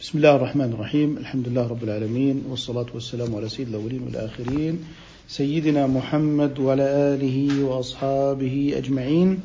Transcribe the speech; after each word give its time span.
بسم 0.00 0.18
الله 0.18 0.36
الرحمن 0.36 0.72
الرحيم 0.72 1.16
الحمد 1.16 1.48
لله 1.48 1.66
رب 1.68 1.84
العالمين 1.84 2.44
والصلاة 2.50 2.86
والسلام 2.94 3.34
على 3.34 3.48
سيد 3.48 3.68
الأولين 3.68 4.02
والآخرين 4.02 4.84
سيدنا 5.28 5.86
محمد 5.86 6.58
وعلى 6.58 6.82
آله 6.82 7.64
وأصحابه 7.64 8.72
أجمعين 8.76 9.40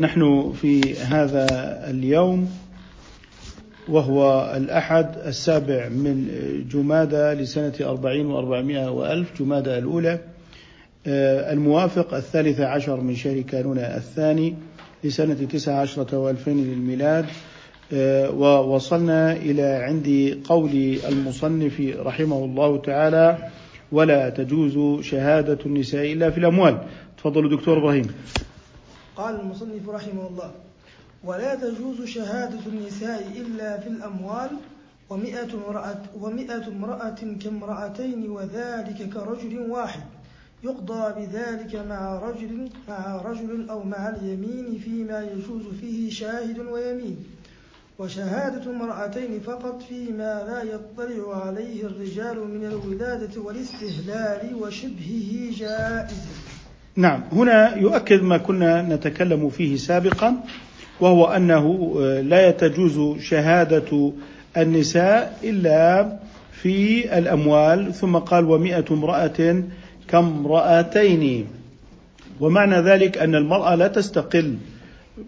نحن 0.00 0.52
في 0.60 0.98
هذا 0.98 1.46
اليوم 1.90 2.50
وهو 3.88 4.52
الأحد 4.56 5.16
السابع 5.26 5.88
من 5.88 6.28
جمادى 6.72 7.42
لسنة 7.42 7.74
أربعين 7.80 8.26
وأربعمائة 8.26 8.90
وألف 8.90 9.42
جمادى 9.42 9.78
الأولى 9.78 10.18
الموافق 11.52 12.14
الثالث 12.14 12.60
عشر 12.60 13.00
من 13.00 13.16
شهر 13.16 13.40
كانون 13.40 13.78
الثاني 13.78 14.54
لسنة 15.04 15.34
تسعة 15.34 15.80
عشرة 15.80 16.18
وألفين 16.18 16.64
للميلاد 16.64 17.26
ووصلنا 17.92 19.32
إلى 19.32 19.62
عند 19.62 20.38
قول 20.44 20.98
المصنف 21.08 21.80
رحمه 21.98 22.44
الله 22.44 22.78
تعالى 22.82 23.38
ولا 23.92 24.28
تجوز 24.28 25.04
شهادة 25.04 25.58
النساء 25.66 26.12
إلا 26.12 26.30
في 26.30 26.38
الأموال. 26.38 26.78
تفضلوا 27.18 27.50
دكتور 27.50 27.78
إبراهيم. 27.78 28.08
قال 29.16 29.40
المصنف 29.40 29.88
رحمه 29.88 30.28
الله 30.28 30.50
ولا 31.24 31.54
تجوز 31.54 32.04
شهادة 32.04 32.66
النساء 32.66 33.26
إلا 33.36 33.80
في 33.80 33.88
الأموال 33.88 34.50
ومئة 35.10 35.48
امرأة, 35.54 36.02
ومئة 36.20 36.66
امرأة 36.68 37.18
كامرأتين 37.42 38.30
وذلك 38.30 39.08
كرجل 39.14 39.70
واحد. 39.70 40.02
يقضى 40.64 41.20
بذلك 41.20 41.86
مع 41.88 42.18
رجل 42.18 42.68
مع 42.88 43.22
رجل 43.22 43.70
أو 43.70 43.82
مع 43.82 44.08
اليمين 44.08 44.78
فيما 44.84 45.26
يجوز 45.32 45.62
فيه 45.80 46.10
شاهد 46.10 46.58
ويمين. 46.58 47.16
وشهادة 47.98 48.70
امرأتين 48.70 49.40
فقط 49.46 49.82
فيما 49.88 50.44
لا 50.48 50.62
يطلع 50.62 51.46
عليه 51.46 51.82
الرجال 51.84 52.48
من 52.48 52.64
الولادة 52.66 53.40
والاستهلال 53.40 54.54
وشبهه 54.54 55.56
جائز. 55.58 56.26
نعم 56.96 57.22
هنا 57.32 57.76
يؤكد 57.76 58.22
ما 58.22 58.36
كنا 58.38 58.82
نتكلم 58.82 59.48
فيه 59.50 59.76
سابقا 59.76 60.36
وهو 61.00 61.24
أنه 61.24 61.94
لا 62.20 62.50
تجوز 62.50 63.20
شهادة 63.20 64.12
النساء 64.56 65.38
إلا 65.44 66.16
في 66.52 67.18
الأموال. 67.18 67.94
ثم 67.94 68.16
قال 68.16 68.44
ومئة 68.44 68.84
امرأة 68.90 69.62
كامرأتين. 70.08 71.46
ومعنى 72.40 72.76
ذلك 72.76 73.18
أن 73.18 73.34
المرأة 73.34 73.74
لا 73.74 73.88
تستقل 73.88 74.56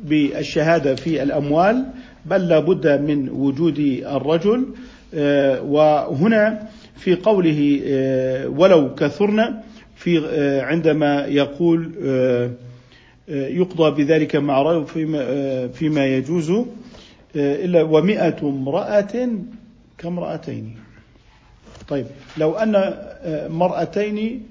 بالشهادة 0.05 0.95
في 0.95 1.23
الأموال 1.23 1.85
بل 2.27 2.49
لا 2.49 2.59
بد 2.59 3.01
من 3.01 3.29
وجود 3.29 3.79
الرجل 4.07 4.67
آه، 5.15 5.63
وهنا 5.63 6.69
في 6.97 7.15
قوله 7.15 7.81
آه، 7.87 8.49
ولو 8.49 8.95
كثرن 8.95 9.55
في 9.97 10.27
آه، 10.27 10.63
عندما 10.63 11.27
يقول 11.27 11.93
يقضى 13.29 14.05
بذلك 14.05 14.37
مع 14.37 14.85
فيما, 14.85 15.69
فيما 15.69 16.07
يجوز 16.07 16.53
إلا 17.37 17.83
ومئة 17.83 18.37
امرأة 18.43 19.29
كامرأتين. 19.99 20.77
طيب 21.89 22.07
لو 22.39 22.53
أن 22.53 22.95
مرأتين 23.51 24.47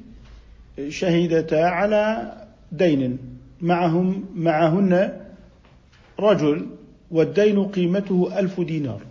شهدتا 0.90 1.56
على 1.56 2.34
دين 2.72 3.18
معهم 3.62 4.26
معهن 4.36 5.14
رجل 6.20 6.66
والدين 7.12 7.66
قيمته 7.66 8.40
ألف 8.40 8.62
دينار. 8.62 9.02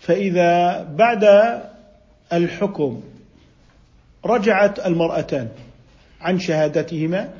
فإذا 0.00 0.82
بعد 0.82 1.24
الحكم 2.32 3.00
رجعت 4.24 4.86
المرأتان 4.86 5.48
عن 6.20 6.38
شهادتهما 6.38 7.34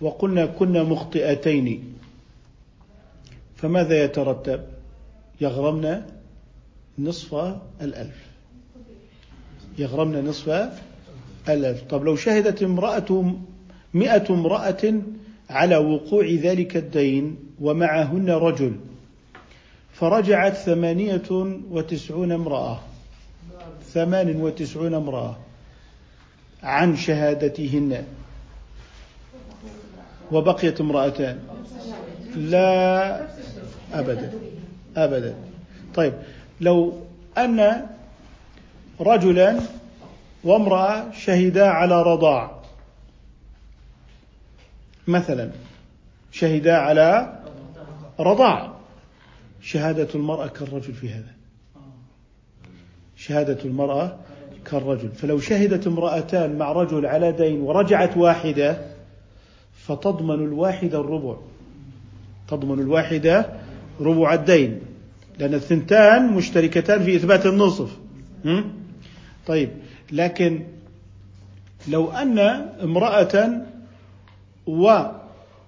وقلنا 0.00 0.46
كنا 0.46 0.82
مخطئتين 0.82 1.94
فماذا 3.56 4.04
يترتب؟ 4.04 4.60
يغرمن 5.40 6.02
نصف 6.98 7.34
الألف. 7.80 8.26
يغرمن 9.78 10.24
نصف 10.24 10.70
الألف. 11.48 11.82
طب 11.82 12.04
لو 12.04 12.16
شهدت 12.16 12.62
امرأة 12.62 13.34
مئة 13.94 14.30
امرأة 14.30 15.02
على 15.50 15.76
وقوع 15.76 16.24
ذلك 16.24 16.76
الدين 16.76 17.36
ومعهن 17.60 18.30
رجل 18.30 18.72
فرجعت 19.92 20.54
ثمانية 20.54 21.30
وتسعون 21.70 22.32
امرأة 22.32 22.80
ثمان 23.92 24.40
وتسعون 24.40 24.94
امرأة 24.94 25.36
عن 26.62 26.96
شهادتهن 26.96 28.04
وبقيت 30.32 30.80
امرأتان. 30.80 31.38
لا 32.36 33.26
أبدا 33.92 34.32
أبدا. 34.96 35.34
طيب 35.94 36.12
لو 36.60 36.92
أن 37.38 37.86
رجلا 39.00 39.60
وامرأة 40.44 41.10
شهدا 41.12 41.66
على 41.66 42.02
رضاع 42.02 42.57
مثلا 45.08 45.50
شهدا 46.32 46.76
على 46.76 47.38
رضاع. 48.20 48.74
شهادة 49.60 50.08
المرأة 50.14 50.46
كالرجل 50.46 50.92
في 50.92 51.08
هذا. 51.08 51.32
شهادة 53.16 53.58
المرأة 53.64 54.16
كالرجل. 54.64 55.08
فلو 55.08 55.38
شهدت 55.38 55.86
امرأتان 55.86 56.58
مع 56.58 56.72
رجل 56.72 57.06
على 57.06 57.32
دين 57.32 57.60
ورجعت 57.60 58.16
واحدة 58.16 58.78
فتضمن 59.72 60.44
الواحدة 60.44 61.00
الربع. 61.00 61.36
تضمن 62.48 62.80
الواحدة 62.80 63.46
ربع 64.00 64.34
الدين. 64.34 64.80
لأن 65.38 65.54
الثنتان 65.54 66.32
مشتركتان 66.32 67.04
في 67.04 67.16
إثبات 67.16 67.46
النصف. 67.46 67.96
طيب. 69.46 69.70
لكن 70.12 70.62
لو 71.88 72.10
أن 72.10 72.38
امرأة 72.82 73.62
ورجلا 74.68 75.20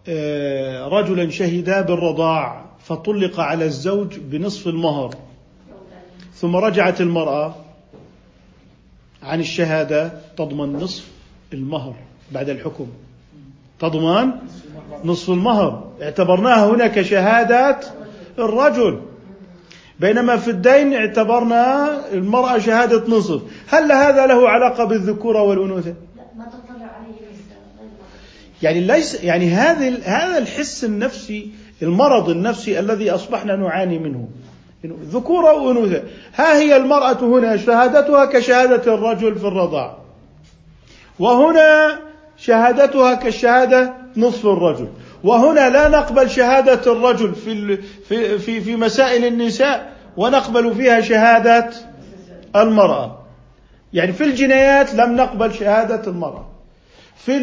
آه، 0.09 1.29
شهدا 1.31 1.81
بالرضاع 1.81 2.65
فطلق 2.85 3.41
على 3.41 3.65
الزوج 3.65 4.19
بنصف 4.19 4.67
المهر. 4.67 5.15
ثم 6.35 6.57
رجعت 6.57 7.01
المرأة 7.01 7.55
عن 9.23 9.41
الشهادة 9.41 10.13
تضمن 10.37 10.73
نصف 10.73 11.09
المهر 11.53 11.95
بعد 12.33 12.49
الحكم. 12.49 12.87
تضمن 13.79 14.33
نصف 15.05 15.31
المهر. 15.31 15.91
اعتبرناها 16.03 16.71
هنا 16.71 16.87
كشهادات 16.87 17.87
الرجل. 18.39 19.01
بينما 20.01 20.37
في 20.37 20.51
الدين 20.51 20.95
اعتبرنا 20.95 21.91
المرأة 22.13 22.59
شهادة 22.59 23.09
نصف. 23.09 23.43
هل 23.69 23.93
هذا 23.93 24.27
له 24.27 24.49
علاقة 24.49 24.85
بالذكورة 24.85 25.43
والأنوثة؟ 25.43 25.95
يعني 28.63 28.81
ليس 28.81 29.25
يعني 29.25 29.51
هذا 29.51 29.99
هذا 30.05 30.39
الحس 30.39 30.85
النفسي 30.85 31.51
المرض 31.83 32.29
النفسي 32.29 32.81
الذي 32.81 33.11
أصبحنا 33.11 33.57
نعاني 33.57 33.99
منه. 33.99 34.29
ذكورة 34.85 35.53
وأنوثة 35.53 36.03
ها 36.35 36.59
هي 36.59 36.77
المرأة 36.77 37.19
هنا 37.23 37.57
شهادتها 37.57 38.25
كشهادة 38.25 38.95
الرجل 38.95 39.39
في 39.39 39.47
الرضاع. 39.47 39.97
وهنا 41.19 41.99
شهادتها 42.37 43.15
كشهادة 43.15 43.95
نصف 44.17 44.47
الرجل. 44.47 44.89
وهنا 45.25 45.71
لا 45.71 45.89
نقبل 45.89 46.31
شهادة 46.31 46.93
الرجل 46.93 47.35
في 47.35 47.77
في 48.09 48.39
في, 48.39 48.61
في 48.61 48.77
مسائل 48.77 49.25
النساء 49.25 49.93
ونقبل 50.17 50.75
فيها 50.75 51.01
شهادة 51.01 51.71
المرأة. 52.57 53.19
يعني 53.93 54.13
في 54.13 54.25
الجنايات 54.25 54.95
لم 54.95 55.17
نقبل 55.17 55.55
شهادة 55.55 56.11
المرأة. 56.11 56.49
في 57.17 57.37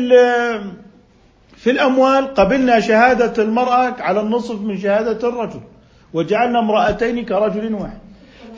في 1.68 1.72
الأموال 1.72 2.34
قبلنا 2.34 2.80
شهادة 2.80 3.44
المرأة 3.44 3.96
على 4.00 4.20
النصف 4.20 4.62
من 4.62 4.78
شهادة 4.78 5.30
الرجل 5.30 5.60
وجعلنا 6.14 6.60
امرأتين 6.60 7.26
كرجل 7.26 7.74
واحد. 7.74 7.98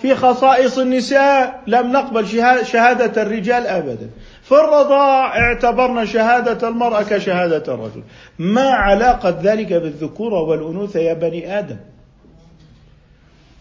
في 0.01 0.15
خصائص 0.15 0.77
النساء 0.77 1.63
لم 1.67 1.91
نقبل 1.91 2.27
شهادة 2.65 3.21
الرجال 3.21 3.67
أبدا. 3.67 4.09
في 4.44 4.51
الرضاع 4.51 5.38
اعتبرنا 5.38 6.06
شهادة 6.06 6.67
المرأة 6.67 7.03
كشهادة 7.03 7.73
الرجل. 7.73 8.03
ما 8.39 8.69
علاقة 8.69 9.39
ذلك 9.44 9.73
بالذكورة 9.73 10.41
والأنوثة 10.41 11.00
يا 11.00 11.13
بني 11.13 11.59
آدم؟ 11.59 11.77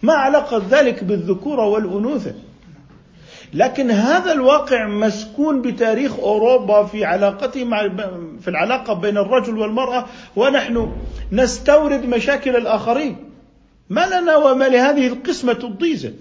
ما 0.02 0.12
علاقة 0.12 0.62
ذلك 0.70 1.04
بالذكورة 1.04 1.66
والأنوثة؟ 1.66 2.34
لكن 3.54 3.90
هذا 3.90 4.32
الواقع 4.32 4.86
مسكون 4.86 5.62
بتاريخ 5.62 6.18
أوروبا 6.18 6.84
في 6.84 7.04
علاقته 7.04 7.64
مع 7.64 7.88
في 8.40 8.48
العلاقة 8.48 8.94
بين 8.94 9.18
الرجل 9.18 9.58
والمرأة 9.58 10.06
ونحن 10.36 10.92
نستورد 11.32 12.06
مشاكل 12.06 12.56
الآخرين. 12.56 13.16
ما 13.90 14.06
لنا 14.06 14.36
وما 14.36 14.64
لهذه 14.64 15.06
القسمة 15.06 15.58
الضيزة. 15.64 16.12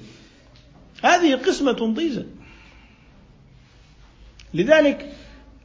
هذه 1.04 1.36
قسمة 1.36 1.94
ضيزة. 1.94 2.26
لذلك 4.54 5.12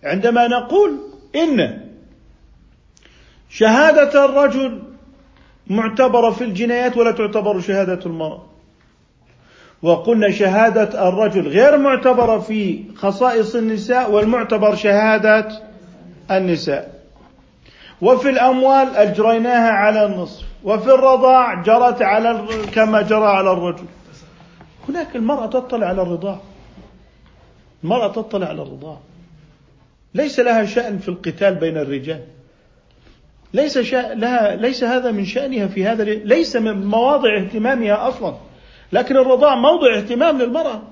عندما 0.05 0.49
نقول 0.49 0.99
إن 1.37 1.89
شهادة 3.51 4.25
الرجل 4.25 4.83
معتبرة 5.67 6.31
في 6.31 6.45
الجنايات 6.45 6.97
ولا 6.97 7.11
تعتبر 7.11 7.61
شهادة 7.61 8.07
المرأة؟ 8.07 8.52
وقلنا 9.83 10.31
شهادة 10.31 11.09
الرجل 11.09 11.49
غير 11.49 11.79
معتبرة 11.79 12.39
في 12.39 12.85
خصائص 12.97 13.55
النساء 13.55 14.11
والمعتبر 14.11 14.75
شهادة 14.75 15.49
النساء. 16.31 17.03
وفي 18.01 18.31
الأموال 18.31 18.97
أجريناها 18.97 19.71
على 19.71 20.07
النصف 20.07 20.47
وفي 20.65 20.87
الرضاع 20.95 21.63
جرت 21.63 22.03
على 22.03 22.47
كما 22.75 23.03
جرى 23.03 23.27
على 23.27 23.53
الرجل. 23.53 23.85
هناك 24.89 25.17
المرأة 25.17 25.47
تطلع 25.47 25.87
على 25.87 26.03
الرضاع. 26.03 26.41
المرأة 27.85 28.09
تطلع 28.09 28.47
على 28.47 28.63
الرضاع. 28.63 28.99
ليس 30.15 30.41
لها 30.41 30.65
شأن 30.65 30.99
في 30.99 31.09
القتال 31.09 31.55
بين 31.55 31.77
الرجال. 31.77 32.25
ليس 33.55 33.79
شأن 33.79 34.19
لها 34.19 34.57
ليس 34.57 34.85
هذا 34.85 35.11
من 35.11 35.25
شأنها 35.25 35.67
في 35.67 35.87
هذا 35.87 36.05
ليس 36.05 36.57
من 36.57 36.87
مواضع 36.87 37.39
اهتمامها 37.39 38.09
أصلا. 38.09 38.35
لكن 38.93 39.17
الرضاع 39.17 39.55
موضع 39.55 39.97
اهتمام 39.97 40.39
للمرأة. 40.43 40.83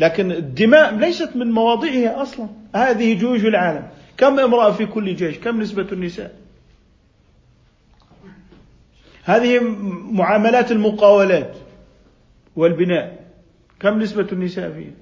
لكن 0.00 0.32
الدماء 0.32 0.94
ليست 0.94 1.36
من 1.36 1.50
مواضعها 1.50 2.22
أصلا. 2.22 2.48
هذه 2.74 3.18
جيوش 3.18 3.44
العالم. 3.44 3.88
كم 4.16 4.40
امرأة 4.40 4.70
في 4.70 4.86
كل 4.86 5.16
جيش؟ 5.16 5.38
كم 5.38 5.60
نسبة 5.60 5.86
النساء؟ 5.92 6.36
هذه 9.24 9.60
معاملات 10.10 10.72
المقاولات 10.72 11.56
والبناء. 12.56 13.24
كم 13.80 13.98
نسبة 13.98 14.26
النساء 14.32 14.72
فيها؟ 14.72 14.92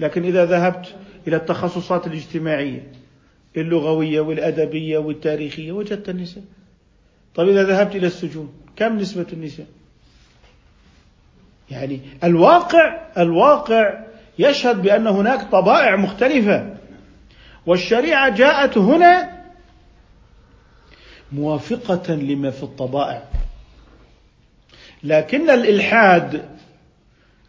لكن 0.00 0.24
إذا 0.24 0.44
ذهبت 0.44 0.94
إلى 1.28 1.36
التخصصات 1.36 2.06
الاجتماعية 2.06 2.92
اللغوية 3.56 4.20
والأدبية 4.20 4.98
والتاريخية 4.98 5.72
وجدت 5.72 6.08
النساء. 6.08 6.44
طيب 7.34 7.48
إذا 7.48 7.62
ذهبت 7.62 7.96
إلى 7.96 8.06
السجون 8.06 8.52
كم 8.76 8.98
نسبة 8.98 9.26
النساء؟ 9.32 9.66
يعني 11.70 12.00
الواقع 12.24 13.00
الواقع 13.18 14.04
يشهد 14.38 14.82
بأن 14.82 15.06
هناك 15.06 15.50
طبائع 15.50 15.96
مختلفة. 15.96 16.74
والشريعة 17.66 18.28
جاءت 18.28 18.78
هنا 18.78 19.30
موافقة 21.32 22.14
لما 22.14 22.50
في 22.50 22.62
الطبائع. 22.62 23.22
لكن 25.02 25.50
الإلحاد 25.50 26.44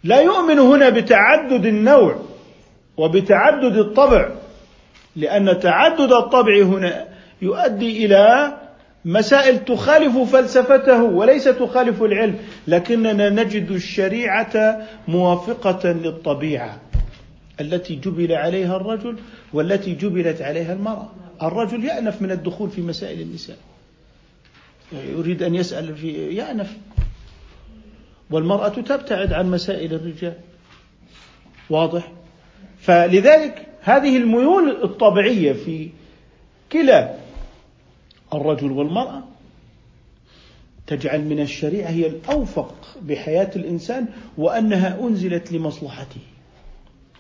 لا 0.04 0.22
يؤمن 0.22 0.60
هنا 0.60 0.90
بتعدد 0.90 1.66
النوع 1.66 2.16
وبتعدد 2.98 3.78
الطبع 3.78 4.30
لأن 5.16 5.60
تعدد 5.60 6.12
الطبع 6.12 6.62
هنا 6.64 7.08
يؤدي 7.42 8.06
إلى 8.06 8.54
مسائل 9.06 9.66
تخالف 9.66 10.18
فلسفته 10.18 11.04
وليس 11.04 11.44
تخالف 11.44 12.04
العلم 12.04 12.40
لكننا 12.68 13.30
نجد 13.30 13.72
الشريعة 13.72 14.82
موافقة 15.08 15.92
للطبيعة 15.92 16.82
التي 17.62 17.96
جبل 17.96 18.32
عليها 18.32 18.76
الرجل 18.78 19.18
والتي 19.54 19.94
جبلت 19.94 20.42
عليها 20.42 20.74
المرأة. 20.74 21.10
الرجل 21.44 21.86
يأنف 21.86 22.22
من 22.22 22.32
الدخول 22.32 22.70
في 22.70 22.82
مسائل 22.82 23.22
النساء. 23.22 23.58
يريد 24.94 25.44
أن 25.44 25.56
يسأل 25.56 25.96
في 25.96 26.36
يأنف. 26.36 26.78
والمرأة 28.30 28.70
تبتعد 28.70 29.34
عن 29.34 29.52
مسائل 29.52 29.94
الرجال. 29.94 30.34
واضح؟ 31.70 32.12
فلذلك 32.80 33.68
هذه 33.82 34.18
الميول 34.18 34.84
الطبيعية 34.84 35.54
في 35.54 35.90
كلا 36.72 37.25
الرجل 38.34 38.72
والمرأة 38.72 39.24
تجعل 40.88 41.22
من 41.22 41.40
الشريعة 41.40 41.90
هي 41.90 42.08
الأوفق 42.08 42.76
بحياة 43.02 43.50
الإنسان 43.56 44.06
وأنها 44.38 44.98
أنزلت 45.02 45.52
لمصلحته. 45.52 46.22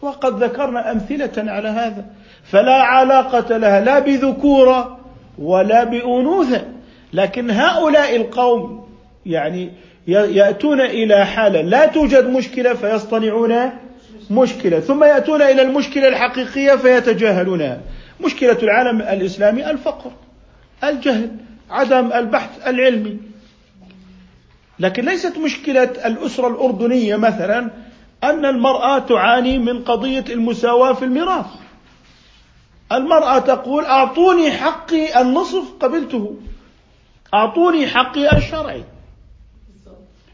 وقد 0.02 0.44
ذكرنا 0.44 0.92
أمثلة 0.92 1.52
على 1.52 1.70
هذا. 1.70 2.06
فلا 2.44 2.74
علاقة 2.74 3.58
لها 3.58 3.80
لا 3.80 4.00
بذكورة 4.00 5.00
ولا 5.40 5.84
بأنوثة. 5.84 6.66
لكن 7.14 7.52
هؤلاء 7.52 8.16
القوم 8.16 8.88
يعني 9.26 9.72
يأتون 10.08 10.82
إلى 10.82 11.26
حالة 11.26 11.62
لا 11.62 11.86
توجد 11.86 12.30
مشكلة 12.30 12.74
فيصطنعون 12.74 13.70
مشكلة. 14.32 14.80
ثم 14.80 15.04
يأتون 15.04 15.42
إلى 15.42 15.62
المشكلة 15.62 16.08
الحقيقية 16.08 16.76
فيتجاهلونها. 16.76 17.82
مشكلة 18.26 18.58
العالم 18.64 19.02
الإسلامي 19.02 19.72
الفقر. 19.72 20.12
الجهل 20.84 21.32
عدم 21.70 22.14
البحث 22.14 22.68
العلمي. 22.68 23.18
لكن 24.80 25.06
ليست 25.06 25.38
مشكلة 25.38 25.84
الأسرة 25.84 26.48
الأردنية 26.48 27.16
مثلا 27.16 27.72
أن 28.24 28.46
المرأة 28.46 29.00
تعاني 29.00 29.60
من 29.60 29.84
قضية 29.84 30.26
المساواة 30.30 30.94
في 30.94 31.06
الميراث. 31.06 31.46
المرأة 32.92 33.40
تقول 33.40 33.86
أعطوني 33.86 34.52
حقي 34.52 35.22
النصف 35.22 35.64
قبلته. 35.80 36.36
أعطوني 37.34 37.88
حقي 37.88 38.38
الشرعي. 38.38 38.84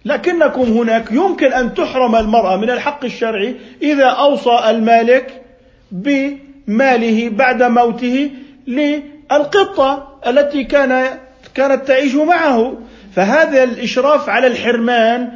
لكنكم 0.05 0.61
هناك 0.61 1.11
يمكن 1.11 1.53
أن 1.53 1.73
تحرم 1.73 2.15
المرأة 2.15 2.57
من 2.57 2.69
الحق 2.69 3.05
الشرعي 3.05 3.55
إذا 3.81 4.05
أوصى 4.05 4.69
المالك 4.69 5.45
بماله 5.91 7.29
بعد 7.29 7.63
موته 7.63 8.31
للقطة. 8.67 10.10
التي 10.27 10.63
كان 10.63 11.19
كانت 11.53 11.87
تعيش 11.87 12.15
معه. 12.15 12.77
فهذا 13.11 13.63
الإشراف 13.63 14.29
على 14.29 14.47
الحرمان 14.47 15.31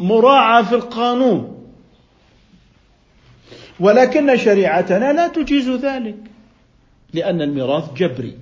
مراعى 0.00 0.64
في 0.64 0.74
القانون. 0.74 1.66
ولكن 3.80 4.36
شريعتنا 4.36 5.12
لا 5.12 5.28
تجيز 5.28 5.68
ذلك 5.70 6.16
لأن 7.14 7.42
الميراث 7.42 7.94
جبري. 7.94 8.38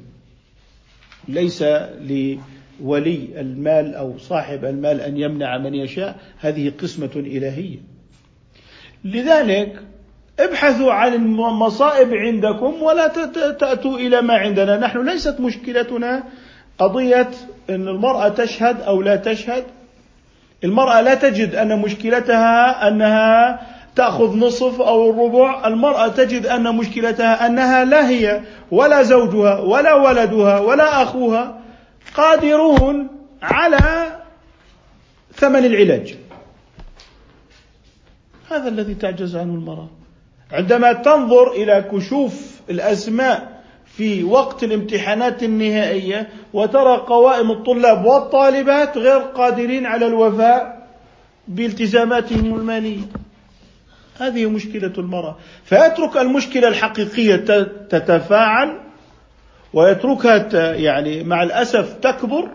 ليس 1.29 1.63
لولي 2.01 3.41
المال 3.41 3.95
أو 3.95 4.19
صاحب 4.19 4.65
المال 4.65 5.01
أن 5.01 5.17
يمنع 5.17 5.59
من 5.59 5.75
يشاء. 5.75 6.21
هذه 6.39 6.73
قسمة 6.83 7.11
إلهية. 7.17 7.79
لذلك 9.05 9.83
ابحثوا 10.41 10.93
عن 10.93 11.15
المصائب 11.15 12.15
عندكم 12.15 12.83
ولا 12.83 13.07
تأتوا 13.53 13.99
إلى 13.99 14.23
ما 14.23 14.35
عندنا. 14.35 14.79
نحن 14.79 15.09
ليست 15.09 15.41
مشكلتنا 15.41 16.23
قضية 16.79 17.31
أن 17.71 17.89
المرأة 17.89 18.29
تشهد 18.29 18.81
أو 18.81 19.03
لا 19.03 19.17
تشهد. 19.17 19.65
المرأة 20.65 21.01
لا 21.01 21.15
تجد 21.15 21.55
أن 21.55 21.79
مشكلتها 21.79 22.89
أنها 22.89 23.61
تأخذ 23.97 24.37
نصف 24.37 24.81
أو 24.81 25.11
الربع. 25.11 25.67
المرأة 25.67 26.09
تجد 26.09 26.47
أن 26.47 26.77
مشكلتها 26.77 27.47
أنها 27.47 27.85
لا 27.85 28.09
هي 28.09 28.41
ولا 28.71 29.03
زوجها 29.03 29.61
ولا 29.61 29.95
ولدها 29.95 30.61
ولا 30.61 31.03
أخوها 31.03 31.61
قادرون 32.15 33.09
على 33.43 34.07
ثمن 35.35 35.65
العلاج. 35.65 36.15
هذا 38.51 38.69
الذي 38.69 38.95
تعجز 38.95 39.37
عنه 39.37 39.55
المرأة. 39.55 39.98
عندما 40.53 40.93
تنظر 40.93 41.53
إلى 41.53 41.85
كشوف 41.93 42.61
الأسماء 42.71 43.59
في 43.87 44.25
وقت 44.25 44.65
الامتحانات 44.65 45.43
النهائية 45.43 46.29
وترى 46.53 46.97
قوائم 46.97 47.51
الطلاب 47.51 48.05
والطالبات 48.05 48.99
غير 48.99 49.19
قادرين 49.19 49.87
على 49.87 50.07
الوفاء 50.07 50.87
بالتزاماتهم 51.49 52.55
المالية. 52.55 53.01
هذه 54.19 54.47
مشكلة 54.47 54.93
المرأة. 54.99 55.37
فيترك 55.65 56.17
المشكلة 56.17 56.69
الحقيقية 56.69 57.37
تتفاعل 57.91 58.81
ويتركها 59.73 60.75
يعني 60.75 61.25
مع 61.25 61.43
الأسف 61.43 61.93
تكبر 61.93 62.49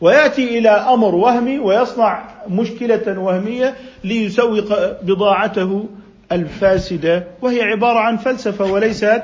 ويأتي 0.00 0.58
إلى 0.58 0.68
أمر 0.68 1.14
وهمي 1.14 1.58
ويصنع 1.58 2.28
مشكلة 2.48 3.18
وهمية 3.18 3.74
ليسوق 4.04 4.64
بضاعته 5.02 5.88
الفاسدة 6.32 7.24
وهي 7.42 7.62
عبارة 7.62 7.98
عن 7.98 8.16
فلسفة 8.16 8.64
وليست 8.64 9.22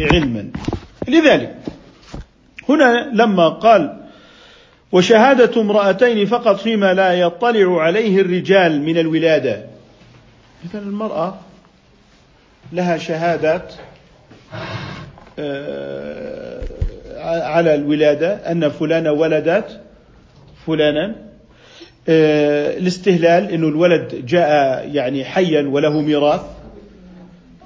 علما. 0.00 0.50
لذلك 1.08 1.56
هنا 2.68 3.10
لما 3.12 3.48
قال 3.48 4.02
وشهادة 4.92 5.60
امرأتين 5.60 6.26
فقط 6.26 6.60
فيما 6.60 6.94
لا 6.94 7.12
يطلع 7.12 7.82
عليه 7.82 8.20
الرجال 8.20 8.82
من 8.82 8.98
الولادة. 8.98 9.66
إذا 10.64 10.78
المرأة 10.78 11.38
لها 12.72 12.98
شهادات 12.98 13.74
آه، 15.38 16.62
على 17.24 17.74
الولادة 17.74 18.52
أن 18.52 18.68
فلانة 18.68 19.12
ولدت 19.12 19.80
فلانا. 20.66 21.31
الاستهلال 22.08 23.50
إنه 23.50 23.68
الولد 23.68 24.26
جاء 24.26 24.88
يعني 24.92 25.24
حيا 25.24 25.68
وله 25.68 26.00
ميراث 26.00 26.40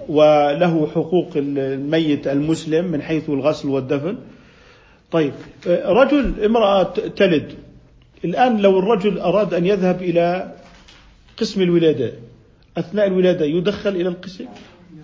وله 0.09 0.89
حقوق 0.95 1.31
الميت 1.37 2.29
المسلم 2.29 2.85
من 2.85 3.03
حيث 3.03 3.31
الغسل 3.31 3.69
والدفن. 3.69 4.17
طيب 5.11 5.33
آه، 5.69 5.93
رجل 5.93 6.45
امرأة 6.45 6.83
تلد. 7.17 7.53
الآن 8.25 8.59
لو 8.59 8.79
الرجل 8.79 9.19
أراد 9.19 9.55
أن 9.55 9.67
يذهب 9.67 10.03
إلى 10.03 10.53
قسم 11.37 11.63
الولادة 11.63 12.13
أثناء 12.79 13.07
الولادة 13.07 13.45
يدخل 13.45 13.91
إلى 13.91 14.09
القسم؟ 14.09 14.45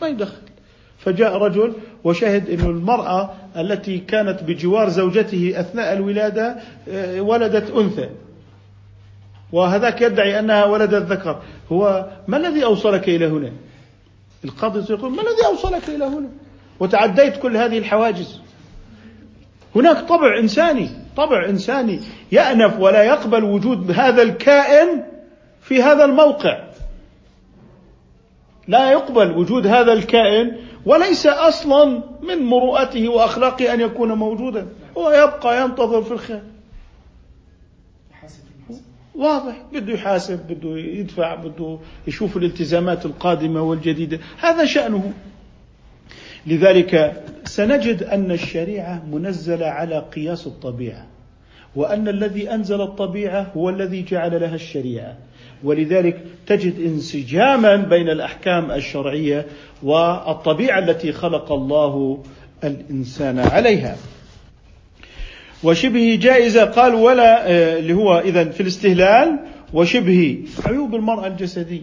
ما 0.03 0.09
يدخل. 0.09 0.43
فجاء 0.99 1.37
رجل 1.37 1.73
وشهد 2.05 2.51
أن 2.51 2.71
المرأة 2.71 3.31
التي 3.57 3.99
كانت 3.99 4.43
بجوار 4.43 4.89
زوجته 4.89 5.53
أثناء 5.61 5.93
الولادة 5.93 6.57
آه، 6.89 7.21
ولدت 7.21 7.71
أنثى. 7.71 8.09
وهذاك 9.53 10.03
يدعي 10.03 10.39
أنها 10.39 10.65
ولدت 10.65 11.13
ذكر 11.13 11.43
هو 11.73 12.07
ما 12.29 12.37
الذي 12.37 12.65
أوصلك 12.65 13.09
إلى 13.09 13.27
هنا؟ 13.27 13.53
القاضي 14.45 14.93
يقول 14.93 15.11
ما 15.11 15.23
الذي 15.23 15.47
أوصلك 15.47 15.89
إلى 15.89 16.05
هنا؟ 16.05 16.29
وتعديت 16.81 17.37
كل 17.37 17.57
هذه 17.57 17.79
الحواجز. 17.79 18.41
هناك 19.77 20.09
طبع 20.09 20.39
إنساني 20.39 20.89
طبع 21.17 21.49
إنساني 21.49 22.01
يأنف 22.33 22.79
ولا 22.79 23.03
يقبل 23.03 23.45
وجود 23.45 23.91
هذا 23.91 24.23
الكائن 24.23 25.05
في 25.61 25.83
هذا 25.83 26.05
الموقع. 26.05 26.65
لا 28.69 28.91
يقبل 28.91 29.31
وجود 29.31 29.67
هذا 29.67 29.93
الكائن 29.93 30.57
وليس 30.87 31.27
أصلا 31.27 32.03
من 32.23 32.39
مروءته 32.39 33.09
وأخلاقه 33.09 33.75
أن 33.75 33.81
يكون 33.81 34.13
موجودا. 34.13 34.67
هو 34.99 35.11
يبقى 35.11 35.63
ينتظر 35.63 36.03
في 36.03 36.13
الخير. 36.13 36.43
واضح. 39.15 39.63
بده 39.73 39.93
يحاسب 39.93 40.41
بده 40.49 40.79
يدفع 40.79 41.35
بده 41.35 41.79
يشوف 42.07 42.37
الالتزامات 42.37 43.07
القادمة 43.07 43.63
والجديدة. 43.63 44.19
هذا 44.41 44.65
شأنه. 44.65 45.13
لذلك 46.47 47.23
سنجد 47.45 48.03
أن 48.03 48.31
الشريعة 48.31 49.03
منزلة 49.13 49.67
على 49.67 49.99
قياس 49.99 50.47
الطبيعة 50.47 51.07
وأن 51.77 52.09
الذي 52.09 52.55
أنزل 52.55 52.81
الطبيعة 52.81 53.53
هو 53.57 53.71
الذي 53.71 54.03
جعل 54.03 54.41
لها 54.41 54.55
الشريعة. 54.55 55.17
ولذلك 55.65 56.23
تجد 56.47 56.81
انسجاما 56.81 57.77
بين 57.77 58.09
الأحكام 58.11 58.71
الشرعية 58.71 59.47
والطبيعة 59.83 60.79
التي 60.79 61.13
خلق 61.13 61.53
الله 61.53 62.23
الإنسان 62.65 63.39
عليها. 63.39 63.97
وشبه 65.65 66.19
جائزة 66.23 66.65
قال 66.65 66.95
ولا 66.95 67.51
آه، 67.51 67.79
اللي 67.79 67.95
هو 67.95 68.19
اذا 68.19 68.51
في 68.51 68.61
الاستهلال 68.61 69.39
وشبه 69.73 70.45
عيوب 70.67 70.95
المرأة 70.95 71.27
الجسدية. 71.27 71.83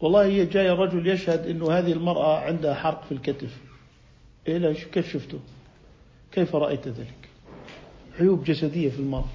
والله 0.00 0.24
هي 0.24 0.46
جاي 0.46 0.70
رجل 0.70 1.06
يشهد 1.06 1.46
إنه 1.46 1.70
هذه 1.70 1.92
المرأة 1.92 2.38
عندها 2.38 2.74
حرق 2.74 3.04
في 3.04 3.12
الكتف. 3.12 3.56
إيه 4.48 4.72
كيف 4.72 5.12
شفته؟ 5.12 5.38
كيف 6.32 6.54
رأيت 6.54 6.88
ذلك؟ 6.88 7.28
عيوب 8.20 8.44
جسدية 8.44 8.88
في 8.88 8.98
المرأة. 8.98 9.28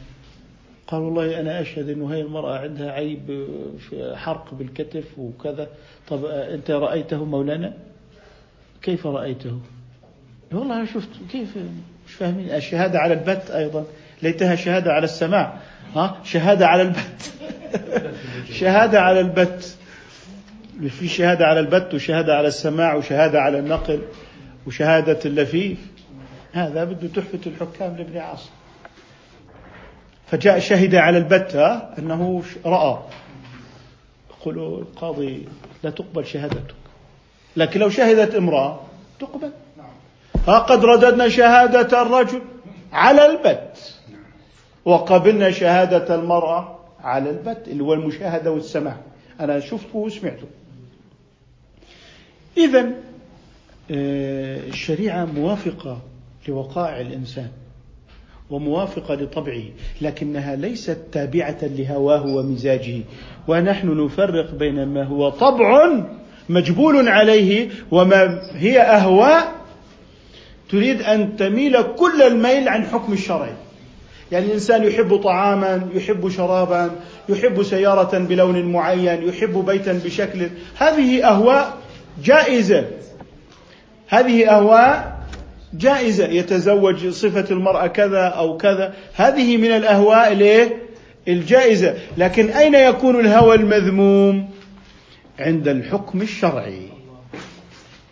قال 0.88 1.02
والله 1.02 1.40
أنا 1.40 1.62
أشهد 1.62 1.90
أنه 1.90 2.14
هي 2.14 2.22
المرأة 2.22 2.58
عندها 2.58 2.92
عيب 2.92 3.48
في 3.90 4.14
حرق 4.16 4.54
بالكتف 4.54 5.20
وكذا 5.20 5.68
طب 6.08 6.26
أنت 6.26 6.72
رأيته 6.72 7.26
مولانا 7.26 7.74
كيف 8.82 9.08
رأيته 9.08 9.60
والله 10.52 10.76
أنا 10.76 10.86
شفت 10.86 11.10
كيف 11.32 11.58
مش 12.14 12.20
فاهمين. 12.20 12.50
الشهادة 12.50 13.00
على 13.00 13.14
البت 13.14 13.52
أيضا. 13.52 13.86
ليتها 14.22 14.56
شهادة 14.56 14.94
على 14.94 15.04
السماع. 15.04 15.60
ها؟ 15.96 16.18
شهادة 16.24 16.68
على 16.68 16.82
البت. 16.82 17.32
شهادة 18.60 19.02
على 19.02 19.20
البت. 19.20 19.78
في 20.90 21.08
شهادة 21.08 21.46
على 21.46 21.60
البت 21.60 21.94
وشهادة 21.94 22.36
على 22.36 22.48
السماع 22.48 22.94
وشهادة 22.94 23.42
على 23.42 23.60
النقل 23.60 24.02
وشهادة 24.68 25.20
اللفيف. 25.26 25.78
هذا 26.54 26.84
بده 26.84 27.08
تحفة 27.08 27.40
الحكام 27.46 27.96
لابن 27.98 28.18
عاصم. 28.18 28.50
فجاء 30.28 30.60
شهد 30.60 30.96
على 30.96 31.18
البتة 31.18 31.76
أنه 31.76 32.44
رأى. 32.66 33.00
يقول 34.30 34.58
القاضي 34.58 35.48
لا 35.84 35.90
تقبل 35.90 36.26
شهادتك. 36.26 36.76
لكن 37.58 37.80
لو 37.80 37.90
شهدت 37.90 38.36
امرأة 38.36 38.80
تقبل. 39.20 39.52
قد 40.48 40.86
رددنا 40.86 41.30
شهادة 41.30 42.02
الرجل 42.02 42.42
على 42.94 43.26
البت. 43.26 43.94
وقبلنا 44.86 45.52
شهادة 45.52 46.16
المرأة 46.16 46.80
على 47.04 47.30
البت 47.30 47.68
اللي 47.68 47.84
هو 47.84 47.94
المشاهدة 47.94 48.52
والسماع. 48.52 48.98
أنا 49.40 49.60
شفته 49.60 49.98
وسمعته. 49.98 50.48
إذا 52.58 52.86
آه، 53.92 54.58
الشريعة 54.68 55.26
موافقة 55.26 56.02
لوقائع 56.48 57.02
الإنسان 57.02 57.48
وموافقة 58.50 59.16
لطبعه 59.16 59.64
لكنها 60.02 60.56
ليست 60.56 60.98
تابعة 61.12 61.58
لهواه 61.62 62.26
ومزاجه. 62.26 63.02
ونحن 63.48 64.06
نفرق 64.06 64.56
بين 64.56 64.86
ما 64.86 65.04
هو 65.04 65.30
طبع 65.30 65.92
مجبول 66.50 67.08
عليه 67.08 67.70
وما 67.92 68.42
هي 68.54 68.82
أهواء 68.82 69.63
تريد 70.74 71.02
أن 71.02 71.38
تميل 71.38 71.82
كل 71.82 72.22
الميل 72.22 72.70
عن 72.70 72.86
حكم 72.86 73.14
الشرع. 73.14 73.50
يعني 74.32 74.46
الإنسان 74.46 74.84
يحب 74.84 75.16
طعاما 75.16 75.90
يحب 75.94 76.30
شرابا 76.30 76.92
يحب 77.30 77.64
سيارة 77.64 78.18
بلون 78.18 78.72
معين 78.72 79.28
يحب 79.28 79.66
بيتا 79.66 80.02
بشكل. 80.06 80.50
هذه 80.78 81.28
أهواء 81.28 81.78
جائزة. 82.24 82.86
هذه 84.08 84.50
أهواء 84.50 85.20
جائزة. 85.74 86.26
يتزوج 86.26 87.08
صفة 87.08 87.46
المرأة 87.52 87.88
كذا 87.88 88.26
أو 88.26 88.58
كذا. 88.58 88.94
هذه 89.16 89.58
من 89.58 89.72
الأهواء 89.72 90.32
الايه 90.32 90.78
الجائزة. 91.28 91.96
لكن 92.18 92.50
أين 92.50 92.76
يكون 92.76 93.20
الهوى 93.20 93.56
المذموم؟ 93.56 94.50
عند 95.40 95.68
الحكم 95.68 96.22
الشرعي. 96.22 96.88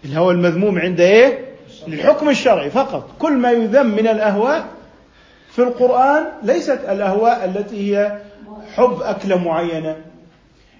الهوى 0.05 0.33
المذموم 0.33 0.79
عند 0.79 0.99
إيه؟ 0.99 1.50
الحكم 1.87 2.29
الشرعي 2.29 2.69
فقط. 2.69 3.09
كل 3.19 3.33
ما 3.33 3.51
يذم 3.51 3.85
من 3.85 4.07
الأهواء 4.07 4.65
في 5.51 5.59
القرآن 5.59 6.25
ليست 6.43 6.79
الأهواء 6.89 7.45
التي 7.45 7.97
هي 7.97 8.19
حب 8.75 9.01
أكلة 9.01 9.43
معينة 9.43 9.97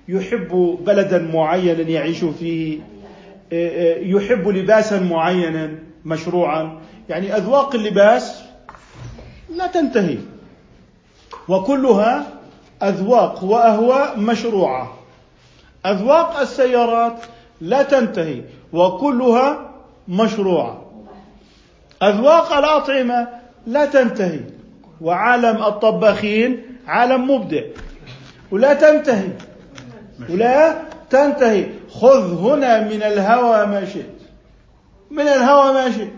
يحب 0.07 0.77
بلدا 0.85 1.19
معينا 1.19 1.81
يعيش 1.81 2.23
فيه 2.23 2.79
يحب 4.01 4.47
لباسا 4.47 4.99
معينا 4.99 5.71
مشروعا. 6.05 6.81
يعني 7.09 7.35
أذواق 7.37 7.75
اللباس 7.75 8.43
لا 9.55 9.67
تنتهي 9.67 10.17
وكلها 11.49 12.23
أذواق 12.83 13.43
وأهواء 13.43 14.19
مشروعة. 14.19 14.97
أذواق 15.85 16.39
السيارات 16.39 17.17
لا 17.61 17.83
تنتهي 17.83 18.41
وكلها 18.73 19.71
مشروعة. 20.07 20.90
أذواق 22.03 22.53
الأطعمة 22.53 23.27
لا 23.67 23.85
تنتهي. 23.85 24.39
وعالم 25.01 25.63
الطباخين 25.63 26.61
عالم 26.87 27.31
مبدع. 27.31 27.61
ولا 28.51 28.73
تنتهي. 28.73 29.29
ولا 30.29 30.75
تنتهي. 31.09 31.65
خذ 31.89 32.39
هنا 32.39 32.83
من 32.83 33.03
الهوى 33.03 33.65
ما 33.65 33.85
شئت. 33.85 34.21
من 35.11 35.27
الهوى 35.27 35.73
ما 35.73 35.91
شئت. 35.91 36.13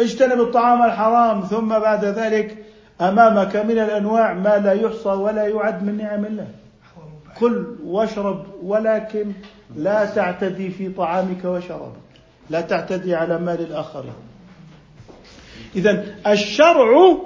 اجتنب 0.00 0.40
الطعام 0.40 0.82
الحرام 0.82 1.40
ثم 1.40 1.68
بعد 1.68 2.04
ذلك 2.04 2.64
أمامك 3.00 3.56
من 3.56 3.78
الأنواع 3.78 4.32
ما 4.32 4.58
لا 4.58 4.72
يحصى 4.72 5.08
ولا 5.08 5.46
يعد 5.46 5.84
من 5.84 5.96
نعم 5.96 6.24
الله. 6.24 6.46
كل 7.38 7.76
واشرب 7.84 8.46
ولكن 8.62 9.32
لا 9.76 10.04
تعتدي 10.04 10.70
في 10.70 10.88
طعامك 10.88 11.44
وشرابك. 11.44 12.00
لا 12.50 12.60
تعتدي 12.60 13.14
على 13.14 13.38
مال 13.38 13.60
الآخرين. 13.60 14.29
اذا 15.76 16.04
الشرع 16.26 17.16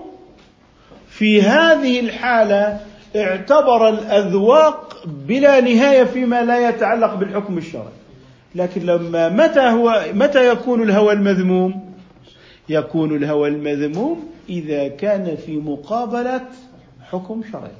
في 1.09 1.43
هذه 1.43 2.01
الحالة 2.01 2.81
اعتبر 3.17 3.89
الأذواق 3.89 5.07
بلا 5.07 5.61
نهاية 5.61 6.05
فيما 6.05 6.43
لا 6.43 6.69
يتعلق 6.69 7.15
بالحكم 7.15 7.59
الشرعي. 7.59 7.93
لكن 8.55 8.87
لما 8.87 9.29
متى 9.29 9.61
هو 9.61 10.05
متى 10.15 10.49
يكون 10.49 10.83
الهوى 10.83 11.13
المذموم؟ 11.13 11.95
يكون 12.69 13.17
الهوى 13.17 13.49
المذموم 13.49 14.29
إذا 14.49 14.89
كان 14.89 15.37
في 15.37 15.57
مقابلة 15.57 16.41
حكم 17.11 17.43
شرعي. 17.53 17.71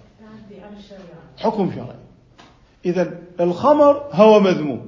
حكم 1.39 1.73
شرعي. 1.75 1.97
اذا 2.87 3.19
الخمر 3.41 4.03
هوى 4.13 4.41
مذموم. 4.41 4.87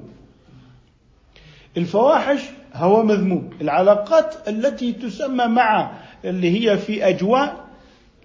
الفواحش 1.77 2.41
هوى 2.77 3.03
مذموم. 3.03 3.49
العلاقات 3.61 4.35
التي 4.47 4.93
تسمى 4.93 5.45
مع 5.45 5.91
اللي 6.25 6.69
هي 6.69 6.77
في 6.77 7.09
أجواء 7.09 7.55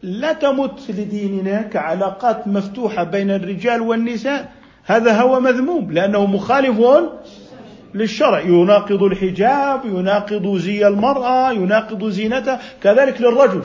لا 0.03 0.33
تمت 0.33 0.91
لديننا 0.91 1.63
كعلاقات 1.63 2.49
مفتوحة 2.49 3.05
بين 3.05 3.31
الرجال 3.31 3.81
والنساء 3.81 4.53
هذا 4.85 5.21
هو 5.21 5.41
مذموم 5.41 5.93
لأنه 5.93 6.27
مخالف 6.27 6.81
للشرع. 7.95 8.41
يناقض 8.41 9.03
الحجاب 9.03 9.85
يناقض 9.85 10.57
زي 10.57 10.87
المرأة 10.87 11.53
يناقض 11.53 12.09
زينتها 12.09 12.61
كذلك 12.83 13.21
للرجل. 13.21 13.63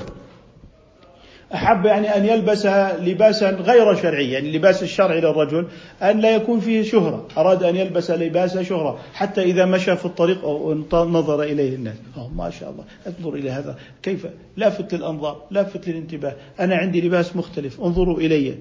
أحب 1.54 1.86
يعني 1.86 2.18
أن 2.18 2.26
يلبس 2.26 2.66
لباسا 3.00 3.50
غير 3.50 3.96
شرعي 3.96 4.32
يعني 4.32 4.50
اللباس 4.50 4.84
الشرعي 4.84 5.22
للرجل 5.22 5.68
أن 6.02 6.20
لا 6.20 6.36
يكون 6.36 6.60
فيه 6.60 6.84
شهرة 6.84 7.28
أراد 7.38 7.64
أن 7.64 7.76
يلبس 7.76 8.12
لباس 8.12 8.58
شهرة 8.58 9.00
حتى 9.14 9.42
إذا 9.42 9.66
مشى 9.66 9.96
في 9.96 10.06
الطريق 10.06 10.46
أو 10.46 10.74
نظر 10.94 11.44
إليه 11.44 11.76
الناس. 11.76 11.96
أوه 12.18 12.30
ما 12.34 12.50
شاء 12.50 12.70
الله. 12.70 12.84
أنظر 13.08 13.34
إلى 13.34 13.50
هذا. 13.50 13.76
كيف؟ 14.04 14.28
لافت 14.58 14.94
للأنظار 14.94 15.42
لافت 15.52 15.88
للانتباه. 15.88 16.36
أنا 16.60 16.76
عندي 16.76 17.02
لباس 17.02 17.36
مختلف 17.36 17.82
انظروا 17.82 18.18
إلي. 18.18 18.56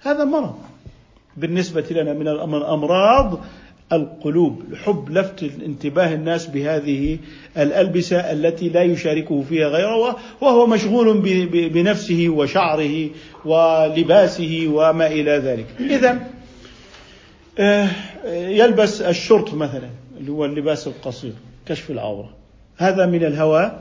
هذا 0.00 0.24
مرض. 0.24 0.54
بالنسبة 1.36 1.84
لنا 1.90 2.12
من 2.46 2.56
الأمراض 2.56 3.40
القلوب 3.92 4.62
حب 4.84 5.10
لفت 5.10 5.42
انتباه 5.42 6.14
الناس 6.14 6.46
بهذه 6.46 7.18
الألبسة 7.56 8.16
التي 8.16 8.68
لا 8.68 8.82
يشاركه 8.82 9.42
فيها 9.48 9.68
غيره 9.68 10.16
وهو 10.40 10.66
مشغول 10.66 11.20
بنفسه 11.68 12.28
وشعره 12.28 13.10
ولباسه 13.44 14.66
وما 14.68 15.06
إلى 15.06 15.30
ذلك. 15.30 15.66
إذا 15.80 16.20
آه، 17.58 17.88
يلبس 18.34 19.00
الشرط 19.00 19.54
مثلا 19.54 19.88
اللي 20.18 20.32
هو 20.32 20.44
اللباس 20.44 20.86
القصير 20.86 21.32
كشف 21.68 21.90
العورة. 21.90 22.30
هذا 22.76 23.06
من 23.06 23.24
الهوى. 23.24 23.72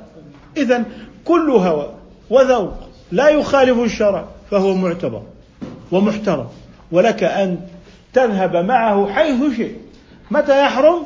إذا 0.57 0.85
كل 1.25 1.49
هوى 1.49 1.93
وذوق 2.29 2.73
لا 3.11 3.29
يخالف 3.29 3.79
الشرع 3.79 4.25
فهو 4.51 4.75
معتبر 4.75 5.23
ومحترم 5.91 6.47
ولك 6.91 7.23
أن 7.23 7.57
تذهب 8.13 8.55
معه 8.55 9.13
حيث 9.13 9.57
شئت. 9.57 9.80
متى 10.31 10.61
يحرم؟ 10.65 11.05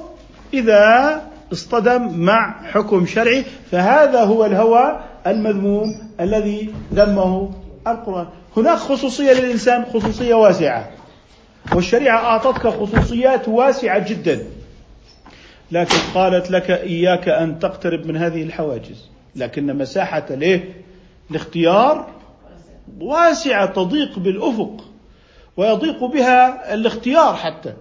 إذا 0.53 1.21
اصطدم 1.53 2.17
مع 2.17 2.55
حكم 2.71 3.05
شرعي. 3.05 3.45
فهذا 3.71 4.23
هو 4.23 4.45
الهوى 4.45 4.99
المذموم 5.27 6.09
الذي 6.19 6.73
ذمه 6.93 7.51
القرآن. 7.87 8.27
هناك 8.57 8.77
خصوصية 8.77 9.33
للإنسان 9.33 9.85
خصوصية 9.85 10.33
واسعة. 10.35 10.89
والشريعة 11.75 12.17
أعطتك 12.17 12.67
خصوصيات 12.67 13.47
واسعة 13.47 14.09
جدا. 14.09 14.45
لكن 15.71 15.97
قالت 16.13 16.51
لك 16.51 16.71
إياك 16.71 17.29
أن 17.29 17.59
تقترب 17.59 18.05
من 18.05 18.17
هذه 18.17 18.43
الحواجز. 18.43 19.09
لكن 19.35 19.77
مساحة 19.77 20.25
ليه؟ 20.29 20.73
الاختيار 21.31 22.07
واسعة 22.99 23.65
تضيق 23.65 24.19
بالأفق. 24.19 24.85
ويضيق 25.57 26.03
بها 26.03 26.73
الاختيار 26.73 27.35
حتى. 27.35 27.73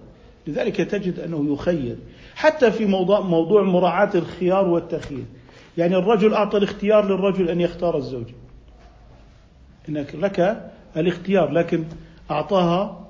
لذلك 0.47 0.75
تجد 0.75 1.19
أنه 1.19 1.53
يخير. 1.53 1.95
حتى 2.35 2.71
في 2.71 2.85
موضوع, 2.85 3.19
موضوع 3.19 3.63
مراعاة 3.63 4.09
الخيار 4.15 4.67
والتخيير. 4.67 5.25
يعني 5.77 5.95
الرجل 5.95 6.33
أعطى 6.33 6.57
الاختيار 6.57 7.05
للرجل 7.05 7.49
أن 7.49 7.61
يختار 7.61 7.97
الزوجة 7.97 8.33
إنك 9.89 10.15
لك 10.15 10.71
الاختيار 10.97 11.51
لكن 11.51 11.83
أعطاها 12.31 13.07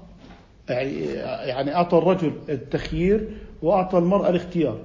يعني 0.69 1.75
أعطى 1.75 1.97
الرجل 1.97 2.33
التخيير 2.49 3.29
وأعطى 3.61 3.97
المرأة 3.97 4.29
الاختيار. 4.29 4.79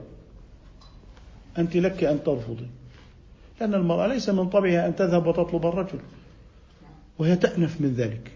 أنت 1.58 1.76
لك 1.76 2.04
أن 2.04 2.22
ترفضي. 2.24 2.66
لأن 3.60 3.74
المرأة 3.74 4.06
ليس 4.06 4.28
من 4.28 4.48
طبعها 4.48 4.86
أن 4.86 4.96
تذهب 4.96 5.26
وتطلب 5.26 5.66
الرجل. 5.66 5.98
وهي 7.18 7.36
تأنف 7.36 7.80
من 7.80 7.94
ذلك. 7.94 8.30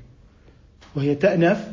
وهي 0.96 1.14
تأنف 1.14 1.72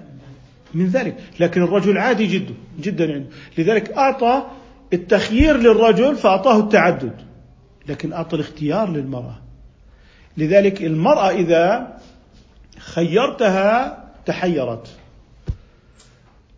من 0.74 0.88
ذلك. 0.88 1.18
لكن 1.40 1.62
الرجل 1.62 1.98
عادي 1.98 2.28
جدا 2.28 2.54
جدا 2.80 3.14
عنده 3.14 3.30
لذلك 3.58 3.92
أعطى 3.92 4.44
التخيير 4.94 5.58
للرجل 5.58 6.16
فأعطاه 6.16 6.60
التعدد 6.60 7.14
لكن 7.88 8.14
أعطى 8.14 8.36
الاختيار 8.36 8.90
للمرأة. 8.90 9.42
لذلك 10.38 10.82
المرأة 10.82 11.30
إذا 11.30 11.98
خيرتها 12.78 14.04
تحيرت. 14.26 14.88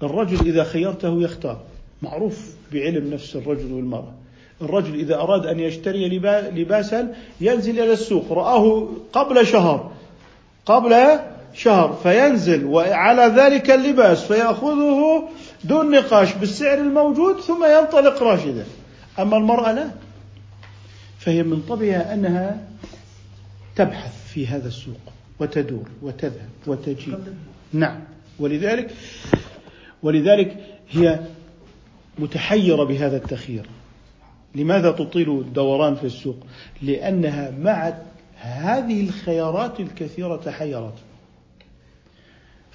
الرجل 0.03 0.47
إذا 0.47 0.63
خيرته 0.63 1.21
يختار. 1.21 1.61
معروف 2.01 2.55
بعلم 2.73 3.13
نفس 3.13 3.35
الرجل 3.35 3.71
والمرأة. 3.71 4.13
الرجل 4.61 4.99
إذا 4.99 5.15
أراد 5.15 5.45
أن 5.45 5.59
يشتري 5.59 6.19
لباسا 6.49 7.15
ينزل 7.41 7.79
إلى 7.79 7.93
السوق. 7.93 8.31
رآه 8.31 8.89
قبل 9.13 9.47
شهر 9.47 9.91
قبل 10.65 10.93
شهر 11.53 11.99
فينزل 12.03 12.65
وعلى 12.65 13.21
ذلك 13.21 13.71
اللباس 13.71 14.23
فيأخذه 14.23 15.29
دون 15.63 15.91
نقاش 15.91 16.33
بالسعر 16.33 16.77
الموجود 16.77 17.39
ثم 17.39 17.65
ينطلق 17.65 18.23
راشدا. 18.23 18.65
أما 19.19 19.37
المرأة 19.37 19.71
لا. 19.71 19.91
فهي 21.19 21.43
من 21.43 21.61
طبعها 21.61 22.13
أنها 22.13 22.67
تبحث 23.75 24.27
في 24.27 24.47
هذا 24.47 24.67
السوق 24.67 25.13
وتدور 25.39 25.87
وتذهب 26.01 26.49
وتجي 26.67 27.13
نعم. 27.73 27.99
ولذلك 28.39 28.91
ولذلك 30.03 30.57
هي 30.89 31.19
متحيرة 32.19 32.83
بهذا 32.83 33.17
التخيير. 33.17 33.65
لماذا 34.55 34.91
تطيل 34.91 35.29
الدوران 35.29 35.95
في 35.95 36.03
السوق؟ 36.03 36.37
لأنها 36.81 37.51
مع 37.51 37.93
هذه 38.39 39.01
الخيارات 39.01 39.79
الكثيرة 39.79 40.35
تحيرت. 40.35 40.93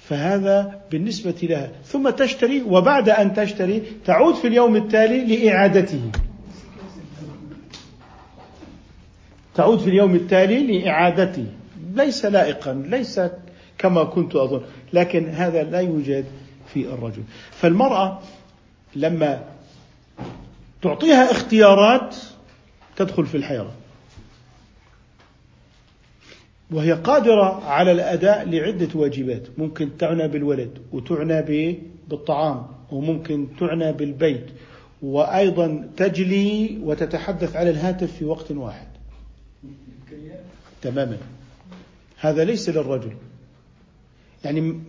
فهذا 0.09 0.81
بالنسبة 0.91 1.35
لها. 1.43 1.71
ثم 1.85 2.09
تشتري 2.09 2.61
وبعد 2.61 3.09
أن 3.09 3.33
تشتري 3.33 3.83
تعود 4.05 4.35
في 4.35 4.47
اليوم 4.47 4.75
التالي 4.75 5.35
لإعادته. 5.35 6.11
تعود 9.55 9.79
في 9.79 9.89
اليوم 9.89 10.15
التالي 10.15 10.79
لإعادته. 10.79 11.45
ليس 11.95 12.25
لائقا 12.25 12.73
ليس 12.73 13.21
كما 13.77 14.03
كنت 14.03 14.35
أظن. 14.35 14.61
لكن 14.93 15.29
هذا 15.29 15.63
لا 15.63 15.79
يوجد 15.79 16.25
في 16.73 16.85
الرجل. 16.85 17.23
فالمرأة 17.51 18.19
لما 18.95 19.43
تعطيها 20.81 21.31
اختيارات 21.31 22.15
تدخل 22.95 23.25
في 23.25 23.37
الحيرة. 23.37 23.71
وهي 26.71 26.93
قادرة 26.93 27.65
على 27.65 27.91
الأداء 27.91 28.49
لعدة 28.49 28.89
واجبات. 28.95 29.47
ممكن 29.57 29.97
تعنى 29.97 30.27
بالولد 30.27 30.69
وتعنى 30.91 31.41
بالطعام 32.09 32.65
وممكن 32.91 33.47
تعنى 33.59 33.93
بالبيت 33.93 34.45
وأيضا 35.01 35.89
تجلي 35.97 36.77
وتتحدث 36.83 37.55
على 37.55 37.69
الهاتف 37.69 38.11
في 38.11 38.25
وقت 38.25 38.51
واحد. 38.51 38.87
تماما. 40.81 41.17
هذا 42.19 42.43
ليس 42.43 42.69
للرجل. 42.69 43.11
يعني 44.43 44.81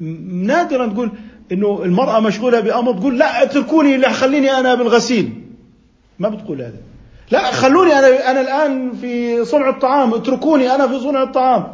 نادرا 0.46 0.86
تقول 0.86 1.10
إنه 1.52 1.82
المرأة 1.84 2.20
مشغولة 2.20 2.60
بأمر 2.60 2.98
تقول 2.98 3.18
لا 3.18 3.42
اتركوني 3.42 3.96
لا 3.96 4.12
خليني 4.12 4.50
أنا 4.50 4.74
بالغسيل. 4.74 5.32
ما 6.18 6.28
بتقول 6.28 6.62
هذا. 6.62 6.89
لا 7.30 7.52
خلوني 7.52 7.92
أنا 7.92 8.30
أنا 8.30 8.40
الآن 8.40 8.92
في 8.92 9.44
صنع 9.44 9.68
الطعام 9.68 10.14
اتركوني 10.14 10.74
أنا 10.74 10.88
في 10.88 11.00
صنع 11.00 11.22
الطعام. 11.22 11.66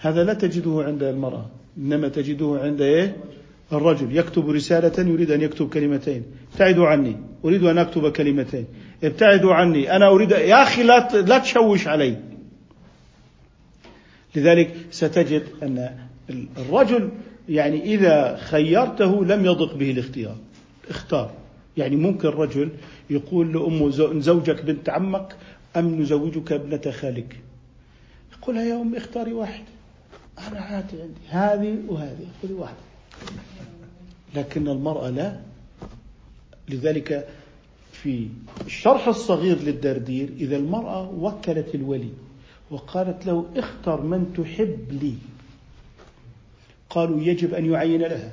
هذا 0.00 0.24
لا 0.24 0.34
تجده 0.34 0.82
عند 0.86 1.02
المرأة 1.02 1.46
إنما 1.78 2.08
تجده 2.08 2.60
عند 2.62 2.80
إيه؟ 2.80 3.16
الرجل. 3.72 4.16
يكتب 4.16 4.50
رسالة 4.50 5.08
يريد 5.10 5.30
أن 5.30 5.40
يكتب 5.40 5.68
كلمتين. 5.68 6.22
ابتعدوا 6.52 6.86
عني 6.86 7.16
أريد 7.44 7.64
أن 7.64 7.78
أكتب 7.78 8.12
كلمتين. 8.12 8.66
ابتعدوا 9.04 9.54
عني 9.54 9.96
أنا 9.96 10.08
أريد 10.08 10.30
يا 10.30 10.62
أخي 10.62 10.82
لا 10.82 11.08
لا 11.12 11.38
تشوش 11.38 11.88
علي. 11.88 12.16
لذلك 14.36 14.76
ستجد 14.90 15.42
أن 15.62 15.90
الرجل 16.58 17.10
يعني 17.48 17.94
إذا 17.94 18.36
خيرته 18.36 19.24
لم 19.24 19.44
يضق 19.44 19.74
به 19.74 19.90
الاختيار 19.90 20.36
اختار. 20.90 21.30
يعني 21.78 21.96
ممكن 21.96 22.28
رجل 22.28 22.70
يقول 23.10 23.52
لأمه 23.52 24.12
نزوجك 24.12 24.64
بنت 24.64 24.88
عمك 24.88 25.36
أم 25.76 26.02
نزوجك 26.02 26.52
ابنة 26.52 26.90
خالك؟ 26.90 27.40
يقولها 28.32 28.62
يا 28.62 28.80
أمي 28.80 28.98
اختاري 28.98 29.32
واحد. 29.32 29.64
أنا 30.38 30.60
عادي 30.60 31.02
عندي 31.02 31.20
هذه 31.28 31.78
وهذه 31.88 32.26
خذي 32.42 32.52
واحدة 32.52 32.76
لكن 34.34 34.68
المرأة 34.68 35.10
لا. 35.10 35.40
لذلك 36.68 37.28
في 37.92 38.28
الشرح 38.66 39.08
الصغير 39.08 39.58
للدردير 39.58 40.28
إذا 40.36 40.56
المرأة 40.56 41.10
وكلت 41.10 41.74
الولي 41.74 42.10
وقالت 42.70 43.26
له 43.26 43.46
اختر 43.56 44.00
من 44.02 44.32
تحب 44.36 44.92
لي. 45.02 45.14
قالوا 46.90 47.20
يجب 47.20 47.54
أن 47.54 47.72
يعين 47.72 48.00
لها. 48.00 48.32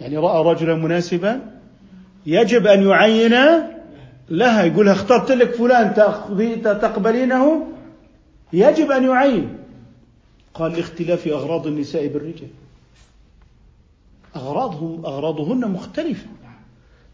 يعني 0.00 0.16
رأى 0.16 0.54
رجلا 0.54 0.74
مناسبا 0.74 1.59
يجب 2.26 2.66
أن 2.66 2.88
يعين 2.88 3.34
لها 4.30 4.64
يقولها 4.64 4.92
اخترت 4.92 5.32
لك 5.32 5.54
فلان 5.54 5.94
تقبلينه؟ 6.64 7.66
يجب 8.52 8.90
أن 8.90 9.04
يعين. 9.04 9.58
قال 10.54 10.72
لاختلاف 10.72 11.28
أغراض 11.28 11.66
النساء 11.66 12.06
بالرجال. 12.06 12.48
أغراضهم 14.36 15.06
أغراضهن 15.06 15.70
مختلفة. 15.70 16.26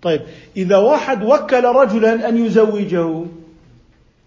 طيب 0.03 0.21
إذا 0.57 0.77
واحد 0.77 1.25
وكل 1.25 1.65
رجلا 1.65 2.29
أن 2.29 2.47
يزوجه 2.47 3.25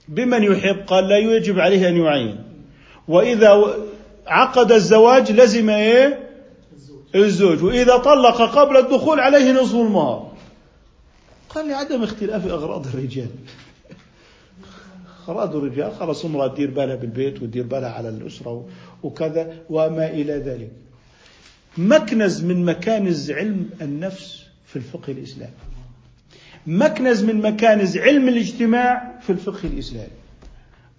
بمن 0.08 0.44
يحب؟ 0.44 0.78
قال 0.88 1.08
لا 1.08 1.18
يجب 1.18 1.60
عليه 1.60 1.90
أن 1.90 1.98
يعين. 1.98 2.44
وإذا 3.08 3.64
عقد 4.28 4.72
الزواج 4.72 5.32
لزم 5.32 5.70
إيه؟ 5.70 6.30
الزوج. 7.16 7.64
وإذا 7.64 7.98
طلق 7.98 8.42
قبل 8.42 8.78
الدخول 8.78 9.20
عليه 9.20 9.52
نصف 9.52 9.76
المهر 9.76 10.29
قال 11.50 11.68
لعدم 11.68 12.04
اختلاف 12.04 12.48
أغراض 12.48 12.88
الرجال. 12.88 13.30
أغراض 15.28 15.56
الرجال 15.56 15.96
خلاص 15.96 16.26
امرأة 16.26 16.48
تدير 16.48 16.72
بالها 16.72 16.96
بالبيت 16.96 17.42
وتدير 17.42 17.64
بالها 17.64 17.90
على 17.90 18.10
الأسرة 18.10 18.66
وكذا 19.04 19.54
وما 19.70 20.10
إلى 20.10 20.34
ذلك. 20.34 20.72
مكنز 21.78 22.44
من 22.44 22.66
مكانز 22.66 23.32
علم 23.32 23.70
النفس 23.82 24.46
في 24.66 24.76
الفقه 24.76 25.12
الإسلامي. 25.12 25.54
مكنز 26.68 27.24
من 27.24 27.42
مكانز 27.42 27.98
علم 27.98 28.28
الاجتماع 28.28 29.20
في 29.22 29.30
الفقه 29.30 29.68
الإسلامي. 29.68 30.20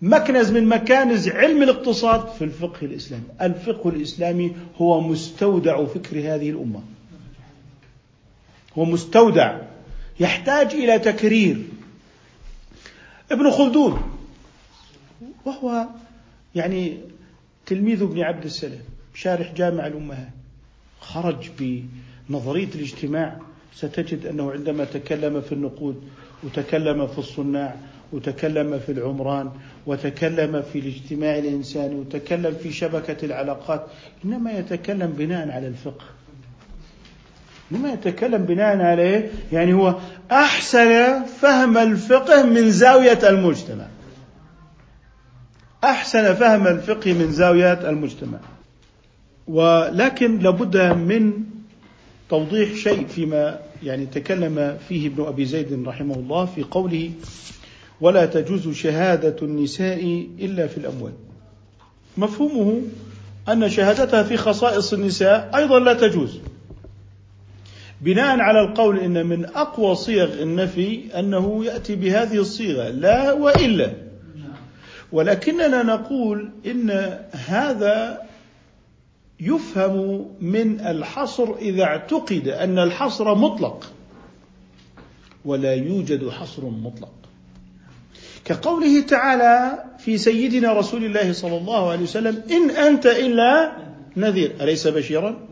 مكنز 0.03 0.51
من 0.51 0.65
مكانز 0.69 1.29
علم 1.29 1.63
الاقتصاد 1.63 2.29
في 2.29 2.45
الفقه 2.45 2.85
الإسلامي. 2.85 3.25
الفقه 3.43 3.91
الإسلامي 3.91 4.57
هو 4.77 5.01
مستودع 5.01 5.85
فكر 5.85 6.19
هذه 6.19 6.51
الأمة. 6.51 6.81
هو 8.79 8.85
مستودع. 8.85 9.70
يحتاج 10.21 10.75
إلى 10.75 10.99
تكرير. 10.99 11.63
ابن 13.31 13.51
خلدون 13.51 14.19
وهو 15.45 15.87
يعني 16.55 16.99
تلميذ 17.67 18.03
ابن 18.03 18.21
عبد 18.21 18.45
السلام 18.45 18.83
شارح 19.15 19.53
جامع 19.53 19.87
الأمهات 19.87 20.29
خرج 21.01 21.51
بنظرية 21.59 22.69
الاجتماع. 22.75 23.39
ستجد 23.75 24.27
أنه 24.27 24.53
عندما 24.53 24.85
تكلم 24.85 25.41
في 25.41 25.53
النقود 25.53 26.03
وتكلم 26.45 27.07
في 27.07 27.19
الصناع 27.19 27.77
وتكلم 28.13 28.79
في 28.79 28.93
العمران 28.93 29.51
وتكلم 29.87 30.63
في 30.73 30.79
الاجتماع 30.79 31.39
الإنساني 31.39 31.95
وتكلم 31.95 32.55
في 32.63 32.73
شبكة 32.73 33.25
العلاقات 33.25 33.87
إنما 34.25 34.53
يتكلم 34.53 35.07
بناء 35.07 35.51
على 35.51 35.67
الفقه. 35.67 36.05
إنما 37.73 37.93
يتكلم 37.93 38.45
بناء 38.45 38.81
عليه 38.81 39.31
يعني 39.53 39.73
هو 39.75 39.95
أحسن 40.31 41.23
فهم 41.25 41.79
الفقه 41.79 42.43
من 42.43 42.71
زاوية 42.71 43.29
المجتمع. 43.29 43.87
أحسن 45.85 46.35
فهم 46.35 46.67
الفقه 46.67 47.13
من 47.13 47.33
زاوية 47.33 47.91
المجتمع. 47.91 48.39
ولكن 49.49 50.39
لابد 50.39 50.77
من 50.77 51.33
توضيح 52.31 52.75
شيء 52.75 53.07
فيما 53.07 53.59
يعني 53.83 54.07
تكلم 54.07 54.79
فيه 54.89 55.09
ابن 55.09 55.25
أبي 55.25 55.45
زيد 55.45 55.89
رحمه 55.89 56.15
الله 56.15 56.45
في 56.45 56.63
قوله 56.63 57.11
ولا 58.01 58.27
تجوز 58.27 58.69
شهادة 58.69 59.37
النساء 59.43 60.27
إلا 60.41 60.67
في 60.67 60.79
الأموال 60.79 61.13
مفهومه 62.17 62.83
أن 63.49 63.71
شهادتها 63.71 64.23
في 64.23 64.37
خصائص 64.37 64.93
النساء 64.93 65.51
أيضا 65.55 65.79
لا 65.81 65.95
تجوز. 65.95 66.41
بناء 68.01 68.41
على 68.41 68.61
القول 68.61 68.99
إن 68.99 69.27
من 69.27 69.45
أقوى 69.45 69.95
صيغ 69.95 70.43
النفي 70.43 71.19
أنه 71.19 71.65
يأتي 71.65 71.95
بهذه 71.97 72.37
الصيغة 72.37 72.89
لا 72.89 73.33
وإلا. 73.33 73.93
ولكننا 75.13 75.83
نقول 75.83 76.51
إن 76.67 77.19
هذا 77.33 78.23
يفهم 79.41 80.29
من 80.41 80.81
الحصر 80.81 81.55
إذا 81.55 81.85
اعتقد 81.85 82.49
أن 82.49 82.79
الحصر 82.79 83.35
مطلق 83.35 83.93
ولا 85.45 85.75
يوجد 85.75 86.29
حصر 86.29 86.65
مطلق. 86.65 87.13
كقوله 88.45 89.01
تعالى 89.01 89.85
في 89.99 90.19
سيدنا 90.19 90.73
رسول 90.73 91.05
الله 91.05 91.33
صلى 91.33 91.57
الله 91.57 91.91
عليه 91.91 92.03
وسلم 92.03 92.43
إن 92.51 92.71
أنت 92.71 93.07
إلا 93.07 93.73
نذير. 94.17 94.53
أليس 94.61 94.87
بشيرا؟ 94.87 95.50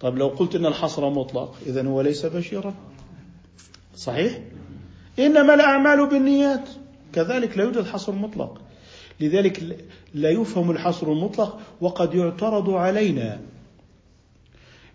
طيب 0.00 0.18
لو 0.18 0.28
قلت 0.28 0.54
إن 0.54 0.66
الحصر 0.66 1.10
مطلق 1.10 1.54
اذا 1.66 1.86
هو 1.86 2.00
ليس 2.00 2.26
بشيرا. 2.26 2.74
صحيح؟ 3.96 4.38
إنما 5.18 5.54
الأعمال 5.54 6.06
بالنيات. 6.06 6.68
كذلك 7.12 7.58
لا 7.58 7.64
يوجد 7.64 7.86
حصر 7.86 8.12
مطلق. 8.12 8.60
لذلك 9.20 9.86
لا 10.14 10.30
يفهم 10.30 10.70
الحصر 10.70 11.12
المطلق 11.12 11.58
وقد 11.80 12.14
يعترض 12.14 12.70
علينا 12.70 13.40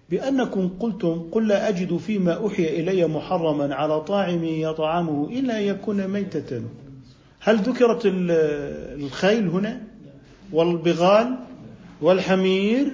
بأنكم 0.09 0.69
قلتم 0.79 1.29
قل 1.31 1.47
لا 1.47 1.69
أجد 1.69 1.97
فيما 1.97 2.33
أوحي 2.33 2.79
إلي 2.79 3.07
محرما 3.07 3.75
على 3.75 4.01
طاعم 4.01 4.43
يطعمه 4.43 5.29
إلا 5.29 5.59
يكون 5.59 6.07
ميتة. 6.07 6.61
هل 7.39 7.57
ذكرت 7.57 8.01
الخيل 8.05 9.47
هنا؟ 9.47 9.81
والبغال؟ 10.53 11.37
والحمير؟ 12.01 12.87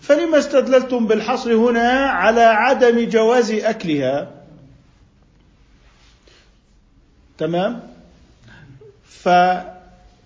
فلما 0.00 0.38
استدللتم 0.38 1.06
بالحصر 1.06 1.54
هنا 1.54 1.90
على 2.10 2.40
عدم 2.40 3.08
جواز 3.08 3.50
أكلها؟ 3.50 4.30
تمام؟ 7.38 7.80
ف 9.04 9.28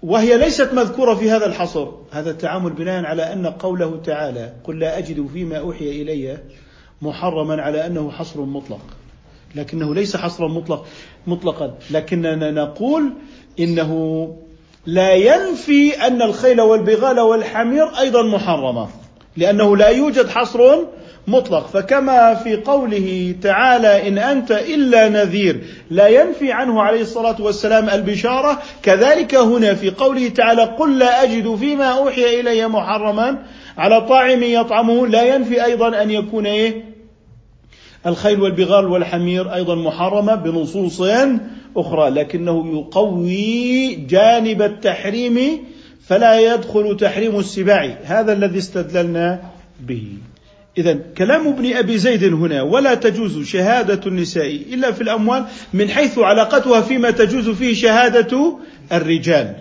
وهي 0.03 0.39
ليست 0.39 0.73
مذكورة 0.73 1.15
في 1.15 1.31
هذا 1.31 1.47
الحصر. 1.47 1.89
هذا 2.11 2.31
التعامل 2.31 2.71
بناء 2.71 3.05
على 3.05 3.33
أن 3.33 3.47
قوله 3.47 4.01
تعالى 4.05 4.53
قل 4.65 4.79
لا 4.79 4.99
أجد 4.99 5.27
فيما 5.33 5.59
أوحي 5.59 6.03
إلي 6.03 6.39
محرما 7.03 7.63
على 7.63 7.87
أنه 7.87 8.11
حصر 8.11 8.41
مطلق. 8.41 8.81
لكنه 9.55 9.95
ليس 9.95 10.17
حصرا 10.17 10.49
مطلق 10.49 10.87
مطلقا. 11.27 11.79
لكننا 11.91 12.51
نقول 12.51 13.13
إنه 13.61 14.33
لا 14.87 15.13
ينفي 15.13 16.07
أن 16.07 16.23
الخيل 16.23 16.61
والبغال 16.61 17.21
والحمير 17.21 17.99
أيضا 17.99 18.23
محرمة. 18.23 18.89
لأنه 19.37 19.77
لا 19.77 19.89
يوجد 19.89 20.29
حصر 20.29 20.79
مطلق. 21.27 21.67
فكما 21.67 22.35
في 22.35 22.57
قوله 22.57 23.35
تعالى 23.43 24.09
إن 24.09 24.19
أنت 24.19 24.51
إلا 24.51 25.09
نذير 25.09 25.61
لا 25.91 26.09
ينفي 26.09 26.53
عنه 26.53 26.83
عليه 26.83 27.01
الصلاة 27.01 27.43
والسلام 27.43 27.89
البشارة. 27.91 28.63
كذلك 28.83 29.35
هنا 29.35 29.75
في 29.75 29.91
قوله 29.91 30.29
تعالى 30.29 30.63
قل 30.63 30.99
لا 30.99 31.23
أجد 31.23 31.55
فيما 31.55 31.85
أوحي 31.85 32.41
إلي 32.41 32.69
محرما 32.69 33.39
على 33.79 34.01
طاعم 34.01 34.43
يطعمه. 34.43 35.07
لا 35.07 35.35
ينفي 35.35 35.65
أيضا 35.65 36.03
أن 36.03 36.11
يكون 36.11 36.47
إيه؟ 36.47 36.93
الخيل 38.07 38.41
والبغال 38.41 38.87
والحمير 38.87 39.55
أيضا 39.55 39.75
محرمة 39.75 40.35
بنصوص 40.35 41.03
أخرى 41.77 42.11
لكنه 42.11 42.79
يقوي 42.79 43.95
جانب 43.95 44.63
التحريم 44.63 45.65
فلا 46.13 46.55
يدخل 46.55 46.97
تحريم 46.97 47.39
السباع. 47.39 47.97
هذا 48.05 48.33
الذي 48.33 48.59
استدللنا 48.59 49.41
به. 49.81 50.09
إذا 50.79 50.99
كلام 51.19 51.49
ابن 51.49 51.73
أبي 51.73 51.99
زيد 51.99 52.25
هنا 52.25 52.63
ولا 52.63 52.95
تجوز 52.95 53.47
شهادة 53.47 54.01
النساء 54.07 54.47
إلا 54.73 54.93
في 54.93 55.01
الأموال 55.01 55.45
من 55.73 55.89
حيث 55.89 56.19
علاقتها 56.19 56.81
فيما 56.81 57.11
تجوز 57.11 57.49
فيه 57.49 57.75
شهادة 57.75 58.59
الرجال. 58.93 59.57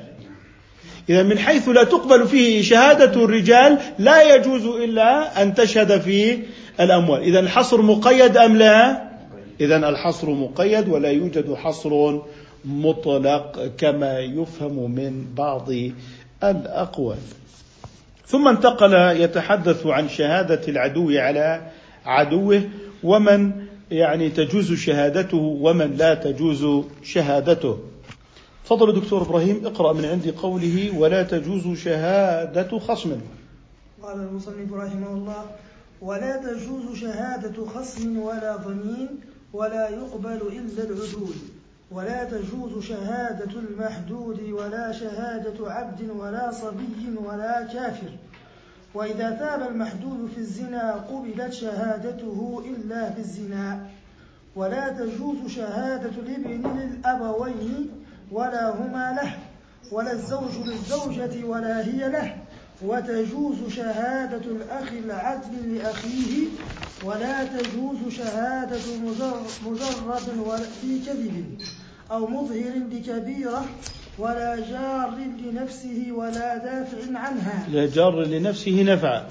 إذا 1.10 1.24
من 1.24 1.40
حيث 1.40 1.70
لا 1.70 1.84
تقبل 1.84 2.28
فيه 2.28 2.62
شهادة 2.62 3.24
الرجال 3.24 3.78
لا 4.00 4.36
يجوز 4.36 4.66
إلا 4.66 5.42
أن 5.42 5.54
تشهد 5.54 6.02
في 6.02 6.40
الأموال. 6.80 7.22
إذا 7.22 7.40
الحصر 7.40 7.82
مقيد 7.82 8.38
أم 8.38 8.58
لا؟ 8.58 9.02
إذا 9.62 9.90
الحصر 9.90 10.30
مقيد 10.30 10.90
ولا 10.90 11.10
يوجد 11.10 11.54
حصر 11.54 12.20
مطلق 12.66 13.72
كما 13.78 14.20
يفهم 14.20 14.92
من 14.92 15.26
بعض 15.38 15.70
الأقوال. 16.44 17.18
ثم 18.26 18.48
انتقل 18.48 18.94
يتحدث 18.94 19.86
عن 19.86 20.10
شهادة 20.10 20.62
العدو 20.68 21.10
على 21.10 21.62
عدوه 22.06 22.64
ومن 23.04 23.66
يعني 23.92 24.30
تجوز 24.30 24.74
شهادته 24.74 25.38
ومن 25.38 25.96
لا 25.98 26.14
تجوز 26.14 26.86
شهادته. 27.04 27.80
تفضل 28.66 29.02
دكتور 29.02 29.22
إبراهيم 29.22 29.66
اقرأ 29.66 29.94
من 29.94 30.06
عند 30.06 30.34
قوله 30.38 30.98
ولا 30.98 31.24
تجوز 31.24 31.78
شهادة 31.78 32.80
خصم 32.80 33.22
قال 34.04 34.20
المصنف 34.20 34.74
رحمه 34.74 35.14
الله 35.14 35.46
ولا 36.02 36.38
تجوز 36.38 36.98
شهادة 36.98 37.66
خصم 37.66 38.18
ولا 38.18 38.56
ضمين 38.56 39.10
ولا 39.54 39.90
يقبل 39.90 40.42
إلا 40.48 40.84
العدول 40.84 41.36
ولا 41.92 42.24
تجوز 42.24 42.84
شهادة 42.84 43.60
المحدود 43.60 44.42
ولا 44.42 44.92
شهادة 44.92 45.72
عبد 45.72 46.10
ولا 46.10 46.52
صبي 46.52 47.16
ولا 47.26 47.64
كافر. 47.64 48.10
وإذا 48.94 49.30
تاب 49.30 49.72
المحدود 49.72 50.30
في 50.36 50.38
الزنا 50.38 50.92
قبلت 50.92 51.54
شهادته 51.54 52.64
إلا 52.66 53.12
في 53.12 53.20
الزنا. 53.20 53.88
ولا 54.56 54.90
تجوز 54.90 55.48
شهادة 55.48 56.10
الابن 56.10 56.80
للأبوين 56.80 57.90
ولا 58.32 58.70
هما 58.70 59.20
له 59.22 59.34
ولا 59.92 60.12
الزوج 60.12 60.58
للزوجة 60.66 61.46
ولا 61.46 61.86
هي 61.86 62.10
له. 62.10 62.41
وتجوز 62.86 63.56
شهادة 63.76 64.46
الأخ 64.52 64.92
العدل 65.06 65.76
لأخيه 65.76 66.48
ولا 67.06 67.44
تجوز 67.44 67.98
شهادة 68.18 68.80
مجرد 69.66 70.62
في 70.82 71.00
كذب 71.06 71.58
أو 72.12 72.28
مظهر 72.28 72.74
بكبيرة 72.92 73.66
ولا 74.20 74.56
جار 74.56 75.18
لنفسه 75.40 76.08
ولا 76.12 76.58
دافع 76.58 77.20
عنها. 77.20 77.68
لا 77.72 77.86
جار 77.86 78.24
لنفسه 78.24 78.84
نفعا. 78.84 79.28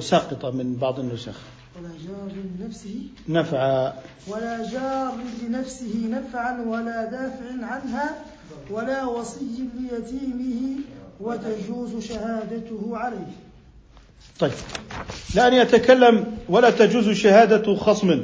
ساقطة 0.00 0.50
من 0.50 0.76
بعض 0.76 1.00
النسخ. 1.00 1.38
ولا 1.76 1.88
جار 2.06 2.32
لنفسه. 2.58 3.08
نفعا. 3.28 3.92
ولا 4.28 4.70
جار 4.70 5.14
لنفسه 5.42 6.08
نفعا 6.10 6.60
ولا 6.60 7.04
دافع 7.04 7.66
عنها 7.66 8.14
ولا 8.70 9.04
وصي 9.04 9.68
ليتيمه 9.78 10.80
وتجوز 11.24 12.04
شهادته 12.08 12.90
عليه. 12.92 13.32
طيب. 14.38 14.52
لأن 15.34 15.54
يتكلم 15.54 16.36
ولا 16.48 16.70
تجوز 16.70 17.10
شهادة 17.10 17.74
خصم. 17.76 18.20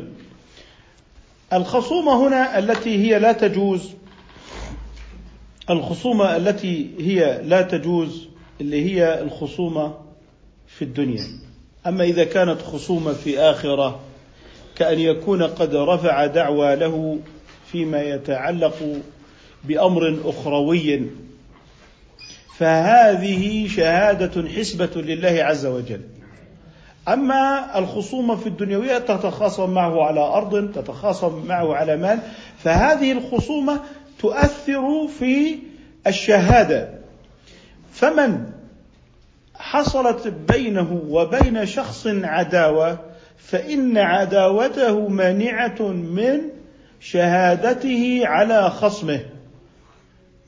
الخصومة 1.52 2.28
هنا 2.28 2.58
التي 2.58 2.90
هي 2.90 3.18
لا 3.18 3.32
تجوز 3.32 3.90
الخصومة 5.70 6.36
التي 6.36 6.90
هي 6.98 7.42
لا 7.44 7.62
تجوز 7.62 8.28
اللي 8.60 8.84
هي 8.84 9.22
الخصومة 9.22 9.94
في 10.66 10.82
الدنيا. 10.82 11.24
أما 11.86 12.04
إذا 12.04 12.24
كانت 12.24 12.62
خصومة 12.62 13.12
في 13.12 13.38
آخرة 13.38 14.00
كأن 14.76 14.98
يكون 14.98 15.42
قد 15.42 15.74
رفع 15.74 16.26
دعوى 16.26 16.76
له 16.76 17.18
فيما 17.72 18.02
يتعلق 18.02 19.00
بأمر 19.64 20.20
أخروي. 20.24 21.10
فهذه 22.60 23.68
شهادة 23.68 24.48
حسبة 24.48 24.90
لله 24.96 25.44
عز 25.44 25.66
وجل. 25.66 26.00
أما 27.08 27.78
الخصومة 27.78 28.36
في 28.36 28.46
الدنيوية 28.46 28.98
تتخاصم 28.98 29.70
معه 29.70 30.02
على 30.02 30.20
أرض 30.20 30.72
تتخاصم 30.72 31.46
معه 31.46 31.74
على 31.74 31.96
مال 31.96 32.18
فهذه 32.58 33.12
الخصومة 33.12 33.80
تؤثر 34.18 35.08
في 35.18 35.58
الشهادة. 36.06 36.88
فمن 37.92 38.46
حصلت 39.54 40.34
بينه 40.52 41.02
وبين 41.08 41.66
شخص 41.66 42.06
عداوة 42.06 42.98
فإن 43.38 43.98
عداوته 43.98 45.08
مانعة 45.08 45.82
من 45.88 46.40
شهادته 47.00 48.22
على 48.24 48.70
خصمه. 48.70 49.20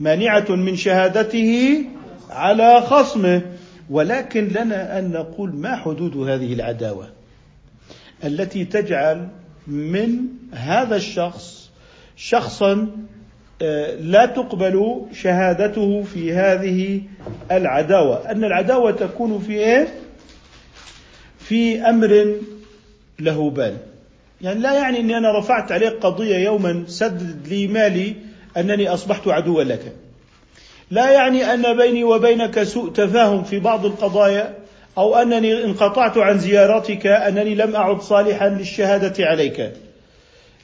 مانعة 0.01 0.51
من 0.51 0.77
شهادته 0.77 1.85
على 2.31 2.81
خصمه. 2.81 3.43
ولكن 3.91 4.49
لنا 4.49 4.99
أن 4.99 5.11
نقول 5.11 5.57
ما 5.57 5.77
حدود 5.77 6.17
هذه 6.17 6.53
العداوة 6.53 7.09
التي 8.25 8.65
تجعل 8.65 9.29
من 9.67 10.19
هذا 10.53 10.97
الشخص 10.97 11.71
شخصا 12.17 12.89
آه، 13.63 13.95
لا 13.95 14.27
تقبل 14.27 15.03
شهادته 15.13 16.03
في 16.03 16.33
هذه 16.33 17.03
العداوة. 17.51 18.31
أن 18.31 18.45
العداوة 18.45 18.91
تكون 18.91 19.39
في 19.39 19.53
إيه؟ 19.53 19.89
في 21.39 21.81
أمر 21.81 22.35
له 23.21 23.51
بال. 23.51 23.77
يعني 24.41 24.61
لا 24.61 24.75
يعني 24.75 25.01
إني 25.01 25.19
أنا 25.19 25.39
رفعت 25.39 25.73
عليك 25.73 25.93
قضية 25.93 26.37
يوما 26.37 26.85
سدد 26.87 27.49
لي 27.49 27.67
مالي 27.67 28.15
أنني 28.57 28.89
أصبحت 28.89 29.29
عدوا 29.29 29.63
لك. 29.63 29.93
لا 30.93 31.11
يعني 31.11 31.55
أن 31.55 31.77
بيني 31.77 32.05
وبينك 32.05 32.63
سوء 32.63 32.91
تفاهم 32.91 33.45
في 33.45 33.59
بعض 33.59 33.87
القضايا 33.87 34.55
أو 34.99 35.15
أنني 35.15 35.65
انقطعت 35.65 36.19
عن 36.19 36.39
زيارتك 36.39 37.07
أنني 37.07 37.55
لم 37.55 37.77
أعد 37.77 38.01
صالحا 38.01 38.49
للشهادة 38.49 39.27
عليك. 39.27 39.73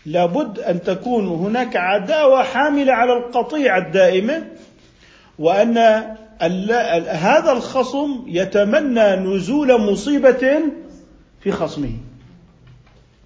لابد 0.06 0.58
أن 0.58 0.82
تكون 0.82 1.26
هناك 1.28 1.76
عداوة 1.76 2.42
حاملة 2.42 2.92
على 2.92 3.12
القطيعه 3.12 3.78
الدائمة 3.78 4.42
وأن 5.38 5.78
هذا 7.08 7.52
الخصم 7.52 8.24
يتمنى 8.26 9.16
نزول 9.16 9.80
مصيبة 9.80 10.60
في 11.40 11.52
خصمه 11.52 11.92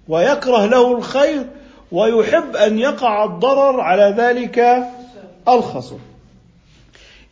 ويكره 0.07 0.65
له 0.65 0.97
الخير 0.97 1.45
ويحب 1.91 2.55
أن 2.55 2.79
يقع 2.79 3.23
الضرر 3.23 3.81
على 3.81 4.15
ذلك 4.17 4.87
الخصم. 5.47 5.99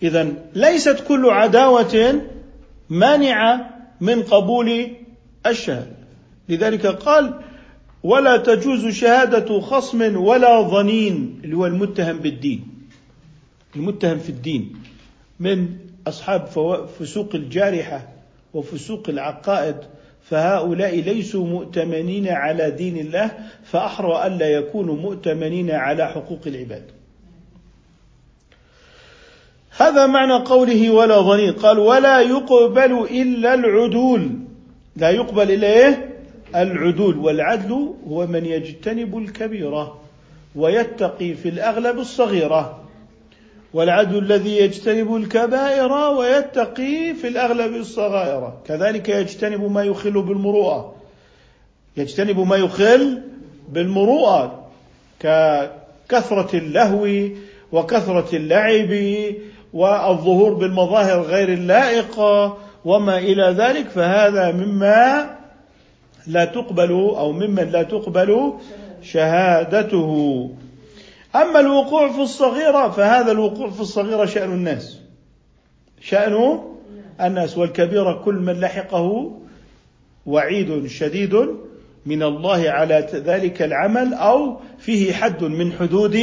إذا 0.04 0.34
ليست 0.56 1.04
كل 1.08 1.30
عداوة 1.30 2.22
مانعة 2.90 3.70
من 4.02 4.22
قبول 4.24 4.88
الشهادة. 5.46 5.96
لذلك 6.50 6.86
قال 6.86 7.34
ولا 8.04 8.38
تجوز 8.38 8.88
شهادة 8.88 9.60
خصم 9.60 10.18
ولا 10.18 10.62
ظنين 10.62 11.42
اللي 11.44 11.56
هو 11.58 11.66
المتهم 11.66 12.18
بالدين. 12.18 12.68
المتهم 13.76 14.20
في 14.20 14.30
الدين 14.30 14.74
من 15.40 15.78
أصحاب 16.08 16.48
فسوق 17.00 17.36
الجارحة 17.36 18.08
وفسوق 18.54 19.10
العقائد. 19.10 19.76
فهؤلاء 20.30 21.00
ليسوا 21.00 21.46
مؤتمنين 21.48 22.28
على 22.28 22.72
دين 22.72 22.98
الله 22.98 23.32
فأحرى 23.64 24.28
ألا 24.28 24.50
يكونوا 24.50 24.96
مؤتمنين 24.96 25.72
على 25.72 26.08
حقوق 26.08 26.40
العباد. 26.48 26.84
هذا 29.82 30.06
معنى 30.06 30.34
قوله 30.34 30.91
ولا 30.91 31.22
ظنين 31.22 31.54
قال 31.54 31.80
ولا 31.80 32.20
يقبل 32.22 33.08
إلا 33.12 33.54
العدول. 33.54 34.30
لا 34.96 35.10
يقبل 35.10 35.52
إلا 35.52 35.67
إيه؟ 35.67 36.10
العدول. 36.56 37.17
والعدل 37.17 37.94
هو 38.08 38.28
من 38.28 38.46
يجتنب 38.46 39.17
الكبيرة 39.17 39.98
ويتقي 40.56 41.34
في 41.34 41.50
الأغلب 41.50 42.00
الصغيرة. 42.00 42.80
والعدل 43.74 44.17
الذي 44.17 44.58
يجتنب 44.58 45.15
الكبائر 45.15 45.91
ويتقي 45.91 47.13
في 47.13 47.28
الأغلب 47.28 47.76
الصغائر. 47.76 48.54
كذلك 48.67 49.10
يجتنب 49.10 49.72
ما 49.72 49.84
يخل 49.84 50.22
بالمروءة. 50.22 50.96
يجتنب 51.98 52.39
ما 52.39 52.56
يخل 52.56 53.22
بالمروءة. 53.70 54.70
ككثرة 55.20 56.58
اللهو 56.58 57.08
وكثرة 57.72 58.36
اللعب 58.36 58.91
والظهور 59.73 60.53
بالمظاهر 60.53 61.21
غير 61.21 61.53
اللائقة 61.53 62.57
وما 62.86 63.17
إلى 63.17 63.43
ذلك 63.43 63.88
فهذا 63.89 64.51
مما 64.51 65.29
لا 66.27 66.45
تقبل 66.45 66.91
أو 66.91 67.31
ممن 67.31 67.69
لا 67.69 67.84
تقبل 67.84 68.53
شهادته. 69.01 70.49
أما 71.36 71.60
الوقوع 71.60 72.12
في 72.12 72.21
الصغيرة 72.21 72.89
فهذا 72.89 73.31
الوقوع 73.31 73.69
في 73.69 73.81
الصغيرة 73.81 74.25
شأن 74.25 74.51
الناس. 74.51 74.97
شأن 76.01 76.60
الناس 77.21 77.57
والكبيره 77.57 78.21
كل 78.25 78.36
من 78.36 78.60
لحقه 78.60 79.31
وعيد 80.25 80.88
شديد 80.88 81.36
من 82.05 82.23
الله 82.23 82.69
على 82.69 83.07
ذلك 83.13 83.62
العمل 83.62 84.13
أو 84.13 84.60
فيه 84.79 85.13
حد 85.13 85.43
من 85.43 85.73
حدود 85.73 86.19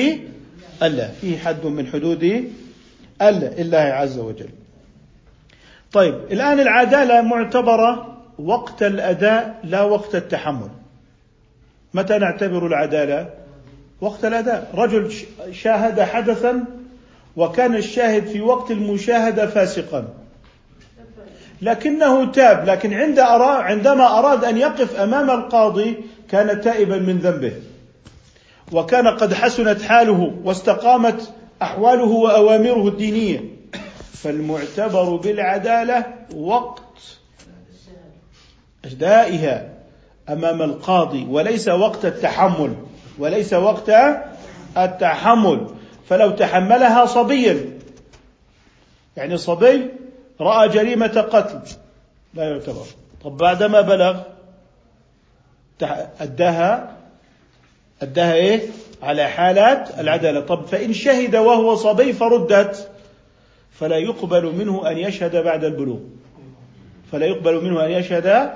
الله 0.82 1.12
فيه 1.20 1.38
حد 1.38 1.66
من 1.66 1.86
حدود 1.86 2.52
الله 3.22 3.78
عز 3.78 4.18
وجل. 4.18 4.48
طيب 5.92 6.14
الآن 6.30 6.60
العدالة 6.60 7.20
معتبرة 7.20 8.16
وقت 8.38 8.82
الأداء 8.82 9.60
لا 9.64 9.82
وقت 9.82 10.14
التحمل. 10.14 10.68
متى 11.94 12.18
نعتبر 12.18 12.66
العدالة؟ 12.66 13.30
وقت 14.00 14.24
الأداء. 14.24 14.70
رجل 14.74 15.12
شاهد 15.52 16.00
حدثا 16.00 16.64
وكان 17.36 17.74
الشاهد 17.74 18.26
في 18.26 18.40
وقت 18.40 18.70
المشاهدة 18.70 19.46
فاسقا. 19.46 20.08
لكنه 21.62 22.32
تاب 22.32 22.64
لكن 22.68 22.94
عند 22.94 23.18
عندما 23.18 24.18
أراد 24.18 24.44
أن 24.44 24.56
يقف 24.56 25.00
أمام 25.00 25.30
القاضي 25.30 25.96
كان 26.30 26.60
تائبا 26.60 26.98
من 26.98 27.18
ذنبه. 27.18 27.52
وكان 28.72 29.08
قد 29.08 29.34
حسنت 29.34 29.82
حاله 29.82 30.34
واستقامت 30.44 31.32
أحواله 31.62 32.04
وأوامره 32.04 32.88
الدينية. 32.88 33.44
فالمعتبر 34.12 35.16
بالعدالة 35.16 36.14
وقت 36.36 36.82
ادائها 38.84 39.68
أمام 40.28 40.62
القاضي 40.62 41.24
وليس 41.24 41.68
وقت 41.68 42.04
التحمل 42.04 42.74
وليس 43.18 43.52
وقت 43.52 43.90
التحمل. 44.76 45.66
فلو 46.08 46.30
تحملها 46.30 47.06
صبيا 47.06 47.78
يعني 49.16 49.36
صبي 49.36 49.90
رأى 50.40 50.68
جريمة 50.68 51.06
قتل. 51.06 51.60
لا 52.34 52.44
يعتبر. 52.50 52.86
طب 53.24 53.36
بعدما 53.36 53.80
بلغ 53.80 54.20
أداها 56.20 56.96
أداها 58.02 58.34
إيه؟ 58.34 58.60
على 59.02 59.28
حالات 59.28 60.00
العدالة. 60.00 60.40
طب 60.40 60.66
فإن 60.66 60.92
شهد 60.92 61.36
وهو 61.36 61.74
صبي 61.74 62.12
فردت 62.12 62.90
فلا 63.72 63.96
يقبل 63.96 64.44
منه 64.44 64.90
أن 64.90 64.98
يشهد 64.98 65.36
بعد 65.36 65.64
البلوغ. 65.64 65.98
فلا 67.12 67.26
يقبل 67.26 67.64
منه 67.64 67.84
أن 67.84 67.90
يشهد 67.90 68.50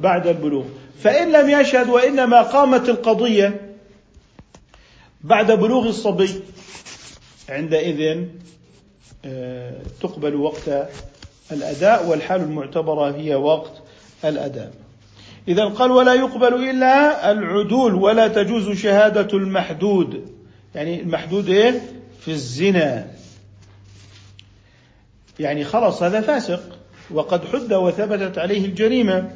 بعد 0.00 0.26
البلوغ. 0.26 0.64
فإن 1.02 1.32
لم 1.32 1.60
يشهد 1.60 1.88
وإنما 1.88 2.42
قامت 2.42 2.88
القضية 2.88 3.60
بعد 5.20 5.52
بلوغ 5.52 5.88
الصبي 5.88 6.30
عندئذ 7.48 8.24
آه، 9.24 9.72
تقبل 10.02 10.34
وقت 10.34 10.88
الأداء 11.52 12.06
والحال 12.06 12.40
المعتبرة 12.40 13.10
هي 13.10 13.34
وقت 13.34 13.72
الأداء. 14.24 14.72
إذا 15.50 15.64
قال 15.64 15.90
ولا 15.90 16.14
يقبل 16.14 16.70
إلا 16.70 17.30
العدول 17.32 17.94
ولا 17.94 18.28
تجوز 18.28 18.70
شهادة 18.70 19.38
المحدود. 19.38 20.26
يعني 20.74 21.00
المحدود 21.00 21.48
إيه؟ 21.48 21.80
في 22.20 22.30
الزنا. 22.30 23.06
يعني 25.38 25.64
خلاص 25.64 26.02
هذا 26.02 26.20
فاسق. 26.20 26.60
وقد 27.10 27.44
حد 27.44 27.72
وثبتت 27.72 28.38
عليه 28.38 28.64
الجريمة. 28.64 29.30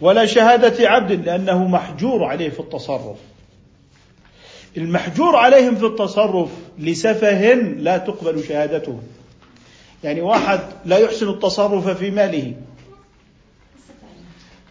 ولا 0.00 0.26
شهادة 0.26 0.88
عبد 0.88 1.26
لأنه 1.26 1.68
محجور 1.68 2.24
عليه 2.24 2.48
في 2.48 2.60
التصرف. 2.60 3.16
المحجور 4.76 5.36
عليهم 5.36 5.74
في 5.74 5.86
التصرف 5.86 6.50
لسفه 6.78 7.54
لا 7.54 7.98
تقبل 7.98 8.44
شهادته. 8.44 9.00
يعني 10.04 10.20
واحد 10.20 10.60
لا 10.84 10.98
يحسن 10.98 11.28
التصرف 11.28 11.88
في 11.88 12.10
ماله. 12.10 12.54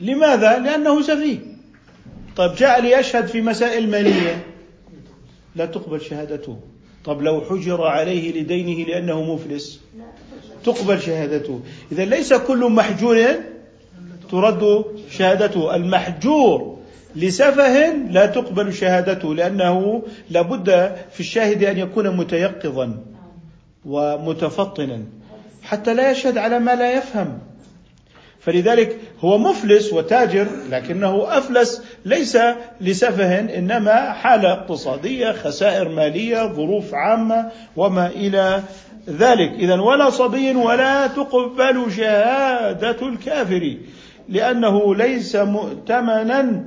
لماذا؟ 0.02 0.60
لأنه 0.60 1.02
سفيه 1.02 1.38
طيب 2.38 2.56
جاء 2.56 2.82
ليشهد 2.82 3.28
في 3.28 3.42
مسائل 3.42 3.90
مالية. 3.90 4.46
لا 5.56 5.66
تقبل 5.66 6.02
شهادته. 6.02 6.58
طب 7.06 7.22
لو 7.22 7.42
حجر 7.42 7.82
عليه 7.84 8.42
لدينه 8.42 8.90
لأنه 8.90 9.34
مفلس. 9.34 9.82
تقبل 10.64 11.02
شهادته. 11.02 11.62
إذا 11.92 12.06
ليس 12.06 12.34
كل 12.34 12.72
محجور 12.72 13.26
ترد 14.32 14.86
شهادته. 15.12 15.76
المحجور 15.76 16.78
لسفه 17.16 17.94
لا 17.94 18.26
تقبل 18.26 18.74
شهادته 18.74 19.36
لأنه 19.36 20.04
لابد 20.30 20.96
في 21.12 21.20
الشاهد 21.20 21.64
أن 21.64 21.78
يكون 21.78 22.18
متيقظا 22.18 23.04
ومتفطنا. 23.86 25.04
حتى 25.64 25.94
لا 25.94 26.12
يشهد 26.12 26.38
على 26.38 26.60
ما 26.60 26.76
لا 26.76 26.94
يفهم. 26.94 27.40
فلذلك 28.48 28.98
هو 29.20 29.38
مفلس 29.38 29.94
وتاجر 29.94 30.48
لكنه 30.72 31.38
أفلس 31.38 31.84
ليس 32.06 32.38
لسفه 32.82 33.40
إنما 33.40 34.14
حالة 34.14 34.52
اقتصادية 34.52 35.32
خسائر 35.32 35.90
مالية 35.90 36.54
ظروف 36.54 36.94
عامة 36.94 37.52
وما 37.76 38.08
إلى 38.08 38.62
ذلك. 39.10 39.52
اذا 39.52 39.82
ولا 39.82 40.10
صبي 40.10 40.56
ولا 40.56 41.08
تقبل 41.08 41.92
شهادة 41.98 43.08
الكافر 43.08 43.78
لأنه 44.30 44.96
ليس 44.96 45.36
مؤتمنا. 45.36 46.64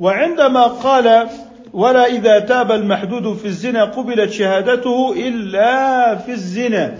وعندما 0.00 0.62
قال 0.62 1.28
ولا 1.72 2.06
إذا 2.06 2.38
تاب 2.38 2.72
المحدود 2.72 3.36
في 3.36 3.44
الزنا 3.44 3.84
قبلت 3.84 4.30
شهادته 4.32 5.12
إلا 5.12 6.16
في 6.16 6.32
الزنا. 6.32 6.98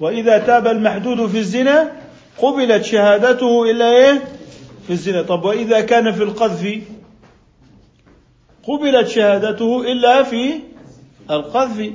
وإذا 0.00 0.38
تاب 0.38 0.66
المحدود 0.66 1.26
في 1.26 1.38
الزنا 1.38 2.05
قبلت 2.42 2.84
شهادته 2.84 3.70
إلا 3.70 3.90
إيه؟ 3.90 4.24
في 4.86 4.92
الزنا. 4.92 5.22
طب 5.22 5.44
وإذا 5.44 5.80
كان 5.80 6.12
في 6.12 6.22
القذف؟ 6.22 6.82
قبلت 8.62 9.08
شهادته 9.08 9.92
إلا 9.92 10.22
في 10.22 10.60
القذف. 11.30 11.90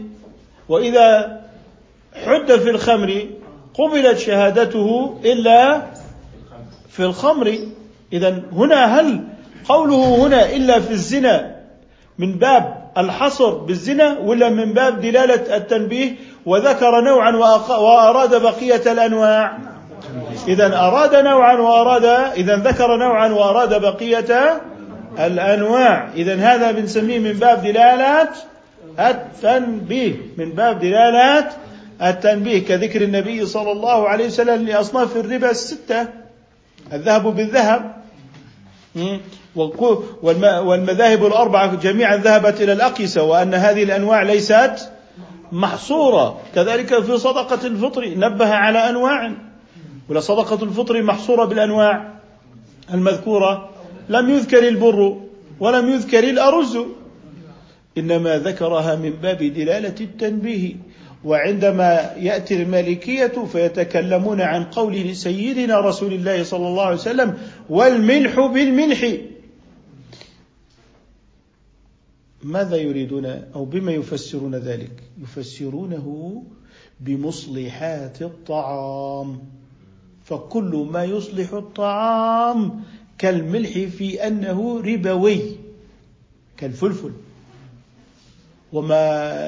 وإذا 0.69 1.41
حد 2.25 2.51
في 2.51 2.69
الخمر 2.69 3.25
قبلت 3.73 4.17
شهادته 4.17 5.17
إلا 5.25 5.82
في 6.89 7.04
الخمر. 7.04 7.58
إذا 8.13 8.43
هنا 8.51 8.99
هل 8.99 9.23
قوله 9.69 10.15
هنا 10.15 10.56
إلا 10.56 10.80
في 10.80 10.91
الزنا 10.91 11.56
من 12.17 12.38
باب 12.38 12.91
الحصر 12.97 13.49
بالزنا 13.49 14.19
ولا 14.19 14.49
من 14.49 14.73
باب 14.73 15.01
دلالة 15.01 15.58
التنبيه؟ 15.58 16.15
وذكر 16.45 17.01
نوعا 17.01 17.32
وأراد 17.69 18.41
بقية 18.41 18.91
الأنواع. 18.91 19.71
إذا 20.47 20.77
أراد 20.77 21.15
نوعا 21.15 21.56
وأراد 21.56 22.06
إذا 22.38 22.56
ذكر 22.56 22.97
نوعا 22.97 23.30
وأراد 23.30 23.82
بقية 23.82 24.62
الأنواع. 25.19 26.10
إذا 26.15 26.36
هذا 26.36 26.71
بنسميه 26.71 27.19
من 27.19 27.34
باب 27.34 27.63
دلالة 27.63 28.30
التنبيه. 28.99 30.15
من 30.38 30.49
باب 30.51 30.80
دلالة 30.80 31.47
التنبيه. 32.01 32.65
كذكر 32.65 33.01
النبي 33.01 33.45
صلى 33.45 33.71
الله 33.71 34.10
عليه 34.10 34.25
وسلم 34.25 34.67
لأصناف 34.67 35.17
الربا 35.17 35.51
الستة. 35.51 36.08
الذهب 36.93 37.36
بالذهب. 37.36 37.95
والمذاهب 40.63 41.25
الأربعة 41.25 41.75
جميعا 41.75 42.17
ذهبت 42.17 42.62
إلى 42.62 42.73
الأقيسة 42.73 43.23
وأن 43.23 43.54
هذه 43.54 43.84
الأنواع 43.84 44.21
ليست 44.21 44.89
محصورة. 45.51 46.39
كذلك 46.56 46.99
في 47.04 47.17
صدقة 47.17 47.67
الفطر 47.67 48.10
نبه 48.17 48.54
على 48.54 48.89
أنواع. 48.89 49.32
ولا 50.10 50.20
صدقة 50.20 50.64
الفطر 50.64 51.04
محصورة 51.04 51.46
بالأنواع 51.46 52.20
المذكورة. 52.94 53.70
لم 54.10 54.30
يذكر 54.30 54.68
البر 54.68 55.18
ولم 55.60 55.90
يذكر 55.90 56.24
الأرز. 56.24 56.78
إنما 57.98 58.38
ذكرها 58.38 58.96
من 58.96 59.10
باب 59.10 59.38
دلالة 59.38 59.96
التنبيه. 60.02 60.76
وعندما 61.26 62.14
يأتي 62.18 62.64
المالكية 62.64 63.46
فيتكلمون 63.52 64.42
عن 64.42 64.64
قول 64.64 65.16
سيدنا 65.16 65.80
رسول 65.80 66.14
الله 66.14 66.44
صلى 66.44 66.68
الله 66.68 66.84
عليه 66.84 66.96
وسلم 66.96 67.38
والملح 67.70 68.40
بالملح. 68.40 69.12
ماذا 72.44 72.76
يريدون 72.76 73.26
أو 73.56 73.66
بما 73.66 73.92
يفسرون 73.92 74.56
ذلك؟ 74.56 74.92
يفسرونه 75.22 76.44
بمصلحات 77.00 78.22
الطعام. 78.22 79.40
فكل 80.32 80.88
ما 80.91 81.04
يصلح 81.04 81.54
الطعام 81.54 82.84
كالملح 83.17 83.72
في 83.72 84.28
أنه 84.28 84.82
ربوي 84.86 85.41
كالفلفل. 86.58 87.12
وما 88.74 88.96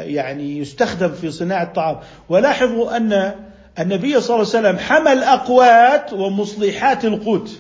يعني 0.04 0.58
يستخدم 0.58 1.12
في 1.12 1.32
صناعة 1.32 1.64
الطعام. 1.64 2.00
ولاحظوا 2.30 2.98
أن 2.98 3.36
النبي 3.80 4.22
صلى 4.22 4.36
الله 4.36 4.56
عليه 4.56 4.70
وسلم 4.70 4.78
حمل 4.78 5.24
أقوات 5.24 6.14
ومصلحات 6.14 7.06
القوت. 7.06 7.60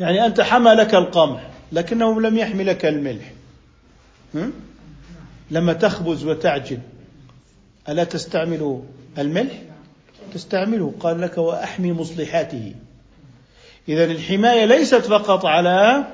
يعني 0.00 0.26
أنت 0.26 0.40
حملك 0.40 0.94
القمح 0.94 1.50
لكنه 1.72 2.20
لم 2.20 2.38
يحملك 2.38 2.86
الملح. 2.86 3.32
لما 5.50 5.72
تخبز 5.72 6.24
وتعجن 6.24 6.78
ألا 7.88 8.04
تستعمل 8.04 8.82
الملح؟ 9.18 9.69
تستعمله. 10.30 10.92
قال 11.00 11.20
لك 11.20 11.38
وأحمي 11.38 11.92
مصلحاته. 11.92 12.74
إذا 13.88 14.04
الحماية 14.04 14.64
ليست 14.64 14.94
فقط 14.94 15.46
على 15.46 16.04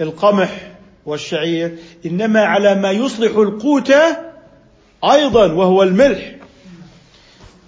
القمح 0.00 0.72
والشعير 1.06 1.78
إنما 2.06 2.40
على 2.40 2.74
ما 2.74 2.90
يصلح 2.90 3.36
القوت 3.36 3.92
أيضا 5.04 5.52
وهو 5.52 5.82
الملح. 5.82 6.34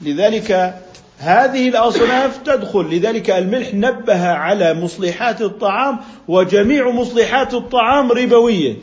لذلك 0.02 0.74
هذه 1.18 1.68
الأصناف 1.68 2.38
تدخل. 2.38 2.94
لذلك 2.94 3.30
الملح 3.30 3.74
نبه 3.74 4.28
على 4.28 4.74
مصلحات 4.74 5.42
الطعام 5.42 5.98
وجميع 6.28 6.90
مصلحات 6.90 7.54
الطعام 7.54 8.12
ربوية. 8.12 8.76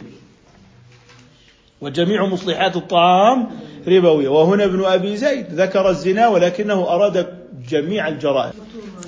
وجميع 1.81 2.25
مصلحات 2.25 2.75
الطعام 2.75 3.49
ربوية 3.87 4.29
وهنا 4.29 4.63
ابن 4.63 4.85
أبي 4.85 5.17
زيد 5.17 5.45
ذكر 5.51 5.89
الزنا 5.89 6.27
ولكنه 6.27 6.87
أراد 6.87 7.27
جميع 7.69 8.07
الجرائم. 8.07 8.53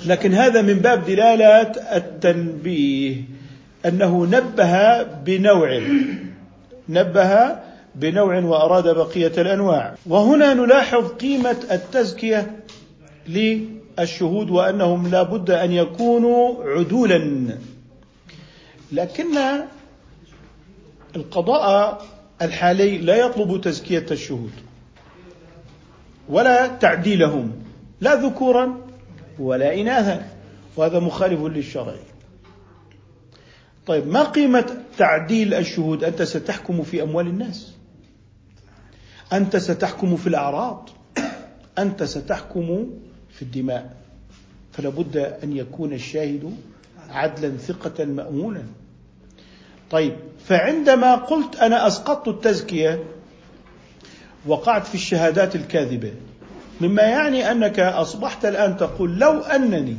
لكن 0.06 0.34
هذا 0.34 0.62
من 0.62 0.74
باب 0.74 1.04
دلالة 1.04 1.72
التنبيه 1.96 3.22
أنه 3.86 4.26
نبه 4.26 5.02
بنوع 5.02 5.82
نبه 6.88 7.56
بنوع 7.94 8.38
وأراد 8.38 8.88
بقية 8.88 9.32
الأنواع. 9.38 9.94
وهنا 10.06 10.54
نلاحظ 10.54 11.08
قيمة 11.08 11.56
التزكية 11.70 12.56
للشهود 13.28 14.50
وأنهم 14.50 15.10
لا 15.10 15.22
بد 15.22 15.50
أن 15.50 15.72
يكونوا 15.72 16.64
عدولا. 16.64 17.48
لكن 18.92 19.38
القضاء 21.16 22.02
الحالي 22.42 22.98
لا 22.98 23.16
يطلب 23.16 23.60
تزكية 23.60 24.06
الشهود. 24.10 24.52
ولا 26.28 26.66
تعديلهم 26.66 27.52
لا 28.00 28.14
ذكورا 28.14 28.80
ولا 29.38 29.80
إناثا. 29.80 30.26
وهذا 30.76 30.98
مخالف 30.98 31.40
للشرع. 31.40 31.94
طيب 33.86 34.06
ما 34.06 34.22
قيمة 34.22 34.76
تعديل 34.98 35.54
الشهود؟ 35.54 36.04
أنت 36.04 36.22
ستحكم 36.22 36.82
في 36.82 37.02
أموال 37.02 37.26
الناس. 37.26 37.72
أنت 39.32 39.56
ستحكم 39.56 40.16
في 40.16 40.26
الأعراض. 40.26 40.88
أنت 41.78 42.02
ستحكم 42.02 42.90
في 43.30 43.42
الدماء. 43.42 43.96
فلا 44.72 44.88
بد 44.88 45.16
أن 45.16 45.56
يكون 45.56 45.92
الشاهد 45.92 46.56
عدلا 47.10 47.56
ثقة 47.56 48.04
مأمونا 48.04 48.62
طيب 49.90 50.16
فعندما 50.46 51.14
قلت 51.14 51.56
أنا 51.56 51.86
أسقطت 51.86 52.28
التزكية 52.28 53.04
وقعت 54.46 54.86
في 54.86 54.94
الشهادات 54.94 55.56
الكاذبة. 55.56 56.12
مما 56.80 57.02
يعني 57.02 57.50
أنك 57.50 57.80
أصبحت 57.80 58.44
الآن 58.44 58.76
تقول 58.76 59.18
لو 59.18 59.40
أنني 59.40 59.96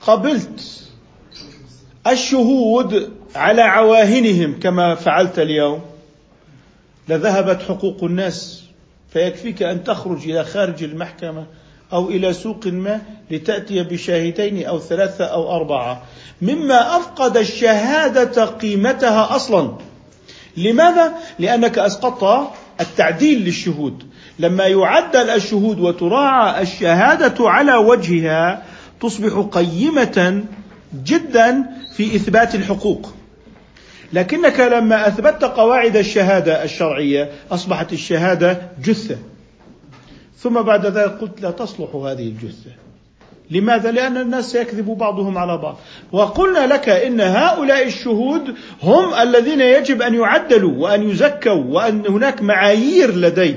قبلت 0.00 0.84
الشهود 2.06 3.12
على 3.34 3.62
عواهنهم 3.62 4.60
كما 4.60 4.94
فعلت 4.94 5.38
اليوم 5.38 5.80
لذهبت 7.08 7.62
حقوق 7.62 8.04
الناس 8.04 8.64
فيكفيك 9.12 9.62
أن 9.62 9.84
تخرج 9.84 10.28
إلى 10.30 10.44
خارج 10.44 10.82
المحكمة 10.82 11.46
أو 11.92 12.08
إلى 12.08 12.32
سوق 12.32 12.66
ما 12.66 13.00
لتأتي 13.30 13.82
بشاهدين 13.82 14.66
أو 14.66 14.78
ثلاثة 14.78 15.24
أو 15.24 15.56
أربعة. 15.56 16.02
مما 16.42 16.96
أفقد 16.96 17.36
الشهادة 17.36 18.44
قيمتها 18.44 19.36
أصلا. 19.36 19.74
لماذا؟ 20.56 21.12
لأنك 21.38 21.78
أسقطت 21.78 22.50
التعديل 22.80 23.44
للشهود. 23.44 24.02
لما 24.38 24.66
يعدل 24.66 25.30
الشهود 25.30 25.80
وتراعى 25.80 26.62
الشهادة 26.62 27.48
على 27.50 27.74
وجهها 27.74 28.62
تصبح 29.00 29.48
قيمة 29.52 30.44
جدا 31.04 31.64
في 31.96 32.16
إثبات 32.16 32.54
الحقوق. 32.54 33.14
لكنك 34.12 34.60
لما 34.60 35.08
أثبتت 35.08 35.44
قواعد 35.44 35.96
الشهادة 35.96 36.64
الشرعية 36.64 37.30
أصبحت 37.50 37.92
الشهادة 37.92 38.62
جثة. 38.84 39.16
ثم 40.38 40.62
بعد 40.62 40.86
ذلك 40.86 41.18
قلت 41.20 41.40
لا 41.40 41.50
تصلح 41.50 41.94
هذه 41.94 42.28
الجثة. 42.28 42.83
لماذا؟ 43.50 43.90
لأن 43.90 44.16
الناس 44.16 44.52
سيكذب 44.52 44.86
بعضهم 44.86 45.38
على 45.38 45.58
بعض. 45.58 45.78
وقلنا 46.12 46.66
لك 46.66 46.88
إن 46.88 47.20
هؤلاء 47.20 47.86
الشهود 47.86 48.54
هم 48.82 49.14
الذين 49.14 49.60
يجب 49.60 50.02
أن 50.02 50.14
يعدلوا 50.14 50.72
وأن 50.72 51.10
يزكوا 51.10 51.52
وأن 51.52 52.06
هناك 52.06 52.42
معايير 52.42 53.16
لدي. 53.16 53.56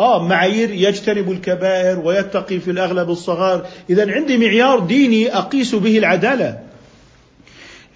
آه 0.00 0.28
معايير 0.28 0.70
يجتنب 0.70 1.30
الكبائر 1.30 1.98
ويتقي 1.98 2.58
في 2.58 2.70
الأغلب 2.70 3.10
الصغار. 3.10 3.66
إذا 3.90 4.12
عندي 4.12 4.38
معيار 4.38 4.80
ديني 4.80 5.36
أقيس 5.36 5.74
به 5.74 5.98
العدالة. 5.98 6.60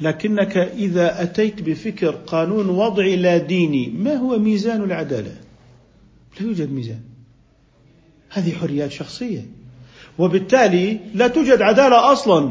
لكنك 0.00 0.56
إذا 0.56 1.22
أتيت 1.22 1.62
بفكر 1.62 2.10
قانون 2.10 2.68
وضعي 2.68 3.16
لا 3.16 3.36
ديني 3.36 3.92
ما 3.98 4.14
هو 4.14 4.38
ميزان 4.38 4.82
العدالة؟ 4.82 5.32
لا 6.40 6.46
يوجد 6.46 6.72
ميزان. 6.72 7.00
هذه 8.30 8.52
حريات 8.52 8.92
شخصية. 8.92 9.59
وبالتالي 10.20 11.00
لا 11.14 11.28
توجد 11.28 11.62
عدالة 11.62 12.12
أصلا. 12.12 12.50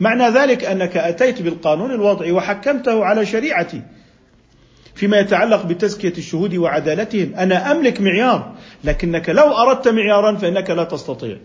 معنى 0.00 0.28
ذلك 0.28 0.64
أنك 0.64 0.96
أتيت 0.96 1.42
بالقانون 1.42 1.90
الوضعي 1.90 2.32
وحكمته 2.32 3.04
على 3.04 3.26
شريعتي. 3.26 3.82
فيما 4.94 5.18
يتعلق 5.18 5.66
بتزكية 5.66 6.12
الشهود 6.18 6.54
وعدالتهم. 6.54 7.34
أنا 7.38 7.72
أملك 7.72 8.00
معيار 8.00 8.52
لكنك 8.84 9.28
لو 9.28 9.56
أردت 9.56 9.88
معيارا 9.88 10.36
فإنك 10.36 10.70
لا 10.70 10.84
تستطيع. 10.84 11.36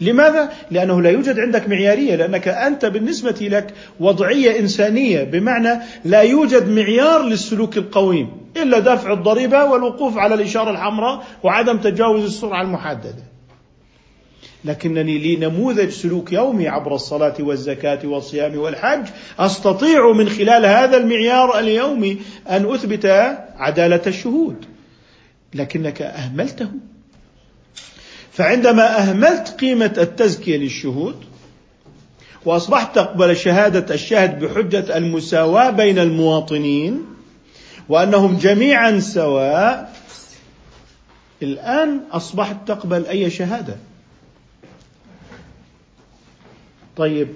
لماذا؟ 0.00 0.52
لأنه 0.70 1.02
لا 1.02 1.10
يوجد 1.10 1.38
عندك 1.38 1.68
معيارية 1.68 2.14
لأنك 2.16 2.48
أنت 2.48 2.84
بالنسبة 2.84 3.48
لك 3.48 3.74
وضعية 4.00 4.60
إنسانية. 4.60 5.24
بمعنى 5.24 5.78
لا 6.04 6.20
يوجد 6.20 6.68
معيار 6.68 7.22
للسلوك 7.22 7.76
القويم 7.76 8.30
إلا 8.56 8.78
دفع 8.78 9.12
الضريبة 9.12 9.64
والوقوف 9.64 10.18
على 10.18 10.34
الإشارة 10.34 10.70
الحمراء 10.70 11.24
وعدم 11.42 11.78
تجاوز 11.78 12.24
السرعة 12.24 12.62
المحددة. 12.62 13.31
لكنني 14.64 15.18
لي 15.18 15.36
نموذج 15.36 15.88
سلوك 15.88 16.32
يومي 16.32 16.68
عبر 16.68 16.94
الصلاة 16.94 17.34
والزكاة 17.40 18.00
والصيام 18.04 18.58
والحج 18.58 19.06
أستطيع 19.38 20.12
من 20.12 20.28
خلال 20.28 20.66
هذا 20.66 20.96
المعيار 20.96 21.58
اليومي 21.58 22.18
أن 22.48 22.74
أثبت 22.74 23.06
عدالة 23.56 24.02
الشهود. 24.06 24.56
لكنك 25.54 26.02
أهملته. 26.02 26.68
فعندما 28.32 28.98
أهملت 28.98 29.48
قيمة 29.60 29.94
التزكية 29.98 30.56
للشهود 30.56 31.16
وأصبحت 32.44 32.94
تقبل 32.94 33.36
شهادة 33.36 33.94
الشاهد 33.94 34.38
بحجة 34.44 34.96
المساواة 34.96 35.70
بين 35.70 35.98
المواطنين 35.98 37.04
وأنهم 37.88 38.36
جميعا 38.36 39.00
سواء 39.00 39.92
الآن 41.42 42.00
أصبحت 42.12 42.56
تقبل 42.66 43.06
أي 43.06 43.30
شهادة. 43.30 43.76
طيب. 46.96 47.28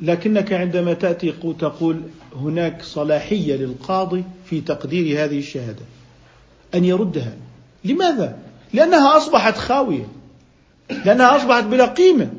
لكنك 0.00 0.52
عندما 0.52 0.94
تأتي 0.94 1.32
تقول 1.58 2.00
هناك 2.36 2.82
صلاحية 2.82 3.56
للقاضي 3.56 4.24
في 4.44 4.60
تقدير 4.60 5.24
هذه 5.24 5.38
الشهادة 5.38 5.82
أن 6.74 6.84
يردها. 6.84 7.32
لماذا؟ 7.84 8.38
لأنها 8.72 9.16
أصبحت 9.16 9.56
خاوية. 9.56 10.08
لأنها 11.04 11.36
أصبحت 11.36 11.64
بلا 11.64 11.86
قيمة. 11.86 12.30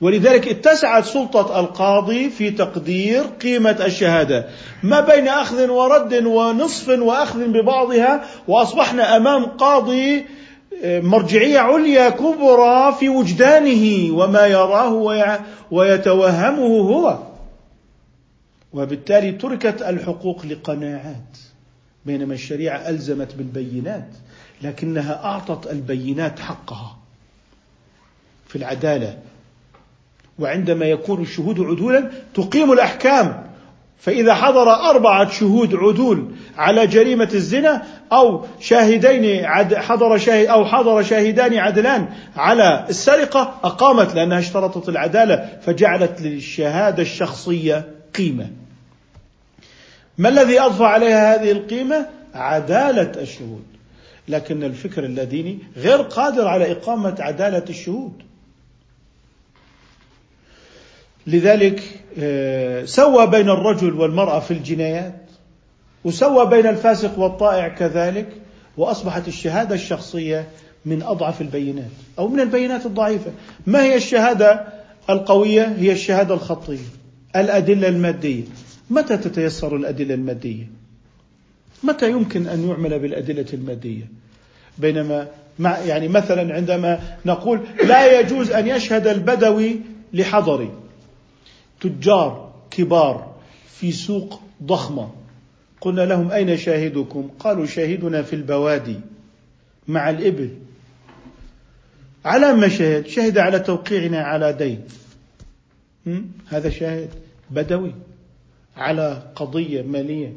ولذلك 0.00 0.48
اتسعت 0.48 1.04
سلطة 1.04 1.60
القاضي 1.60 2.30
في 2.30 2.50
تقدير 2.50 3.22
قيمة 3.22 3.84
الشهادة. 3.86 4.48
ما 4.82 5.00
بين 5.00 5.28
أخذ 5.28 5.68
ورد 5.70 6.14
ونصف 6.14 6.88
وأخذ 6.88 7.44
ببعضها 7.44 8.24
وأصبحنا 8.48 9.16
أمام 9.16 9.44
قاضي 9.44 10.24
مرجعية 10.84 11.58
عليا 11.58 12.08
كبرى 12.10 12.96
في 13.00 13.08
وجدانه 13.08 14.14
وما 14.14 14.46
يراه 14.46 14.92
ويتوهمه 15.70 16.66
هو. 16.66 17.18
وبالتالي 18.72 19.32
تركت 19.32 19.82
الحقوق 19.82 20.46
لقناعات 20.46 21.38
بينما 22.06 22.34
الشريعة 22.34 22.88
ألزمت 22.88 23.34
بالبينات 23.34 24.08
لكنها 24.62 25.24
أعطت 25.24 25.70
البينات 25.70 26.40
حقها 26.40 26.96
في 28.48 28.56
العدالة. 28.56 29.18
وعندما 30.38 30.86
يكون 30.86 31.22
الشهود 31.22 31.60
عدولا 31.60 32.10
تقيم 32.34 32.72
الأحكام. 32.72 33.52
فإذا 33.98 34.34
حضر 34.34 34.70
أربعة 34.70 35.30
شهود 35.30 35.74
عدول 35.74 36.26
على 36.58 36.86
جريمة 36.86 37.28
الزنا 37.34 37.82
أو 38.12 38.46
شاهدين 38.60 39.44
عد 39.44 39.74
حضر 39.74 40.18
شاهد 40.18 40.46
أو 40.46 40.64
حضر 40.64 41.02
شاهدان 41.02 41.54
عدلان 41.54 42.08
على 42.36 42.86
السرقة 42.88 43.54
أقامت 43.64 44.14
لأنها 44.14 44.38
اشترطت 44.38 44.88
العدالة 44.88 45.58
فجعلت 45.66 46.22
للشهادة 46.22 47.02
الشخصية 47.02 47.84
قيمة. 48.14 48.50
ما 50.18 50.28
الذي 50.28 50.60
أضفى 50.60 50.84
عليها 50.84 51.34
هذه 51.34 51.52
القيمة؟ 51.52 52.06
عدالة 52.34 53.22
الشهود. 53.22 53.64
لكن 54.28 54.64
الفكر 54.64 55.04
اللاديني 55.04 55.58
غير 55.76 56.02
قادر 56.02 56.48
على 56.48 56.72
إقامة 56.72 57.16
عدالة 57.20 57.64
الشهود. 57.68 58.22
لذلك 61.26 61.82
آه، 62.18 62.84
سوى 62.84 63.26
بين 63.26 63.50
الرجل 63.50 63.94
والمرأة 63.94 64.40
في 64.40 64.50
الجنايات. 64.50 65.21
وسوى 66.04 66.46
بين 66.46 66.66
الفاسق 66.66 67.18
والطائع 67.18 67.68
كذلك 67.68 68.28
وأصبحت 68.76 69.28
الشهادة 69.28 69.74
الشخصية 69.74 70.48
من 70.86 71.02
أضعف 71.02 71.40
البينات 71.40 71.90
أو 72.18 72.28
من 72.28 72.40
البينات 72.40 72.86
الضعيفة. 72.86 73.30
ما 73.66 73.82
هي 73.82 73.96
الشهادة 73.96 74.66
القوية؟ 75.10 75.76
هي 75.78 75.92
الشهادة 75.92 76.34
الخطية 76.34 76.86
الأدلة 77.36 77.88
المادية. 77.88 78.44
متى 78.90 79.16
تتيسر 79.16 79.76
الأدلة 79.76 80.14
المادية؟ 80.14 80.66
متى 81.82 82.10
يمكن 82.10 82.46
أن 82.46 82.68
يعمل 82.68 82.98
بالأدلة 82.98 83.46
المادية؟ 83.52 84.08
بينما 84.78 85.28
مع 85.58 85.78
يعني 85.78 86.08
مثلا 86.08 86.54
عندما 86.54 87.00
نقول 87.26 87.60
لا 87.84 88.20
يجوز 88.20 88.50
أن 88.50 88.68
يشهد 88.68 89.06
البدوي 89.06 89.80
لحضري 90.12 90.70
تجار 91.80 92.52
كبار 92.70 93.34
في 93.74 93.92
سوق 93.92 94.40
ضخمة 94.62 95.10
قلنا 95.82 96.00
لهم 96.00 96.30
أين 96.30 96.56
شاهدكم؟ 96.56 97.30
قالوا 97.38 97.66
شاهدنا 97.66 98.22
في 98.22 98.36
البوادي 98.36 98.96
مع 99.88 100.10
الإبل. 100.10 100.50
على 102.24 102.52
ما 102.52 102.68
شهد؟ 102.68 103.06
شهد 103.06 103.38
على 103.38 103.58
توقيعنا 103.58 104.20
على 104.20 104.52
دين. 104.52 104.80
هذا 106.48 106.70
شاهد 106.70 107.08
بدوي 107.50 107.94
على 108.76 109.22
قضية 109.36 109.82
مالية 109.82 110.32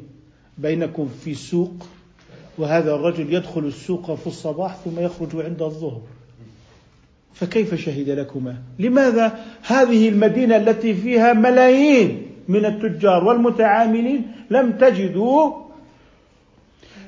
بينكم 0.58 1.08
في 1.24 1.34
سوق 1.34 1.86
وهذا 2.58 2.94
الرجل 2.94 3.34
يدخل 3.34 3.64
السوق 3.64 4.14
في 4.14 4.26
الصباح 4.26 4.76
ثم 4.84 5.00
يخرج 5.00 5.44
عند 5.44 5.62
الظهر. 5.62 6.02
فكيف 7.34 7.74
شهد 7.74 8.10
لكما؟ 8.10 8.62
لماذا؟ 8.78 9.44
هذه 9.62 10.08
المدينة 10.08 10.56
التي 10.56 10.94
فيها 10.94 11.32
ملايين. 11.32 12.35
من 12.48 12.64
التجار 12.64 13.24
والمتعاملين 13.24 14.32
لم 14.50 14.72
تجدوا 14.72 15.52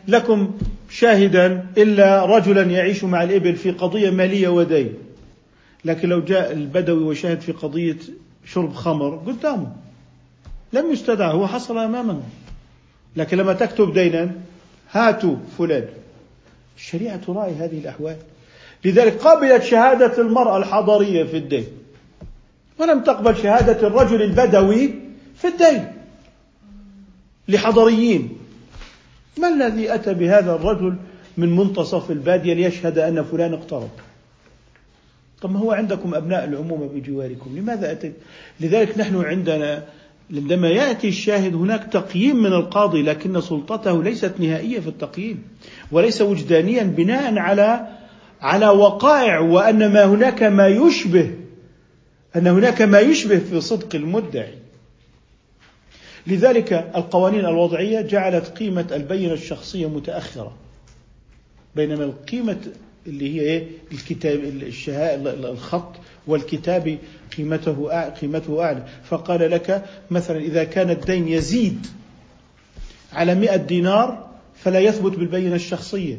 لكم 0.08 0.50
شاهدا 0.90 1.66
إلا 1.78 2.24
رجلا 2.24 2.62
يعيش 2.62 3.04
مع 3.04 3.22
الإبل 3.22 3.56
في 3.56 3.70
قضية 3.70 4.10
مالية 4.10 4.48
ودين. 4.48 4.94
لكن 5.84 6.08
لو 6.08 6.20
جاء 6.20 6.52
البدوي 6.52 7.04
وشاهد 7.04 7.40
في 7.40 7.52
قضية 7.52 7.96
شرب 8.44 8.72
خمر 8.72 9.16
قدامه. 9.26 9.72
لم 10.72 10.92
يستدعى 10.92 11.34
هو 11.34 11.46
حصل 11.46 11.78
أمامه. 11.78 12.22
لكن 13.16 13.36
لما 13.36 13.52
تكتب 13.52 13.92
دينا 13.92 14.30
هاتوا 14.92 15.36
فلان. 15.58 15.84
الشريعة 16.76 17.16
تراعي 17.16 17.52
هذه 17.52 17.78
الأحوال. 17.78 18.16
لذلك 18.84 19.22
قبلت 19.22 19.62
شهادة 19.62 20.22
المرأة 20.22 20.56
الحضرية 20.56 21.24
في 21.24 21.36
الدين. 21.36 21.66
ولم 22.78 23.00
تقبل 23.00 23.36
شهادة 23.36 23.86
الرجل 23.86 24.22
البدوي 24.22 25.07
في 25.38 25.48
الدين 25.48 25.92
لحضريين. 27.48 28.38
ما 29.38 29.48
الذي 29.48 29.94
أتى 29.94 30.14
بهذا 30.14 30.54
الرجل 30.54 30.96
من 31.36 31.56
منتصف 31.56 32.10
البادية 32.10 32.54
ليشهد 32.54 32.98
أن 32.98 33.24
فلان 33.24 33.54
اقترب؟ 33.54 33.90
طب 35.42 35.52
ما 35.52 35.58
هو 35.58 35.72
عندكم 35.72 36.14
أبناء 36.14 36.44
العمومة 36.44 36.86
بجواركم 36.86 37.58
لماذا 37.58 37.92
أتيت 37.92 38.12
لذلك 38.60 38.98
نحن 38.98 39.16
عندنا 39.24 39.84
عندما 40.34 40.68
يأتي 40.68 41.08
الشاهد 41.08 41.54
هناك 41.54 41.84
تقييم 41.92 42.36
من 42.36 42.52
القاضي 42.52 43.02
لكن 43.02 43.40
سلطته 43.40 44.02
ليست 44.02 44.32
نهائية 44.38 44.80
في 44.80 44.88
التقييم 44.88 45.42
وليس 45.92 46.22
وجدانيا 46.22 46.82
بناء 46.82 47.38
على 47.38 47.86
على 48.40 48.68
وقائع 48.68 49.38
وأن 49.38 49.92
ما 49.92 50.04
هناك 50.04 50.42
ما 50.42 50.68
يشبه 50.68 51.30
أن 52.36 52.46
هناك 52.46 52.82
ما 52.82 53.00
يشبه 53.00 53.38
في 53.38 53.60
صدق 53.60 53.94
المدعي. 53.94 54.54
لذلك 56.28 56.72
القوانين 56.72 57.44
الوضعية 57.44 58.00
جعلت 58.00 58.48
قيمة 58.48 58.86
البينة 58.92 59.32
الشخصية 59.32 59.88
متأخرة. 59.88 60.52
بينما 61.76 62.04
القيمة 62.04 62.56
اللي 63.06 63.34
هي 63.34 63.40
إيه؟ 63.40 63.66
الكتاب 63.92 64.40
الخط 65.26 65.92
والكتاب 66.26 66.98
قيمته 67.36 68.08
قيمته 68.10 68.62
أعلى. 68.64 68.84
فقال 69.04 69.50
لك 69.50 69.84
مثلا 70.10 70.38
إذا 70.38 70.64
كان 70.64 70.90
الدين 70.90 71.28
يزيد 71.28 71.86
على 73.12 73.34
مئة 73.34 73.56
دينار 73.56 74.28
فلا 74.54 74.78
يثبت 74.78 75.18
بالبينة 75.18 75.54
الشخصية. 75.54 76.16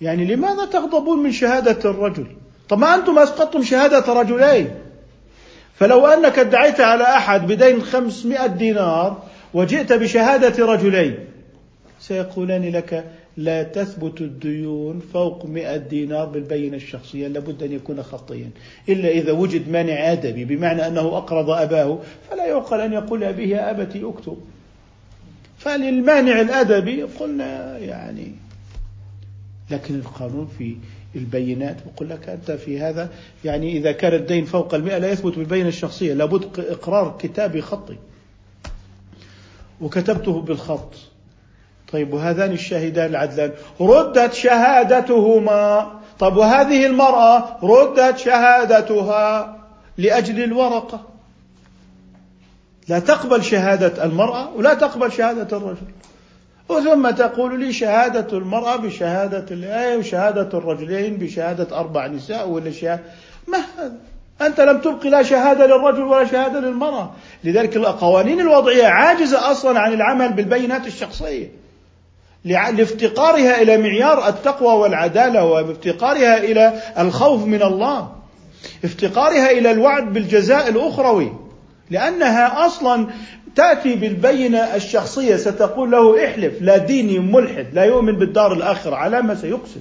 يعني 0.00 0.24
لماذا 0.24 0.64
تغضبون 0.64 1.18
من 1.22 1.32
شهادة 1.32 1.90
الرجل؟ 1.90 2.26
طب 2.68 2.78
ما 2.78 2.94
أنتم 2.94 3.18
أسقطتم 3.18 3.62
شهادة 3.62 4.12
رجلين. 4.12 4.81
فلو 5.74 6.06
أنك 6.06 6.38
ادعيت 6.38 6.80
على 6.80 7.04
أحد 7.04 7.46
بدين 7.46 7.82
خمسمائة 7.82 8.46
دينار 8.46 9.22
وجئت 9.54 9.92
بشهادة 9.92 10.66
رجلين 10.66 11.18
سيقولان 12.00 12.68
لك 12.68 13.04
لا 13.36 13.62
تثبت 13.62 14.20
الديون 14.20 15.00
فوق 15.12 15.46
مئة 15.46 15.76
دينار 15.76 16.24
بالبينة 16.26 16.76
الشخصية 16.76 17.28
لابد 17.28 17.62
أن 17.62 17.72
يكون 17.72 18.02
خطيا. 18.02 18.50
إلا 18.88 19.08
إذا 19.08 19.32
وجد 19.32 19.68
مانع 19.68 20.12
أدبي 20.12 20.44
بمعنى 20.44 20.86
أنه 20.86 21.00
أقرض 21.00 21.50
أباه 21.50 21.98
فلا 22.30 22.46
يعقل 22.46 22.80
أن 22.80 22.92
يقول 22.92 23.20
لأبيه 23.20 23.56
يا 23.56 23.70
أبتي 23.70 24.04
أكتب. 24.04 24.36
فللمانع 25.58 26.40
الأدبي 26.40 27.02
قلنا 27.02 27.78
يعني 27.78 28.32
لكن 29.70 29.94
القانون 29.94 30.48
في 30.58 30.76
البينات 31.16 31.76
يقول 31.94 32.10
لك 32.10 32.28
أنت 32.28 32.50
في 32.50 32.80
هذا 32.80 33.08
يعني 33.44 33.76
إذا 33.76 33.92
كان 33.92 34.12
الدين 34.12 34.44
فوق 34.44 34.74
المئة 34.74 34.98
لا 34.98 35.12
يثبت 35.12 35.38
بالبينة 35.38 35.68
الشخصية 35.68 36.14
لابد 36.14 36.60
إقرار 36.70 37.16
كتابي 37.18 37.62
خطي. 37.62 37.96
وكتبته 39.80 40.40
بالخط. 40.40 40.94
طيب 41.92 42.12
وهذان 42.12 42.52
الشاهدان 42.52 43.10
العدلان. 43.10 43.52
ردت 43.80 44.32
شهادتهما. 44.32 45.90
طيب 46.18 46.36
وهذه 46.36 46.86
المرأة 46.86 47.56
ردت 47.62 48.18
شهادتها 48.18 49.56
لأجل 49.98 50.42
الورقة. 50.42 51.00
لا 52.88 52.98
تقبل 52.98 53.44
شهادة 53.44 54.04
المرأة 54.04 54.54
ولا 54.56 54.74
تقبل 54.74 55.12
شهادة 55.12 55.56
الرجل. 55.56 55.86
وثم 56.72 57.10
تقول 57.10 57.60
لي 57.60 57.72
شهادة 57.72 58.38
المرأة 58.38 58.76
بشهادة 58.76 59.46
الآية 59.50 59.96
وشهادة 59.96 60.58
الرجلين 60.58 61.16
بشهادة 61.16 61.78
أربع 61.78 62.06
نساء 62.06 62.48
ولا 62.48 62.70
شهادة؟ 62.70 63.02
ما 63.48 63.58
هذا؟ 63.58 63.92
أنت 64.46 64.60
لم 64.60 64.80
تبقي 64.80 65.10
لا 65.10 65.22
شهادة 65.22 65.66
للرجل 65.66 66.02
ولا 66.02 66.24
شهادة 66.24 66.60
للمرأة. 66.60 67.10
لذلك 67.44 67.76
القوانين 67.76 68.40
الوضعية 68.40 68.86
عاجزة 68.86 69.50
أصلا 69.50 69.80
عن 69.80 69.92
العمل 69.92 70.32
بالبينات 70.32 70.86
الشخصية. 70.86 71.50
لافتقارها 72.44 73.62
إلى 73.62 73.76
معيار 73.76 74.28
التقوى 74.28 74.74
والعدالة 74.74 75.44
وافتقارها 75.44 76.38
إلى 76.38 76.82
الخوف 76.98 77.44
من 77.44 77.62
الله. 77.62 78.12
افتقارها 78.84 79.50
إلى 79.50 79.70
الوعد 79.70 80.12
بالجزاء 80.12 80.68
الأخروي. 80.68 81.32
لأنها 81.90 82.66
أصلا 82.66 83.06
تأتي 83.56 83.94
بالبينة 83.94 84.58
الشخصية 84.58 85.36
ستقول 85.36 85.90
له 85.90 86.24
احلف 86.26 86.62
لا 86.62 86.76
ديني 86.76 87.18
ملحد 87.18 87.66
لا 87.72 87.84
يؤمن 87.84 88.12
بالدار 88.12 88.52
الآخرة 88.52 88.96
على 88.96 89.22
ما 89.22 89.34
سيقسم 89.34 89.80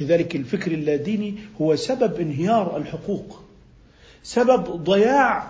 لذلك 0.00 0.36
الفكر 0.36 0.72
اللاديني 0.72 1.34
هو 1.60 1.76
سبب 1.76 2.20
انهيار 2.20 2.76
الحقوق 2.76 3.40
سبب 4.22 4.84
ضياع 4.84 5.46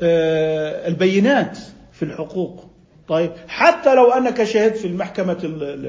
آه، 0.00 0.88
البينات 0.88 1.58
في 1.92 2.02
الحقوق 2.02 2.64
طيب 3.08 3.30
حتى 3.48 3.94
لو 3.94 4.10
أنك 4.12 4.44
شهدت 4.44 4.76
في 4.76 4.86
المحكمة 4.86 5.36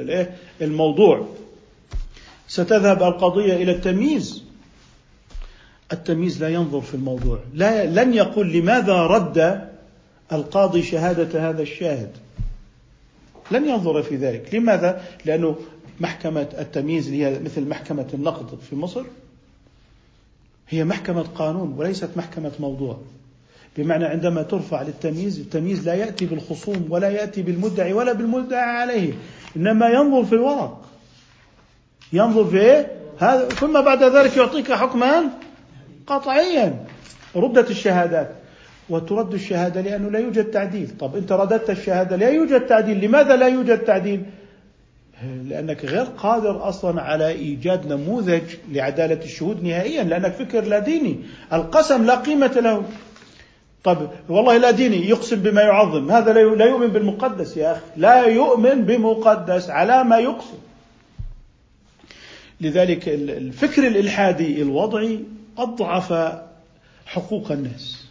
إيه؟ 0.09 0.35
الموضوع 0.61 1.27
ستذهب 2.47 3.03
القضية 3.03 3.53
إلى 3.53 3.71
التمييز 3.71 4.43
التمييز 5.93 6.43
لا 6.43 6.49
ينظر 6.49 6.81
في 6.81 6.93
الموضوع. 6.93 7.39
لا 7.53 7.85
لن 7.85 8.13
يقول 8.13 8.53
لماذا 8.53 8.93
رد 8.93 9.67
القاضي 10.31 10.83
شهادة 10.83 11.49
هذا 11.49 11.61
الشاهد. 11.61 12.09
لن 13.51 13.69
ينظر 13.69 14.03
في 14.03 14.15
ذلك. 14.15 14.55
لماذا؟ 14.55 15.01
لأنه 15.25 15.55
محكمة 15.99 16.47
التمييز 16.59 17.07
اللي 17.07 17.25
هي 17.25 17.39
مثل 17.39 17.67
محكمة 17.67 18.07
النقد 18.13 18.59
في 18.69 18.75
مصر. 18.75 19.03
هي 20.69 20.83
محكمة 20.83 21.21
قانون 21.21 21.75
وليست 21.77 22.09
محكمة 22.15 22.51
موضوع. 22.59 22.97
بمعنى 23.77 24.05
عندما 24.05 24.43
ترفع 24.43 24.81
للتمييز 24.81 25.39
التمييز 25.39 25.85
لا 25.85 25.93
يأتي 25.93 26.25
بالخصوم 26.25 26.87
ولا 26.89 27.09
يأتي 27.09 27.41
بالمدعي 27.41 27.93
ولا 27.93 28.13
بالمدعى 28.13 28.77
عليه. 28.77 29.13
إنما 29.55 29.87
ينظر 29.87 30.25
في 30.25 30.33
الورق. 30.33 30.81
ينظر 32.13 32.45
في 32.45 32.61
إيه؟ 32.61 32.91
هذا 33.19 33.49
ثم 33.49 33.81
بعد 33.81 34.03
ذلك 34.03 34.37
يعطيك 34.37 34.71
حكما 34.71 35.23
قطعيا. 36.11 36.85
ردت 37.35 37.71
الشهادات. 37.71 38.29
وترد 38.89 39.33
الشهادة 39.33 39.81
لأنه 39.81 40.09
لا 40.09 40.19
يوجد 40.19 40.45
تعديل. 40.45 40.89
طب 40.99 41.15
أنت 41.15 41.31
رددت 41.31 41.69
الشهادة 41.69 42.15
لا 42.15 42.29
يوجد 42.29 42.61
تعديل. 42.65 43.05
لماذا 43.05 43.35
لا 43.35 43.47
يوجد 43.47 43.79
تعديل؟ 43.79 44.23
لأنك 45.45 45.85
غير 45.85 46.03
قادر 46.03 46.69
أصلا 46.69 47.01
على 47.01 47.27
إيجاد 47.27 47.93
نموذج 47.93 48.41
لعدالة 48.71 49.23
الشهود 49.23 49.63
نهائيا 49.63 50.03
لأنك 50.03 50.33
فكر 50.33 50.61
لا 50.61 50.79
ديني. 50.79 51.19
القسم 51.53 52.05
لا 52.05 52.15
قيمة 52.15 52.47
له. 52.47 52.83
طب 53.83 54.09
والله 54.29 54.57
لا 54.57 54.71
ديني 54.71 55.09
يقسم 55.09 55.35
بما 55.35 55.61
يعظم. 55.61 56.11
هذا 56.11 56.33
لا 56.33 56.65
يؤمن 56.65 56.87
بالمقدس 56.87 57.57
يا 57.57 57.71
أخي. 57.71 57.81
لا 57.97 58.25
يؤمن 58.25 58.85
بمقدس 58.85 59.69
على 59.69 60.03
ما 60.03 60.17
يقسم. 60.17 60.57
لذلك 62.61 63.09
الفكر 63.09 63.87
الإلحادي 63.87 64.61
الوضعي 64.61 65.19
أضعف 65.57 66.13
حقوق 67.05 67.51
الناس 67.51 68.05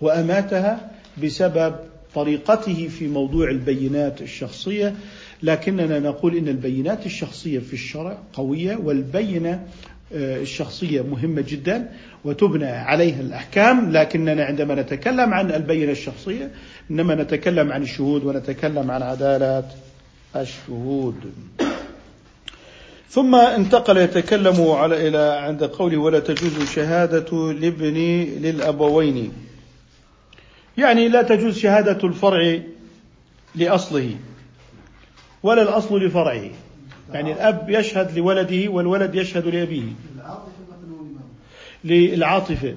وأماتها 0.00 0.90
بسبب 1.22 1.74
طريقته 2.14 2.88
في 2.88 3.08
موضوع 3.08 3.50
البينات 3.50 4.22
الشخصية. 4.22 4.94
لكننا 5.42 5.98
نقول 5.98 6.36
إن 6.36 6.48
البينات 6.48 7.06
الشخصية 7.06 7.58
في 7.58 7.72
الشرع 7.72 8.18
قوية 8.32 8.76
والبينة 8.76 9.66
آه، 10.14 10.40
الشخصية 10.40 11.02
مهمة 11.02 11.44
جدا 11.48 11.88
وتبنى 12.24 12.66
عليها 12.66 13.20
الأحكام. 13.20 13.92
لكننا 13.92 14.44
عندما 14.44 14.74
نتكلم 14.74 15.34
عن 15.34 15.50
البينة 15.52 15.92
الشخصية 15.92 16.50
إنما 16.90 17.14
نتكلم 17.14 17.72
عن 17.72 17.82
الشهود 17.82 18.24
ونتكلم 18.24 18.90
عن 18.90 19.02
عدالة 19.02 19.64
الشهود. 20.36 21.32
ثم 23.12 23.34
انتقل 23.34 23.96
يتكلم 23.96 24.70
على 24.70 25.08
إلى 25.08 25.18
عند 25.18 25.64
قوله 25.64 25.96
ولا 25.96 26.18
تجوز 26.18 26.70
شهادة 26.70 27.50
الابن 27.50 27.94
للأبوين. 28.42 29.32
يعني 30.78 31.08
لا 31.08 31.22
تجوز 31.22 31.58
شهادة 31.58 32.08
الفرع 32.08 32.58
لأصله 33.54 34.16
ولا 35.42 35.62
الأصل 35.62 36.04
لفرعه. 36.04 36.50
يعني 37.12 37.32
الأب 37.32 37.70
يشهد 37.70 38.18
لولده 38.18 38.70
والولد 38.70 39.14
يشهد 39.14 39.46
لأبيه. 39.46 39.82
للعاطفة 41.84 42.76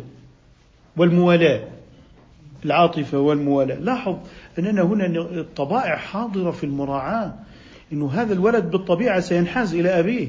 والموالاة. 0.98 1.68
العاطفة 2.66 3.20
والموالاة. 3.20 3.76
لاحظ 3.76 4.16
أننا 4.60 4.82
هنا 4.82 5.06
الطبائع 5.16 5.96
حاضرة 5.96 6.52
في 6.52 6.64
المراعاة. 6.64 7.34
إنه 7.96 8.12
هذا 8.12 8.34
الولد 8.34 8.72
بالطبيعة 8.72 9.20
سينحاز 9.20 9.76
إلى 9.76 10.00
أبيه. 10.00 10.28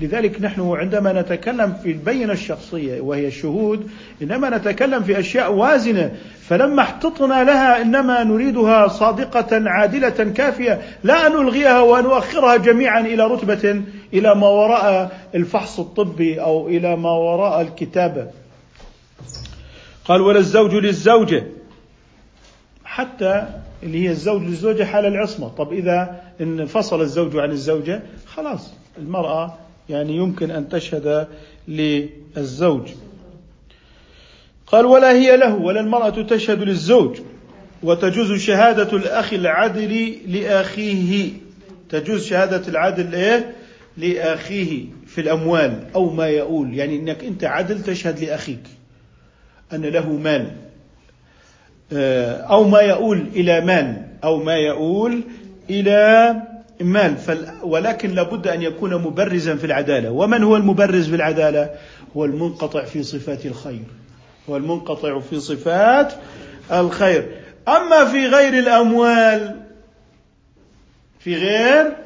لذلك 0.00 0.42
نحن 0.42 0.70
عندما 0.70 1.20
نتكلم 1.20 1.74
في 1.82 1.90
البينة 1.90 2.32
الشخصية 2.32 3.00
وهي 3.00 3.26
الشهود 3.26 3.90
إنما 4.22 4.56
نتكلم 4.56 5.02
في 5.02 5.18
أشياء 5.18 5.52
وازنة 5.52 6.16
فلما 6.48 6.82
احتطنا 6.82 7.44
لها 7.44 7.82
إنما 7.82 8.24
نريدها 8.24 8.88
صادقة 8.88 9.70
عادلة 9.70 10.10
كافية 10.10 10.80
لا 11.04 11.26
أن 11.26 11.32
نلغيها 11.32 11.80
ونؤخرها 11.80 12.56
جميعا 12.56 13.00
إلى 13.00 13.26
رتبة 13.26 13.82
إلى 14.14 14.34
ما 14.34 14.48
وراء 14.48 15.18
الفحص 15.34 15.80
الطبي 15.80 16.40
أو 16.40 16.68
إلى 16.68 16.96
ما 16.96 17.10
وراء 17.10 17.60
الكتابة 17.60 18.26
قال 20.04 20.20
ولا 20.20 20.38
الزوج 20.38 20.74
للزوجة. 20.74 21.46
حتى 22.84 23.46
اللي 23.82 24.04
هي 24.04 24.10
الزوج 24.10 24.42
للزوجة 24.42 24.84
حال 24.84 25.06
العصمة. 25.06 25.48
طب 25.48 25.72
إذا 25.72 26.20
انفصل 26.40 27.00
الزوج 27.00 27.36
عن 27.36 27.50
الزوجة 27.50 28.02
خلاص 28.26 28.72
المرأة 28.98 29.58
يعني 29.88 30.16
يمكن 30.16 30.50
أن 30.50 30.68
تشهد 30.68 31.28
للزوج. 31.68 32.88
قال 34.66 34.86
ولا 34.86 35.12
هي 35.12 35.36
له 35.36 35.54
ولا 35.56 35.80
المرأة 35.80 36.22
تشهد 36.22 36.62
للزوج. 36.62 37.18
وتجوز 37.82 38.32
شهادة 38.32 38.96
الأخ 38.96 39.32
العدل 39.32 40.16
لأخيه. 40.26 41.32
تجوز 41.88 42.26
شهادة 42.26 42.68
العدل 42.68 43.14
إيه؟ 43.14 43.52
لأخيه 43.96 44.84
في 45.06 45.20
الأموال 45.20 45.86
أو 45.94 46.10
ما 46.10 46.28
يقول 46.28 46.74
يعني 46.74 46.96
أنك 46.96 47.24
أنت 47.24 47.44
عدل 47.44 47.82
تشهد 47.82 48.20
لأخيك. 48.24 48.62
أن 49.72 49.82
له 49.82 50.12
مال. 50.12 50.50
أو 51.92 52.64
ما 52.64 52.80
يؤول 52.80 53.26
إلى 53.34 53.60
مال 53.60 54.02
أو 54.24 54.36
ما 54.42 54.56
يؤول 54.56 55.22
إلى 55.70 56.34
مال 56.80 57.16
ولكن 57.62 58.10
لابد 58.10 58.48
أن 58.48 58.62
يكون 58.62 58.94
مبرزا 58.94 59.56
في 59.56 59.64
العدالة. 59.64 60.10
ومن 60.10 60.42
هو 60.42 60.56
المبرز 60.56 61.08
في 61.08 61.16
العدالة؟ 61.16 61.70
هو 62.16 62.24
المنقطع 62.24 62.84
في 62.84 63.02
صفات 63.02 63.46
الخير. 63.46 63.84
هو 64.50 64.56
المنقطع 64.56 65.20
في 65.20 65.40
صفات 65.40 66.12
الخير. 66.72 67.28
أما 67.68 68.04
في 68.04 68.26
غير 68.26 68.58
الأموال 68.58 69.56
في 71.20 71.34
غير 71.34 71.96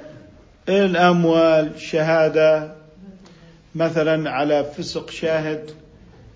الأموال 0.69 1.71
شهادة 1.81 2.73
مثلا 3.75 4.31
على 4.31 4.65
فسق 4.65 5.11
شاهد 5.11 5.71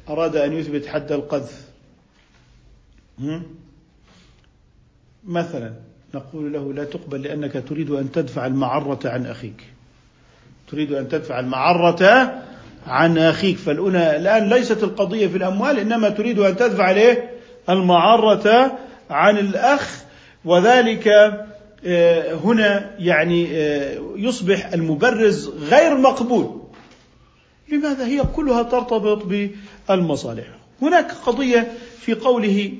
أراد 0.08 0.36
أن 0.36 0.52
يثبت 0.52 0.86
حد 0.86 1.12
القذف. 1.12 1.65
مثلا 5.24 5.72
نقول 6.14 6.52
له 6.52 6.72
لا 6.72 6.84
تقبل 6.84 7.22
لأنك 7.22 7.64
تريد 7.68 7.90
أن 7.90 8.12
تدفع 8.12 8.46
المعرة 8.46 8.98
عن 9.04 9.26
أخيك. 9.26 9.62
تريد 10.70 10.92
أن 10.92 11.08
تدفع 11.08 11.40
المعرة 11.40 12.32
عن 12.86 13.18
أخيك. 13.18 13.56
فالأنا 13.56 14.16
الآن 14.16 14.48
ليست 14.48 14.82
القضية 14.82 15.26
في 15.26 15.36
الأموال 15.36 15.78
إنما 15.78 16.08
تريد 16.08 16.38
أن 16.38 16.56
تدفع 16.56 16.90
له 16.90 17.28
المعرة 17.68 18.78
عن 19.10 19.38
الأخ. 19.38 20.04
وذلك 20.44 21.08
آه، 21.86 22.34
هنا 22.34 22.90
يعني 22.98 23.48
آه، 23.52 23.98
يصبح 24.16 24.72
المبرز 24.72 25.48
غير 25.48 25.96
مقبول. 25.96 26.60
لماذا؟ 27.72 28.06
هي 28.06 28.22
كلها 28.36 28.62
ترتبط 28.62 29.22
بالمصالح. 29.88 30.46
هناك 30.82 31.12
قضية 31.12 31.72
في 32.00 32.14
قوله 32.14 32.72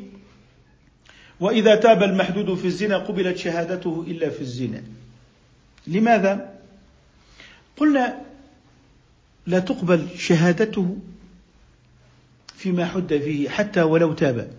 وإذا 1.41 1.75
تاب 1.75 2.03
المحدود 2.03 2.55
في 2.55 2.67
الزنا 2.67 2.97
قبلت 2.97 3.37
شهادته 3.37 4.05
إلا 4.09 4.31
في 4.31 4.41
الزنا. 4.41 4.83
لماذا؟ 5.87 6.53
قلنا 7.77 8.23
لا 9.47 9.59
تقبل 9.59 10.07
شهادته 10.19 10.97
فيما 12.55 12.87
حد 12.87 13.09
فيه 13.09 13.49
حتى 13.49 13.83
ولو 13.83 14.13
تاب. 14.13 14.51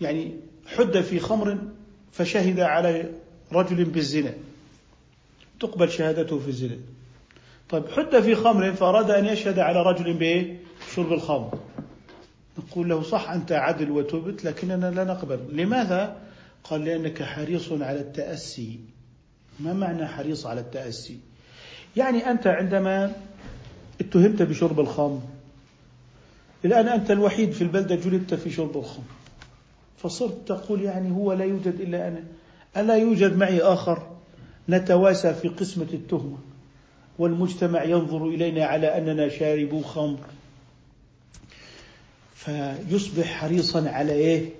يعني 0.00 0.36
حد 0.66 1.00
في 1.00 1.18
خمر 1.20 1.58
فشهد 2.12 2.60
على 2.60 3.10
رجل 3.52 3.84
بالزنا. 3.84 4.34
تقبل 5.60 5.90
شهادته 5.90 6.38
في 6.38 6.48
الزنا. 6.48 6.76
طيب 7.70 7.88
حد 7.88 8.20
في 8.20 8.34
خمر 8.34 8.72
فأراد 8.72 9.10
أن 9.10 9.26
يشهد 9.26 9.58
على 9.58 9.82
رجل 9.82 10.12
بشرب 10.12 11.12
الخمر. 11.12 11.58
نقول 12.58 12.88
له 12.88 13.02
صح 13.02 13.30
أنت 13.30 13.52
عدل 13.52 13.90
وتبت 13.90 14.44
لكننا 14.44 14.90
لا 14.90 15.04
نقبل. 15.04 15.40
لماذا؟ 15.52 16.16
قال 16.64 16.84
لأنك 16.84 17.22
حريص 17.22 17.72
على 17.72 18.00
التأسي. 18.00 18.80
ما 19.60 19.72
معنى 19.72 20.06
حريص 20.06 20.46
على 20.46 20.60
التأسي؟ 20.60 21.18
يعني 21.96 22.30
أنت 22.30 22.46
عندما 22.46 23.12
اتهمت 24.00 24.42
بشرب 24.42 24.80
الخمر 24.80 25.20
الآن 26.64 26.88
أنت 26.88 27.10
الوحيد 27.10 27.52
في 27.52 27.62
البلدة 27.62 27.94
جلدت 27.94 28.34
في 28.34 28.50
شرب 28.50 28.76
الخمر 28.76 29.04
فصرت 29.96 30.48
تقول 30.48 30.82
يعني 30.82 31.10
هو 31.10 31.32
لا 31.32 31.44
يوجد 31.44 31.80
إلا 31.80 32.08
أنا. 32.08 32.24
ألا 32.76 32.96
يوجد 32.96 33.36
معي 33.36 33.60
آخر؟ 33.60 34.02
نتواسى 34.68 35.34
في 35.34 35.48
قسمة 35.48 35.86
التهمة 35.92 36.38
والمجتمع 37.18 37.84
ينظر 37.84 38.26
إلينا 38.26 38.64
على 38.64 38.98
أننا 38.98 39.28
شاربو 39.28 39.82
خمر. 39.82 40.18
فيصبح 42.44 43.26
حريصا 43.26 43.88
على 43.88 44.12
إيه؟ 44.12 44.50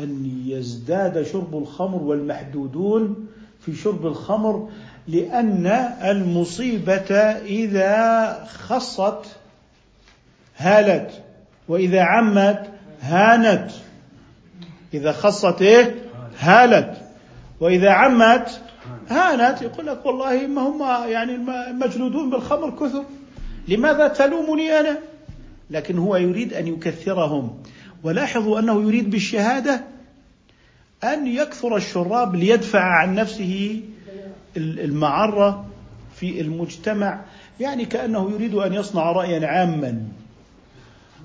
أن 0.00 0.42
يزداد 0.46 1.22
شرب 1.22 1.58
الخمر 1.58 2.02
والمحدودون 2.02 3.26
في 3.66 3.74
شرب 3.74 4.06
الخمر 4.06 4.68
لأن 5.08 5.66
المصيبة 6.04 7.14
إذا 7.44 8.44
خصت 8.44 9.26
هالت 10.56 11.10
وإذا 11.68 12.02
عمت 12.02 12.70
هانت 13.00 13.70
إذا 14.94 15.12
خصت 15.12 15.62
إيه؟ 15.62 15.94
هالت 16.38 16.96
وإذا 17.60 17.90
عمت 17.90 18.60
هانت 19.08 19.62
يقول 19.62 19.86
لك 19.86 20.06
والله 20.06 20.46
ما 20.46 20.62
هم 20.62 21.10
يعني 21.10 21.34
المجلودون 21.70 22.30
بالخمر 22.30 22.70
كثر 22.70 23.04
لماذا 23.68 24.08
تلومني 24.08 24.80
أنا؟ 24.80 24.98
لكن 25.70 25.98
هو 25.98 26.16
يريد 26.16 26.54
أن 26.54 26.66
يكثرهم. 26.66 27.62
ولاحظوا 28.02 28.58
أنه 28.58 28.82
يريد 28.82 29.10
بالشهادة 29.10 29.84
أن 31.04 31.26
يكثر 31.26 31.76
الشراب 31.76 32.36
ليدفع 32.36 32.80
عن 32.80 33.14
نفسه 33.14 33.80
المعرة 34.56 35.66
في 36.16 36.40
المجتمع. 36.40 37.20
يعني 37.60 37.84
كأنه 37.84 38.30
يريد 38.30 38.54
أن 38.54 38.72
يصنع 38.72 39.12
رايا 39.12 39.46
عاما. 39.46 40.02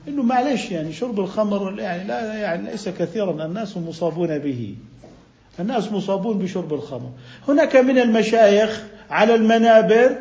إنه 0.07 0.23
معلش 0.23 0.71
يعني 0.71 0.93
شرب 0.93 1.19
الخمر 1.19 1.79
يعني 1.79 2.07
لا 2.07 2.33
يعني 2.33 2.71
ليس 2.71 2.89
كثيرا. 2.89 3.45
الناس 3.45 3.77
مصابون 3.77 4.39
به. 4.39 4.75
الناس 5.59 5.91
مصابون 5.91 6.39
بشرب 6.39 6.73
الخمر. 6.73 7.09
هناك 7.47 7.75
من 7.75 7.97
المشايخ 7.97 8.83
على 9.09 9.35
المنابر 9.35 10.17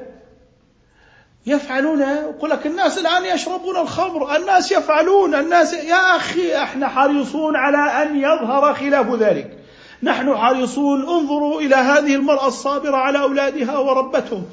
يفعلون 1.46 2.00
يقول 2.00 2.50
لك 2.50 2.66
الناس 2.66 2.98
الآن 2.98 3.24
يشربون 3.24 3.76
الخمر 3.76 4.36
الناس 4.36 4.72
يفعلون 4.72 5.34
الناس 5.34 5.74
يا 5.74 6.16
أخي 6.16 6.56
إحنا 6.56 6.88
حريصون 6.88 7.56
على 7.56 7.78
أن 7.78 8.16
يظهر 8.18 8.74
خلاف 8.74 9.14
ذلك. 9.14 9.58
نحن 10.02 10.36
حريصون 10.36 11.00
انظروا 11.00 11.60
إلى 11.60 11.74
هذه 11.74 12.14
المرأة 12.14 12.46
الصابرة 12.46 12.96
على 12.96 13.20
أولادها 13.22 13.78
وربتهم. 13.78 14.44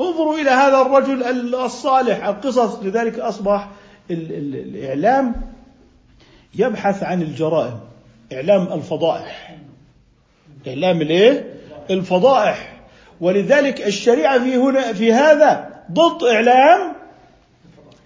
انظروا 0.00 0.34
إلى 0.34 0.50
هذا 0.50 0.80
الرجل 0.80 1.54
الصالح. 1.54 2.26
القصص 2.26 2.82
لذلك 2.82 3.18
أصبح 3.18 3.68
الإعلام 4.10 5.34
يبحث 6.54 7.02
عن 7.02 7.22
الجرائم. 7.22 7.80
إعلام 8.32 8.72
الفضائح. 8.72 9.56
إعلام 10.68 11.02
الإيه؟ 11.02 11.54
الفضائح. 11.90 12.80
ولذلك 13.20 13.86
الشريعة 13.86 14.38
في 14.38 14.56
هنا 14.56 14.92
في 14.92 15.12
هذا 15.12 15.77
ضد 15.92 16.24
إعلام 16.24 16.92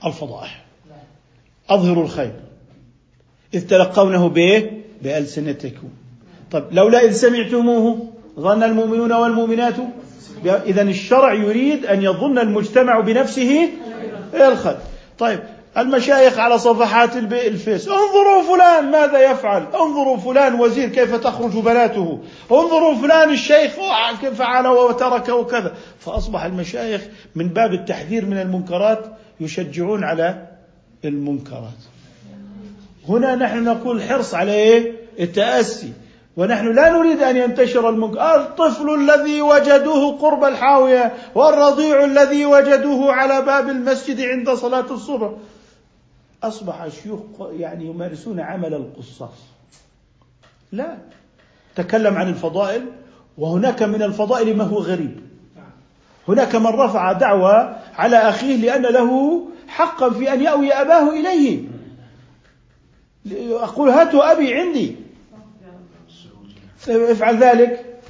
الفضائح. 0.07 0.65
أظهروا 1.71 2.05
الخير. 2.05 2.33
إذ 3.55 3.67
تلقونه 3.67 4.29
بإيه؟ 4.29 4.83
بألسنتكم. 5.03 5.89
طيب 6.51 6.65
لولا 6.71 7.05
إذ 7.05 7.13
سمعتموه 7.13 8.07
ظن 8.41 8.63
المؤمنون 8.63 9.13
والمؤمنات 9.13 9.75
إذا 10.45 10.83
الشرع 10.83 11.33
يريد 11.33 11.87
أن 11.87 12.03
يظن 12.03 12.39
المجتمع 12.39 13.01
بنفسه 13.01 13.69
الخير. 14.35 14.79
طيب 15.19 15.41
المشايخ 15.79 16.39
على 16.39 16.59
صفحات 16.59 17.17
الفيس. 17.17 17.89
انظروا 17.89 18.43
فلان 18.43 18.91
ماذا 18.91 19.31
يفعل. 19.31 19.63
انظروا 19.63 20.17
فلان 20.17 20.61
وزير 20.61 20.89
كيف 20.89 21.15
تخرج 21.15 21.51
بناته. 21.51 22.19
انظروا 22.53 22.95
فلان 22.95 23.31
الشيخ 23.31 23.73
كيف 24.21 24.35
فعل 24.35 24.67
وترك 24.67 25.29
وكذا. 25.29 25.75
فأصبح 25.99 26.45
المشايخ 26.45 27.03
من 27.35 27.49
باب 27.49 27.73
التحذير 27.73 28.27
من 28.27 28.39
المنكرات 28.39 29.05
يشجعون 29.41 30.05
على 30.05 30.47
المنكرات. 31.05 31.81
هنا 33.09 33.35
نحن 33.35 33.65
نقول 33.65 34.03
حرص 34.03 34.35
على 34.35 34.53
إيه؟ 34.53 34.93
التأسي. 35.21 35.93
ونحن 36.37 36.75
لا 36.75 36.91
نريد 36.91 37.23
أن 37.23 37.37
ينتشر 37.37 37.89
المنكر 37.89 38.37
الطفل 38.37 38.95
الذي 38.95 39.43
وجدوه 39.43 40.19
قرب 40.19 40.45
الحاوية 40.45 41.13
والرضيع 41.35 42.05
الذي 42.05 42.47
وجدوه 42.47 43.13
على 43.13 43.43
باب 43.43 43.69
المسجد 43.69 44.21
عند 44.21 44.51
صلاة 44.51 44.87
الصبح. 44.91 45.31
أصبح 46.43 46.83
الشيوخ 46.83 47.21
يعني 47.41 47.87
يمارسون 47.87 48.41
عمل 48.41 48.75
القصاص. 48.75 49.39
لا. 50.73 50.99
تكلم 51.75 52.15
عن 52.15 52.29
الفضائل 52.29 52.83
وهناك 53.39 53.83
من 53.83 54.03
الفضائل 54.03 54.57
ما 54.57 54.65
هو 54.65 54.79
غريب. 54.79 55.21
هناك 56.29 56.55
من 56.55 56.67
رفع 56.67 57.13
دعوى 57.13 57.77
على 57.95 58.17
أخيه 58.17 58.57
لأن 58.57 58.83
له 58.83 59.43
حقا 59.69 60.11
في 60.11 60.33
أن 60.33 60.43
يأوي 60.43 60.73
أباه 60.73 61.11
إليه. 61.11 61.65
أقول 63.51 63.89
هاتوا 63.89 64.33
أبي 64.33 64.55
عندي. 64.55 64.97
افعل 66.89 67.37
ذلك. 67.37 68.01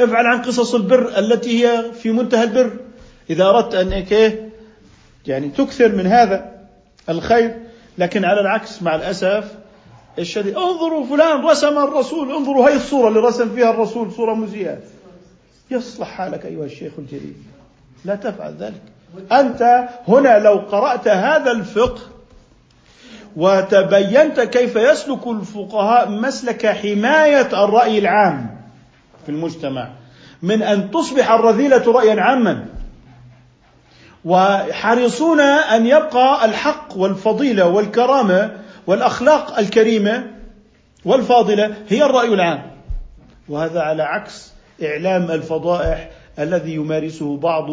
افعل 0.00 0.26
عن 0.26 0.42
قصص 0.42 0.74
البر 0.74 1.18
التي 1.18 1.66
هي 1.66 1.92
في 1.92 2.12
منتهى 2.12 2.44
البر. 2.44 2.76
إذا 3.30 3.44
أردت 3.44 3.74
أن 3.74 4.06
يعني 5.26 5.48
تكثر 5.48 5.92
من 5.92 6.06
هذا. 6.06 6.51
الخير 7.08 7.58
لكن 7.98 8.24
على 8.24 8.40
العكس 8.40 8.82
مع 8.82 8.94
الأسف 8.94 9.54
الشديد. 10.18 10.56
انظروا 10.56 11.06
فلان 11.06 11.44
رسم 11.44 11.78
الرسول 11.78 12.32
انظروا 12.32 12.66
هاي 12.66 12.76
الصورة 12.76 13.08
اللي 13.08 13.20
رسم 13.20 13.54
فيها 13.54 13.70
الرسول 13.70 14.12
صورة 14.12 14.34
مزيئة 14.34 14.78
يصلح 15.70 16.08
حالك 16.08 16.46
أيها 16.46 16.64
الشيخ 16.64 16.92
الجليل. 16.98 17.34
لا 18.04 18.14
تفعل 18.14 18.54
ذلك. 18.54 18.82
أنت 19.32 19.88
هنا 20.08 20.38
لو 20.38 20.54
قرأت 20.54 21.08
هذا 21.08 21.50
الفقه 21.50 22.00
وتبينت 23.36 24.40
كيف 24.40 24.76
يسلك 24.76 25.26
الفقهاء 25.26 26.10
مسلك 26.10 26.66
حماية 26.66 27.64
الرأي 27.64 27.98
العام 27.98 28.60
في 29.26 29.28
المجتمع 29.28 29.88
من 30.42 30.62
أن 30.62 30.90
تصبح 30.90 31.30
الرذيلة 31.30 31.92
رأيا 31.92 32.20
عاما. 32.20 32.66
وحريصون 34.24 35.40
أن 35.40 35.86
يبقى 35.86 36.44
الحق 36.44 36.96
والفضيلة 36.96 37.68
والكرامة 37.68 38.56
والأخلاق 38.86 39.58
الكريمة 39.58 40.30
والفاضلة 41.04 41.74
هي 41.88 42.04
الرأي 42.04 42.28
العام. 42.34 42.70
وهذا 43.48 43.80
على 43.80 44.02
عكس 44.02 44.52
إعلام 44.82 45.30
الفضائح 45.30 46.10
الذي 46.38 46.74
يمارسه 46.74 47.36
بعض 47.36 47.64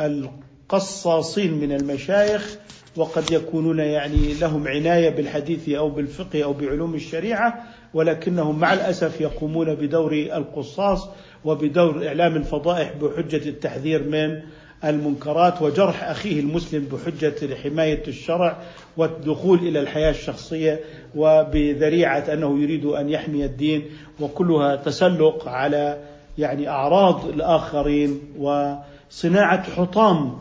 القصاصين 0.00 1.54
من 1.54 1.72
المشايخ 1.72 2.56
وقد 2.96 3.32
يكونون 3.32 3.78
يعني 3.78 4.34
لهم 4.34 4.68
عناية 4.68 5.10
بالحديث 5.10 5.68
أو 5.68 5.90
بالفقه 5.90 6.44
أو 6.44 6.52
بعلوم 6.52 6.94
الشريعة 6.94 7.64
ولكنهم 7.94 8.58
مع 8.58 8.72
الأسف 8.72 9.20
يقومون 9.20 9.74
بدور 9.74 10.12
القصاص 10.12 11.08
وبدور 11.44 12.06
إعلام 12.08 12.36
الفضائح 12.36 12.92
بحجة 13.02 13.48
التحذير 13.48 14.02
من 14.02 14.40
المنكرات 14.84 15.62
وجرح 15.62 16.04
أخيه 16.04 16.40
المسلم 16.40 16.84
بحجة 16.84 17.54
حمايه 17.54 18.02
الشرع 18.08 18.62
والدخول 18.96 19.58
إلى 19.58 19.80
الحياة 19.80 20.10
الشخصية 20.10 20.80
وبذريعة 21.16 22.32
أنه 22.32 22.62
يريد 22.62 22.84
أن 22.84 23.08
يحمي 23.08 23.44
الدين 23.44 23.84
وكلها 24.20 24.76
تسلق 24.76 25.48
على 25.48 25.98
يعني 26.38 26.68
أعراض 26.68 27.28
الآخرين 27.28 28.20
وصناعة 28.38 29.62
حطام 29.62 30.38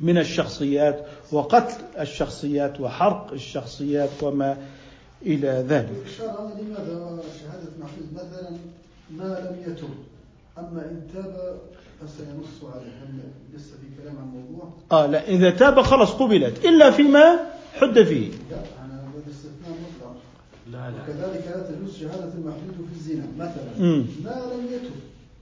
من 0.00 0.18
الشخصيات 0.18 1.06
وقتل 1.32 1.74
الشخصيات 2.00 2.80
وحرق 2.80 3.32
الشخصيات 3.32 4.10
وما 4.22 4.56
إلى 5.26 5.64
ذلك. 5.68 5.88
لماذا 6.60 7.22
شهادة 7.40 7.70
محفوظ 7.80 8.04
مثلا 8.14 8.50
ما 9.10 9.24
لم 9.24 9.72
يتب 9.72 9.88
أما 10.58 10.82
إن 10.82 11.02
تاب 11.14 11.58
فسينص 12.00 12.74
عليه 12.74 12.92
هل 13.02 13.18
لسه 13.54 13.70
في 13.80 14.02
كلام 14.02 14.16
عن 14.18 14.24
الموضوع؟ 14.24 14.72
آه 14.92 15.06
لا 15.06 15.28
إذا 15.28 15.50
تاب 15.50 15.80
خلاص 15.80 16.10
قبلت 16.10 16.64
إلا 16.64 16.90
فيما 16.90 17.40
حد 17.74 18.02
فيه. 18.02 18.28
لا 18.50 18.56
أنا 18.84 19.02
بالاستثناء 19.14 19.70
مطلق. 19.70 20.16
لا 20.72 20.90
لا. 20.90 21.02
وكذلك 21.02 21.44
لا 21.46 21.62
تجوز 21.62 21.98
شهادة 21.98 22.32
المحدود 22.34 22.86
في 22.92 22.98
الزنا 22.98 23.26
مثلا. 23.38 23.86
ما 24.24 24.54
لم 24.54 24.66
يتب. 24.72 24.94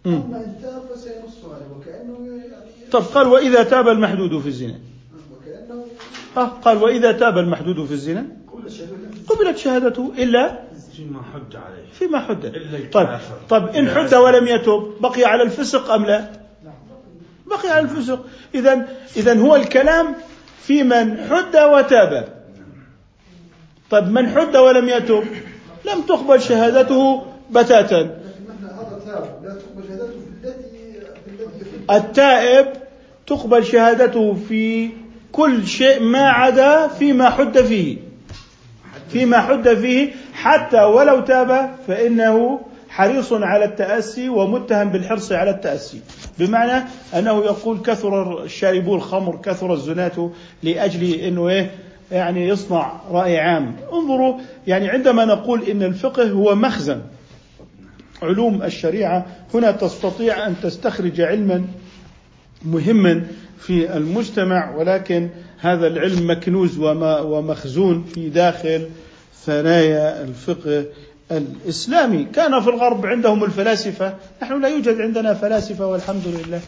أما 0.07 0.45
إن 0.45 0.57
تاب 0.63 0.83
فسينص 0.95 1.55
عليه 1.55 1.67
وكأنه 1.77 2.37
يعني 2.37 2.91
طب 2.93 3.03
قال 3.03 3.27
وإذا 3.27 3.63
تاب 3.63 3.89
المحدود 3.89 4.41
في 4.41 4.49
الزنا. 4.49 4.79
وكأنه 5.33 5.85
آه 6.37 6.47
قال 6.47 6.83
وإذا 6.83 7.13
تاب 7.13 7.39
المحدود 7.39 7.87
في 7.87 7.93
الزنا. 7.93 8.27
قبلت 9.29 9.57
شهادته 9.59 10.13
إلا 10.19 10.59
فيما 10.97 11.23
حج 11.23 11.57
عليه. 11.57 11.93
فيما 11.93 12.21
حد 12.21 12.45
إلا 12.45 12.91
طيب 12.93 13.09
يكافر. 13.09 13.39
طب 13.49 13.69
إن 13.69 13.89
حد 13.89 14.15
ولم 14.15 14.47
يتب 14.47 14.93
بقي 15.01 15.25
على 15.25 15.43
الفسق 15.43 15.91
أم 15.91 16.05
لا؟ 16.05 16.38
بقي 17.51 17.71
على 17.71 17.81
الفسق 17.81 18.27
إذا 18.55 18.87
إذا 19.17 19.39
هو 19.41 19.57
الكلام 19.57 20.15
في 20.63 20.83
من 20.83 21.17
حد 21.31 21.57
وتاب. 21.57 22.29
طيب 23.91 24.05
من 24.05 24.29
حد 24.29 24.57
ولم 24.57 24.89
يتب 24.89 25.25
لم 25.85 26.03
تقبل 26.03 26.43
شهادته 26.43 27.27
بتاتا. 27.51 28.19
التائب 31.91 32.67
تقبل 33.27 33.65
شهادته 33.65 34.37
في 34.49 34.91
كل 35.33 35.67
شيء 35.67 36.03
ما 36.03 36.29
عدا 36.29 36.89
فيما 36.89 37.31
حد 37.31 37.61
فيه. 37.61 37.97
فيما 39.09 39.41
حد 39.41 39.75
فيه 39.75 40.13
حتى 40.35 40.83
ولو 40.83 41.21
تاب 41.21 41.71
فإنه 41.87 42.61
حريص 42.89 43.33
على 43.33 43.65
التأسي 43.65 44.29
ومتهم 44.29 44.89
بالحرص 44.89 45.33
على 45.33 45.51
التأسي. 45.51 46.01
بمعنى 46.39 46.85
أنه 47.15 47.45
يقول 47.45 47.79
كثر 47.79 48.43
الشاربو 48.45 48.95
الخمر 48.95 49.37
كثر 49.43 49.73
الزناة 49.73 50.31
لأجل 50.63 51.15
أنه 51.15 51.49
إيه؟ 51.49 51.71
يعني 52.13 52.49
يصنع 52.49 52.93
رأي 53.11 53.39
عام. 53.39 53.77
انظروا 53.93 54.39
يعني 54.67 54.89
عندما 54.89 55.25
نقول 55.25 55.63
إن 55.63 55.83
الفقه 55.83 56.31
هو 56.31 56.55
مخزن 56.55 57.01
علوم 58.23 58.63
الشريعة 58.63 59.27
هنا 59.55 59.71
تستطيع 59.71 60.47
أن 60.47 60.55
تستخرج 60.63 61.21
علما 61.21 61.65
مهما 62.65 63.27
في 63.59 63.97
المجتمع 63.97 64.77
ولكن 64.77 65.29
هذا 65.59 65.87
العلم 65.87 66.31
مكنوز 66.31 66.79
ومخزون 66.79 68.05
في 68.15 68.29
داخل 68.29 68.89
ثنايا 69.45 70.23
الفقه 70.23 70.85
الإسلامي. 71.33 72.25
كان 72.25 72.61
في 72.61 72.71
الغرب 72.71 73.07
عندهم 73.07 73.45
الفلاسفة. 73.45 74.17
نحن 74.43 74.63
لا 74.63 74.69
يوجد 74.69 75.01
عندنا 75.01 75.35
فلاسفة 75.35 75.87
والحمد 75.87 76.27
لله. 76.27 76.61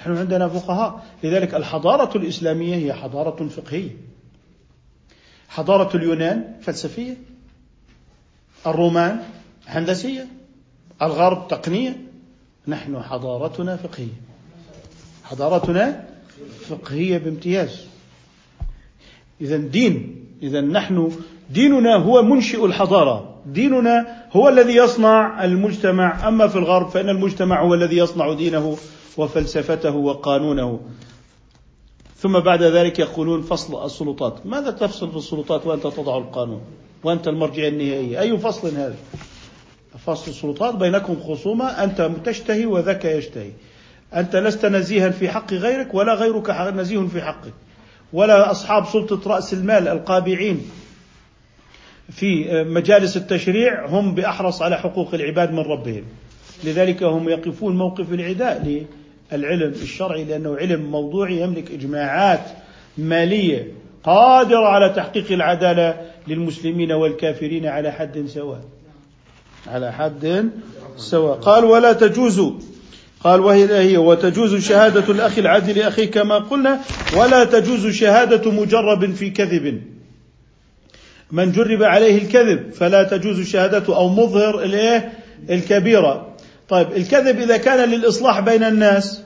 نحن 0.00 0.16
عندنا 0.16 0.48
فقهاء. 0.48 1.06
لذلك 1.24 1.54
الحضارة 1.54 2.18
الإسلامية 2.18 2.76
هي 2.76 2.92
حضارة 2.92 3.48
فقهية. 3.48 3.96
حضارة 5.48 5.96
اليونان 5.96 6.54
فلسفية. 6.62 7.16
الرومان 8.66 9.22
هندسية. 9.66 10.26
الغرب 11.02 11.48
تقنية. 11.48 12.00
نحن 12.68 13.02
حضارتنا 13.02 13.76
فقهية. 13.76 14.20
حضارتنا 15.24 16.04
فقهية 16.68 17.18
بامتياز. 17.18 17.86
إذا 19.40 19.56
دين. 19.56 20.24
إذا 20.42 20.60
نحن 20.60 21.10
ديننا 21.50 21.96
هو 21.96 22.22
منشئ 22.22 22.64
الحضارة. 22.64 23.34
ديننا 23.46 24.06
هو 24.32 24.48
الذي 24.48 24.76
يصنع 24.76 25.44
المجتمع. 25.44 26.28
أما 26.28 26.46
في 26.48 26.56
الغرب 26.58 26.88
فإن 26.88 27.08
المجتمع 27.08 27.62
هو 27.62 27.74
الذي 27.74 27.96
يصنع 27.96 28.32
دينه 28.32 28.76
وفلسفته 29.16 29.96
وقانونه. 29.96 30.80
ثم 32.16 32.38
بعد 32.38 32.62
ذلك 32.62 32.98
يقولون 32.98 33.42
فصل 33.42 33.84
السلطات. 33.84 34.46
ماذا 34.46 34.70
تفصل 34.70 35.10
في 35.10 35.16
السلطات 35.16 35.66
وأنت 35.66 35.86
تضع 35.86 36.18
القانون؟ 36.18 36.60
وأنت 37.04 37.28
المرجع 37.28 37.66
النهائي. 37.66 38.20
أي 38.20 38.38
فصل 38.38 38.68
هذا؟ 38.68 38.96
فصل 40.06 40.30
السلطات 40.30 40.74
بينكم 40.74 41.16
خصومة. 41.20 41.64
أنت 41.64 42.10
تشتهي 42.24 42.66
وذاك 42.66 43.04
يشتهي. 43.04 43.50
أنت 44.14 44.36
لست 44.36 44.66
نزيها 44.66 45.10
في 45.10 45.28
حق 45.28 45.52
غيرك 45.52 45.94
ولا 45.94 46.14
غيرك 46.14 46.50
نزيه 46.50 47.06
في 47.06 47.22
حقك. 47.22 47.52
ولا 48.12 48.50
أصحاب 48.50 48.86
سلطة 48.86 49.30
رأس 49.30 49.52
المال 49.52 49.88
القابعين. 49.88 50.70
في 52.12 52.64
مجالس 52.64 53.16
التشريع 53.16 53.86
هم 53.86 54.14
بأحرص 54.14 54.62
على 54.62 54.78
حقوق 54.78 55.14
العباد 55.14 55.52
من 55.52 55.58
ربهم. 55.58 56.04
لذلك 56.64 57.02
هم 57.02 57.28
يقفون 57.28 57.76
موقف 57.76 58.12
العداء 58.12 58.86
للعلم 59.32 59.72
الشرعي 59.82 60.24
لأنه 60.24 60.56
علم 60.56 60.90
موضوعي 60.90 61.40
يملك 61.40 61.70
إجماعات 61.70 62.40
مالية 62.98 63.72
قادرة 64.04 64.66
على 64.66 64.88
تحقيق 64.88 65.32
العدالة 65.32 66.00
للمسلمين 66.28 66.92
والكافرين 66.92 67.66
على 67.66 67.92
حد 67.92 68.24
سواء. 68.26 68.60
على 69.66 69.92
حد 69.92 70.50
سواء. 70.96 71.38
قال 71.38 71.64
ولا 71.64 71.92
تجوز 71.92 72.52
قال 73.20 73.40
وهي 73.40 73.78
هي 73.78 73.96
وتجوز 73.96 74.68
شهادة 74.68 75.12
الأخ 75.12 75.38
العدل 75.38 75.78
لأخيه 75.78 76.10
كما 76.10 76.38
قلنا 76.38 76.80
ولا 77.16 77.44
تجوز 77.44 77.86
شهادة 77.86 78.50
مجرب 78.50 79.12
في 79.12 79.30
كذب. 79.30 79.82
من 81.32 81.52
جرب 81.52 81.82
عليه 81.82 82.18
الكذب 82.18 82.72
فلا 82.72 83.02
تجوز 83.02 83.40
شهادته 83.40 83.96
أو 83.96 84.08
مظهر 84.08 84.62
الإيه 84.62 85.12
الكبيرة 85.50 86.36
طيب 86.68 86.92
الكذب 86.92 87.40
إذا 87.40 87.56
كان 87.56 87.90
للإصلاح 87.90 88.40
بين 88.40 88.62
الناس 88.62 89.22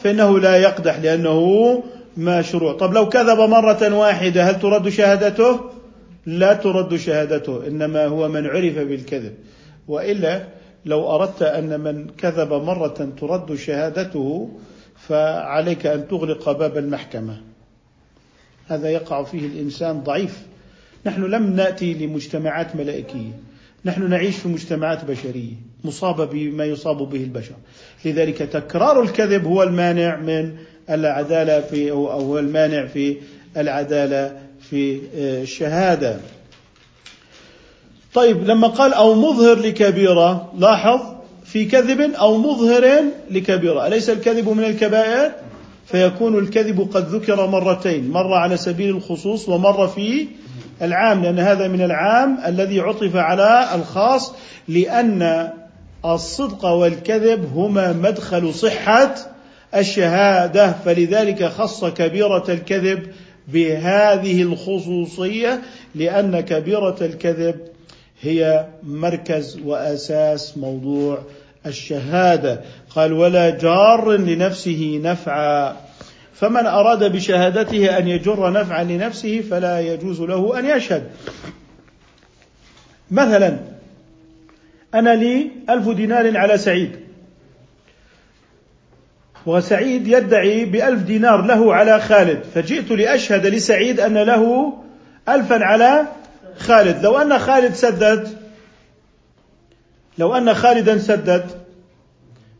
فإنه 0.00 0.38
لا 0.38 0.56
يقدح 0.56 0.98
لأنه 0.98 1.82
مشروع. 2.16 2.72
طب 2.72 2.94
لو 2.94 3.08
كذب 3.08 3.38
مرة 3.38 3.94
واحدة 3.94 4.44
هل 4.44 4.60
ترد 4.60 4.88
شهادته؟ 4.88 5.60
لا 6.26 6.54
ترد 6.54 6.96
شهادته 6.96 7.66
إنما 7.66 8.06
هو 8.06 8.28
من 8.28 8.46
عرف 8.46 8.78
بالكذب. 8.78 9.34
وإلا 9.88 10.44
لو 10.84 11.14
أردت 11.14 11.42
أن 11.42 11.80
من 11.80 12.06
كذب 12.08 12.52
مرة 12.52 13.08
ترد 13.20 13.54
شهادته 13.54 14.50
فعليك 14.96 15.86
أن 15.86 16.08
تغلق 16.08 16.52
باب 16.52 16.78
المحكمة. 16.78 17.40
هذا 18.66 18.90
يقع 18.90 19.24
فيه 19.24 19.46
الإنسان 19.46 20.00
ضعيف. 20.00 20.42
نحن 21.06 21.24
لم 21.24 21.56
نأتي 21.56 21.94
لمجتمعات 21.94 22.76
ملائكية. 22.76 23.32
نحن 23.84 24.10
نعيش 24.10 24.36
في 24.36 24.48
مجتمعات 24.48 25.04
بشرية 25.04 25.54
مصابة 25.84 26.24
بما 26.24 26.64
يصاب 26.64 26.96
به 26.96 27.22
البشر. 27.22 27.54
لذلك 28.04 28.38
تكرار 28.38 29.02
الكذب 29.02 29.44
هو 29.46 29.62
المانع 29.62 30.16
من 30.16 30.52
العدالة 30.90 31.60
في 31.60 31.90
أو 31.90 32.06
هو 32.06 32.38
المانع 32.38 32.86
في 32.86 33.16
العدالة 33.56 34.38
في 34.70 35.00
الشهادة. 35.14 36.20
طيب 38.14 38.44
لما 38.44 38.68
قال 38.68 38.92
أو 38.94 39.14
مظهر 39.14 39.58
لكبيرة 39.58 40.52
لاحظ 40.58 41.00
في 41.44 41.64
كذب 41.64 42.00
أو 42.00 42.38
مظهر 42.38 43.04
لكبيرة. 43.30 43.86
أليس 43.86 44.10
الكذب 44.10 44.48
من 44.48 44.64
الكبائر؟ 44.64 45.32
فيكون 45.86 46.38
الكذب 46.38 46.88
قد 46.94 47.08
ذكر 47.08 47.46
مرتين 47.46 48.10
مرة 48.10 48.36
على 48.36 48.56
سبيل 48.56 48.90
الخصوص 48.90 49.48
ومرة 49.48 49.86
في 49.86 50.26
العام 50.84 51.22
لأن 51.22 51.38
هذا 51.38 51.68
من 51.68 51.80
العام 51.80 52.38
الذي 52.46 52.80
عطف 52.80 53.16
على 53.16 53.68
الخاص 53.74 54.34
لأن 54.68 55.50
الصدق 56.04 56.64
والكذب 56.64 57.52
هما 57.54 57.92
مدخل 57.92 58.54
صحة 58.54 59.14
الشهادة. 59.74 60.72
فلذلك 60.72 61.44
خص 61.44 61.84
كبيرة 61.84 62.44
الكذب 62.48 63.06
بهذه 63.48 64.42
الخصوصية 64.42 65.60
لأن 65.94 66.40
كبيرة 66.40 66.96
الكذب 67.00 67.56
هي 68.20 68.66
مركز 68.82 69.58
وأساس 69.64 70.58
موضوع 70.58 71.18
الشهادة. 71.66 72.60
قال 72.90 73.12
ولا 73.12 73.50
جار 73.50 74.12
لنفسه 74.12 75.00
نفعا. 75.04 75.76
فمن 76.34 76.66
أراد 76.66 77.12
بشهادته 77.12 77.98
أن 77.98 78.08
يجر 78.08 78.52
نفعا 78.52 78.84
لنفسه 78.84 79.40
فلا 79.50 79.80
يجوز 79.80 80.20
له 80.20 80.58
أن 80.58 80.66
يشهد. 80.66 81.10
مثلا 83.10 83.58
أنا 84.94 85.14
لي 85.14 85.50
ألف 85.70 85.88
دينار 85.88 86.38
على 86.38 86.58
سعيد. 86.58 86.96
وسعيد 89.46 90.08
يدعي 90.08 90.64
بألف 90.64 91.02
دينار 91.02 91.42
له 91.42 91.74
على 91.74 92.00
خالد. 92.00 92.42
فجئت 92.54 92.90
لأشهد 92.90 93.46
لسعيد 93.46 94.00
أن 94.00 94.18
له 94.18 94.74
ألفا 95.28 95.64
على 95.64 96.06
خالد. 96.58 97.04
لو 97.04 97.18
أن 97.18 97.38
خالد 97.38 97.74
سدد 97.74 98.28
لو 100.18 100.34
أن 100.36 100.54
خالدا 100.54 100.98
سدد 100.98 101.46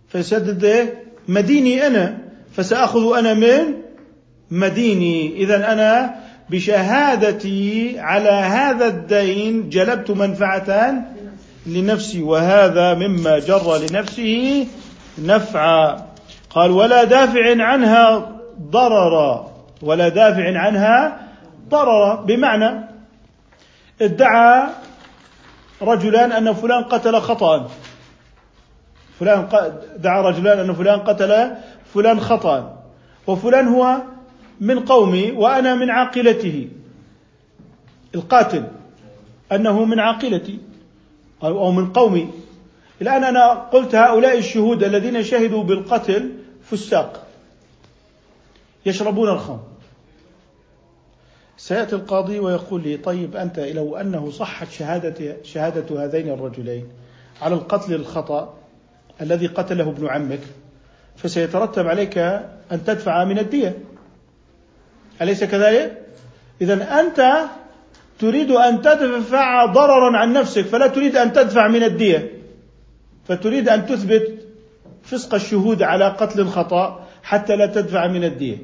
فيسدد 0.08 0.64
إيه؟ 0.64 1.04
مديني 1.28 1.86
أنا. 1.86 2.23
فسأخذ 2.57 3.18
أنا 3.18 3.34
من 3.34 3.74
مديني. 4.50 5.36
إذا 5.36 5.72
أنا 5.72 6.14
بشهادتي 6.50 7.96
على 7.98 8.30
هذا 8.30 8.86
الدين 8.86 9.68
جلبت 9.68 10.11
منفعة 10.11 10.94
لنفسي 11.66 12.22
وهذا 12.22 12.94
مما 12.94 13.38
جر 13.38 13.76
لنفسه 13.76 14.66
نفعا. 15.18 16.07
قال 16.50 16.70
ولا 16.70 17.05
دافع 17.05 17.62
عنها 17.62 18.32
ضررا. 18.61 19.50
ولا 19.82 20.09
دافع 20.09 20.59
عنها 20.59 21.20
ضررا. 21.68 22.14
بمعنى 22.14 22.88
ادعى 24.02 24.66
رجلان 25.82 26.32
أن 26.32 26.52
فلان 26.52 26.84
قتل 26.84 27.20
خطأ. 27.20 27.70
فلان 29.20 29.48
دعا 29.98 30.22
رجلان 30.22 30.59
أن 30.59 30.74
فلان 30.74 31.00
قتل 31.00 31.50
فلان 31.95 32.20
خطأ 32.20 32.84
وفلان 33.26 33.68
هو 33.68 34.03
من 34.61 34.80
قومي 34.80 35.30
وأنا 35.30 35.74
من 35.74 35.90
عاقلته. 35.90 36.68
القاتل 38.14 38.64
أنه 39.53 39.84
من 39.84 40.01
عاقلتي 40.01 40.59
أو 41.42 41.72
من 41.72 41.92
قومي. 41.92 42.28
الآن 43.03 43.24
أنا 43.24 43.53
قلت 43.53 43.95
هؤلاء 43.95 44.38
الشهود 44.38 44.84
الذين 44.84 45.22
شهدوا 45.22 45.64
بالقتل 45.64 46.32
فساق. 46.62 47.26
يشربون 48.86 49.28
الخمر. 49.28 49.61
سيأتي 51.57 51.97
القاضي 51.97 52.38
ويقول 52.38 52.82
لي 52.82 52.97
طيب 52.97 53.36
أنت 53.36 53.59
لو 53.59 53.97
أنه 53.97 54.30
صحت 54.30 54.70
شهادة, 54.70 55.36
شهادة 55.42 56.05
هذين 56.05 56.28
الرجلين 56.28 56.88
على 57.42 57.55
القتل 57.55 57.95
الخطأ 57.95 58.55
الذي 59.20 59.47
قتله 59.47 59.88
ابن 59.88 60.07
عمك 60.09 60.40
فسيترتب 61.24 61.86
عليك 61.86 62.18
أن 62.72 62.84
تدفع 62.86 63.24
من 63.24 63.38
الدية. 63.38 63.78
أليس 65.22 65.44
كذلك؟ 65.44 66.02
إذا 66.60 67.00
أنت 67.00 67.44
تريد 68.18 68.50
أن 68.50 68.82
تدفع 68.82 69.66
ضررا 69.66 70.18
عن 70.18 70.32
نفسك 70.32 70.62
فلا 70.62 70.86
تريد 70.86 71.16
أن 71.16 71.32
تدفع 71.32 71.68
من 71.68 71.82
الدية. 71.82 72.30
فتريد 73.28 73.68
أن 73.68 73.86
تثبت 73.86 74.46
فسق 75.02 75.34
الشهود 75.34 75.82
على 75.82 76.08
قتل 76.08 76.46
خطأ 76.46 77.06
حتى 77.22 77.56
لا 77.56 77.66
تدفع 77.66 78.06
من 78.06 78.24
الدية. 78.24 78.56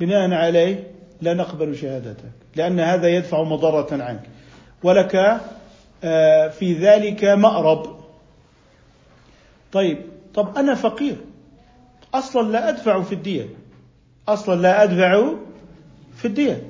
بناء 0.00 0.32
عليه 0.32 0.90
لا 1.20 1.34
نقبل 1.34 1.76
شهادتك 1.76 2.32
لأن 2.56 2.80
هذا 2.80 3.08
يدفع 3.08 3.42
مضرة 3.42 4.02
عنك. 4.02 4.22
ولك 4.82 5.40
آه، 6.04 6.48
في 6.48 6.74
ذلك 6.74 7.24
مأرب. 7.24 7.96
طيب 9.72 9.98
طب 10.34 10.58
أنا 10.58 10.74
فقير. 10.74 11.16
أصلا 12.14 12.52
لا 12.52 12.68
أدفع 12.68 13.02
في 13.02 13.12
الدية. 13.12 13.46
أصلا 14.28 14.60
لا 14.60 14.82
أدفع 14.82 15.34
في 16.16 16.24
الدية. 16.24 16.62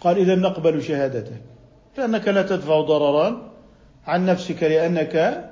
قال 0.00 0.18
إذا 0.18 0.34
نقبل 0.34 0.82
شهادتك 0.82 1.42
لأنك 1.98 2.28
لا 2.28 2.42
تدفع 2.42 2.80
ضررا 2.80 3.52
عن 4.06 4.26
نفسك 4.26 4.62
لأنك 4.62 5.44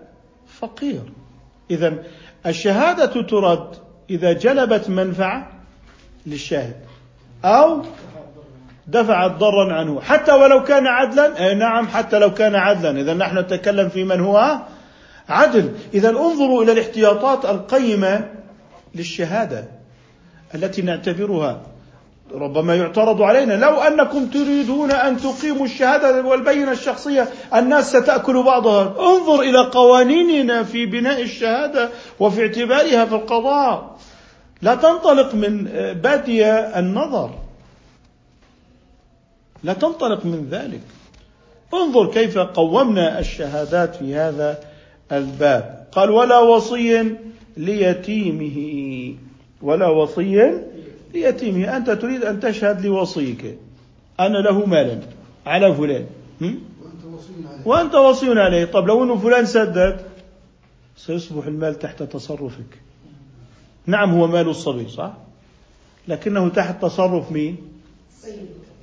فقير. 0.60 1.02
إذا 1.70 1.94
الشهادة 2.46 3.22
ترد 3.22 3.76
إذا 4.10 4.32
جلبت 4.32 4.90
منفعة 4.90 5.50
للشاهد 6.26 6.76
أو 7.44 7.82
دفعت 8.86 9.30
ضرا 9.30 9.72
عنه. 9.72 10.00
حتى 10.00 10.32
ولو 10.32 10.64
كان 10.64 10.86
عدلا 10.86 11.46
أي 11.46 11.54
نعم 11.54 11.86
حتى 11.88 12.18
لو 12.18 12.34
كان 12.34 12.54
عدلا. 12.54 13.00
إذا 13.00 13.14
نحن 13.14 13.38
نتكلم 13.38 13.88
في 13.88 14.04
من 14.04 14.20
هو؟ 14.20 14.58
عدل. 15.28 15.72
إذا 15.94 16.08
انظروا 16.08 16.62
إلى 16.62 16.72
الاحتياطات 16.72 17.44
القيمة 17.44 18.39
للشهادة 18.94 19.64
التي 20.54 20.82
نعتبرها 20.82 21.60
ربما 22.34 22.74
يعترض 22.76 23.22
علينا. 23.22 23.54
لو 23.54 23.80
أنكم 23.80 24.26
تريدون 24.26 24.90
أن 24.90 25.16
تقيموا 25.16 25.64
الشهادة 25.64 26.26
والبينة 26.26 26.72
الشخصية 26.72 27.28
الناس 27.54 27.96
ستأكل 27.96 28.42
بعضها. 28.42 28.94
انظر 28.98 29.40
إلى 29.40 29.58
قوانيننا 29.58 30.62
في 30.62 30.86
بناء 30.86 31.22
الشهادة 31.22 31.90
وفي 32.20 32.42
اعتبارها 32.42 33.04
في 33.04 33.14
القضاء. 33.14 33.96
لا 34.62 34.74
تنطلق 34.74 35.34
من 35.34 35.64
بادي 35.92 36.46
النظر. 36.50 37.30
لا 39.62 39.72
تنطلق 39.72 40.24
من 40.24 40.48
ذلك. 40.50 40.80
انظر 41.74 42.10
كيف 42.10 42.38
قومنا 42.38 43.18
الشهادات 43.18 43.94
في 43.94 44.14
هذا 44.14 44.58
الباب. 45.12 45.86
قال 45.92 46.10
ولا 46.10 46.38
وصي 46.38 47.16
ليتيمه 47.60 48.58
ولا 49.62 49.88
وصي 49.88 50.36
ليتيمه. 51.14 51.76
أنت 51.76 51.90
تريد 51.90 52.24
أن 52.24 52.40
تشهد 52.40 52.86
لوصيك. 52.86 53.58
أنا 54.20 54.38
له 54.38 54.66
مالا 54.66 55.00
على 55.46 55.74
فلان. 55.74 56.06
وأنت 57.64 57.94
وصي 57.94 58.26
عليه. 58.40 58.64
طب 58.64 58.86
لو 58.86 59.04
أنه 59.04 59.16
فلان 59.16 59.46
سدد 59.46 60.00
سيصبح 60.96 61.46
المال 61.46 61.78
تحت 61.78 62.02
تصرفك. 62.02 62.72
نعم 63.86 64.10
هو 64.10 64.26
مال 64.26 64.48
الصبي 64.48 64.88
صح؟ 64.88 65.12
لكنه 66.08 66.48
تحت 66.48 66.82
تصرف 66.82 67.32
مين؟ 67.32 67.56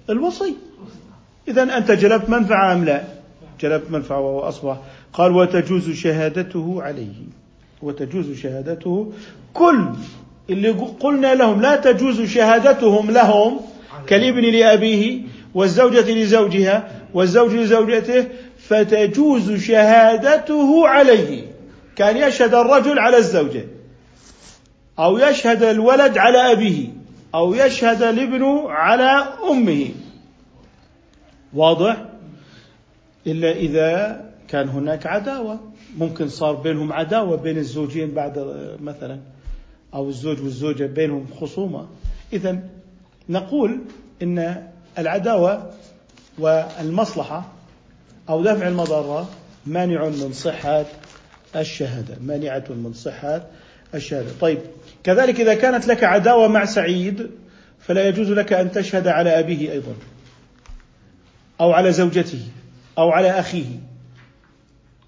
الوصي. 0.10 0.56
إذا 1.48 1.78
أنت 1.78 1.92
جلبت 1.92 2.30
منفعة 2.30 2.74
أم 2.74 2.86
لا؟ 2.86 3.04
جلبت 3.62 3.92
منفعة 3.92 4.20
وهو 4.20 4.40
أصبح. 4.40 4.78
قال 5.14 5.32
وتجوز 5.32 5.90
شهادته 5.90 6.84
عليه. 6.84 7.14
وتجوز 7.82 8.32
شهادته. 8.40 9.12
كل 9.54 9.86
اللي 10.50 10.70
قلنا 11.00 11.36
لهم 11.36 11.62
لا 11.62 11.76
تجوز 11.76 12.22
شهادتهم 12.22 13.12
لهم 13.12 13.60
كالابن 14.08 14.42
لأبيه 14.42 15.22
والزوجة 15.54 16.12
لزوجها 16.12 16.92
والزوج 17.14 17.54
لزوجته 17.54 18.28
فتجوز 18.60 19.52
شهادته 19.52 20.88
عليه. 20.88 21.44
كان 21.96 22.18
يشهد 22.18 22.54
الرجل 22.54 23.00
على 23.00 23.18
الزوجة. 23.18 23.66
أو 25.00 25.18
يشهد 25.18 25.64
الولد 25.64 26.18
على 26.18 26.52
أبيه. 26.52 26.88
أو 27.36 27.54
يشهد 27.54 28.04
الابن 28.04 28.66
على 28.68 29.28
أمه. 29.52 29.90
واضح؟ 31.54 32.06
إلا 33.28 33.52
إذا 33.52 34.22
كان 34.48 34.70
هناك 34.70 35.08
عداوة. 35.08 35.60
ممكن 35.98 36.30
صار 36.30 36.54
بينهم 36.56 36.94
عداوة 36.94 37.38
بين 37.38 37.58
الزوجين 37.58 38.14
بعد 38.14 38.40
مثلا 38.82 39.20
أو 39.94 40.10
الزوج 40.10 40.42
والزوجة 40.42 40.86
بينهم 40.86 41.28
خصومة. 41.40 41.88
إذا 42.34 42.60
نقول 43.30 43.80
إن 44.22 44.68
العداوة 44.98 45.72
والمصلحة 46.38 47.52
أو 48.30 48.44
دفع 48.44 48.68
المضرة 48.68 49.30
مانع 49.66 50.06
من 50.06 50.34
صحة 50.34 50.86
الشهادة 51.56 52.18
مانعة 52.22 52.64
من 52.70 52.94
صحة 52.94 53.46
الشهادة. 53.96 54.30
طيب 54.42 54.60
كذلك 55.04 55.42
إذا 55.42 55.54
كانت 55.54 55.88
لك 55.88 56.04
عداوة 56.04 56.48
مع 56.48 56.66
سعيد 56.66 57.30
فلا 57.80 58.08
يجوز 58.08 58.32
لك 58.32 58.54
أن 58.54 58.72
تشهد 58.72 59.08
على 59.08 59.40
أبيه 59.40 59.72
أيضا 59.72 59.94
أو 61.62 61.72
على 61.72 61.92
زوجته 61.92 62.42
أو 62.98 63.10
على 63.10 63.40
أخيه. 63.40 63.80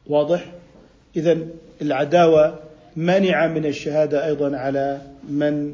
واضح؟ 0.08 0.46
إذا 1.16 1.38
العداوة 1.82 2.60
مانعة 2.95 3.47
من 3.47 3.66
الشهادة 3.66 4.26
أيضا 4.26 4.57
على 4.57 5.01
من 5.30 5.74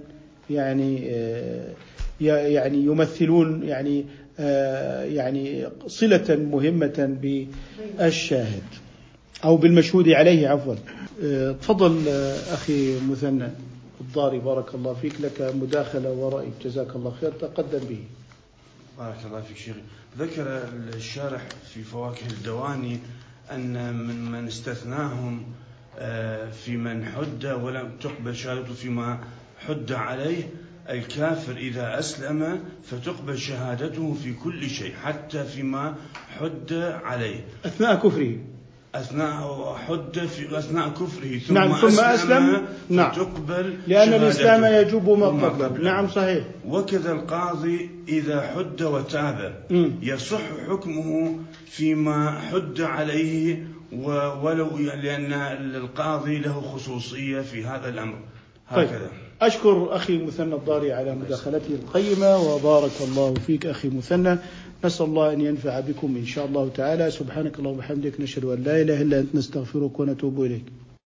يعني 0.49 1.09
آه، 1.11 1.73
يعني 2.21 2.77
يمثلون 2.77 3.63
يعني 3.63 4.05
آه، 4.39 5.03
يعني 5.03 5.67
صلة 5.87 6.35
مهمة 6.35 7.17
بالشاهد 7.21 8.63
أو 9.43 9.57
بالمشهود 9.57 10.09
عليه 10.09 10.47
عفوا. 10.47 10.75
آه، 11.23 11.51
تفضل 11.51 12.09
أخي 12.51 12.99
مثنى 12.99 13.47
الضاري 14.01 14.39
بارك 14.39 14.75
الله 14.75 14.93
فيك 14.93 15.13
لك 15.21 15.53
مداخلة 15.61 16.11
ورأي 16.11 16.49
جزاك 16.63 16.95
الله 16.95 17.13
خير 17.21 17.31
تقدم 17.31 17.79
به. 17.89 18.03
بارك 18.97 19.17
الله 19.25 19.41
فيك 19.41 19.57
شيخي. 19.57 19.79
ذكر 20.19 20.63
الشارح 20.95 21.41
في 21.73 21.83
فواكه 21.83 22.27
الدواني 22.27 22.99
أن 23.51 23.93
من 23.93 24.31
من 24.31 24.47
استثناهم 24.47 25.43
آه، 25.99 26.49
في 26.49 26.77
من 26.77 27.05
حد 27.05 27.45
ولم 27.45 27.91
تقبل 28.01 28.35
شهادته 28.35 28.73
فيما 28.73 29.19
حد 29.67 29.91
عليه 29.91 30.49
الكافر 30.89 31.57
إذا 31.57 31.99
أسلم 31.99 32.63
فتقبل 32.83 33.37
شهادته 33.37 34.13
في 34.13 34.33
كل 34.33 34.69
شيء 34.69 34.93
حتى 35.03 35.43
فيما 35.43 35.95
حد 36.39 36.73
عليه. 37.03 37.45
أثناء 37.65 37.95
كفره. 37.95 38.37
أثناء 38.99 39.75
حد 39.87 40.19
في 40.19 40.57
أثناء 40.57 40.89
كفره 40.89 41.37
ثم 41.37 41.53
نعم 41.53 41.71
ثم 41.71 41.99
أسلم, 41.99 42.65
نعم. 42.89 43.11
فتقبل 43.11 43.77
لأن 43.87 44.13
الإسلام 44.13 44.65
يجوب 44.65 45.09
ما 45.09 45.27
قبله. 45.27 45.83
نعم 45.83 46.07
صحيح. 46.07 46.43
وكذا 46.67 47.11
القاضي 47.11 47.89
إذا 48.07 48.41
حد 48.41 48.81
وتاب. 48.81 49.65
يصح 50.01 50.41
حكمه 50.69 51.39
فيما 51.65 52.39
حد 52.39 52.81
عليه 52.81 53.67
ولو 54.43 54.77
لأن 54.77 55.33
القاضي 55.75 56.37
له 56.37 56.61
خصوصية 56.61 57.41
في 57.41 57.65
هذا 57.65 57.89
الأمر. 57.89 58.17
طيب. 58.75 58.87
هكذا. 58.87 58.99
طيب. 58.99 59.25
أشكر 59.41 59.95
أخي 59.95 60.17
مثنى 60.17 60.55
الضاري 60.55 60.93
على 60.93 61.15
مداخلته 61.15 61.73
القيمة 61.73 62.37
وبارك 62.37 62.91
الله 63.01 63.33
فيك 63.33 63.65
أخي 63.65 63.89
مثنى 63.89 64.37
نسأل 64.85 65.05
الله 65.05 65.33
أن 65.33 65.41
ينفع 65.41 65.79
بكم 65.79 66.15
إن 66.15 66.25
شاء 66.25 66.45
الله 66.45 66.69
تعالى. 66.69 67.11
سبحانك 67.11 67.59
اللهم 67.59 67.75
وبحمدك 67.75 68.21
نشهد 68.21 68.45
أن 68.45 68.63
لا 68.63 68.81
إله 68.81 69.01
إلا 69.01 69.19
أنت 69.19 69.35
نستغفرك 69.35 69.99
ونتوب 69.99 70.43
إليك. 70.43 70.84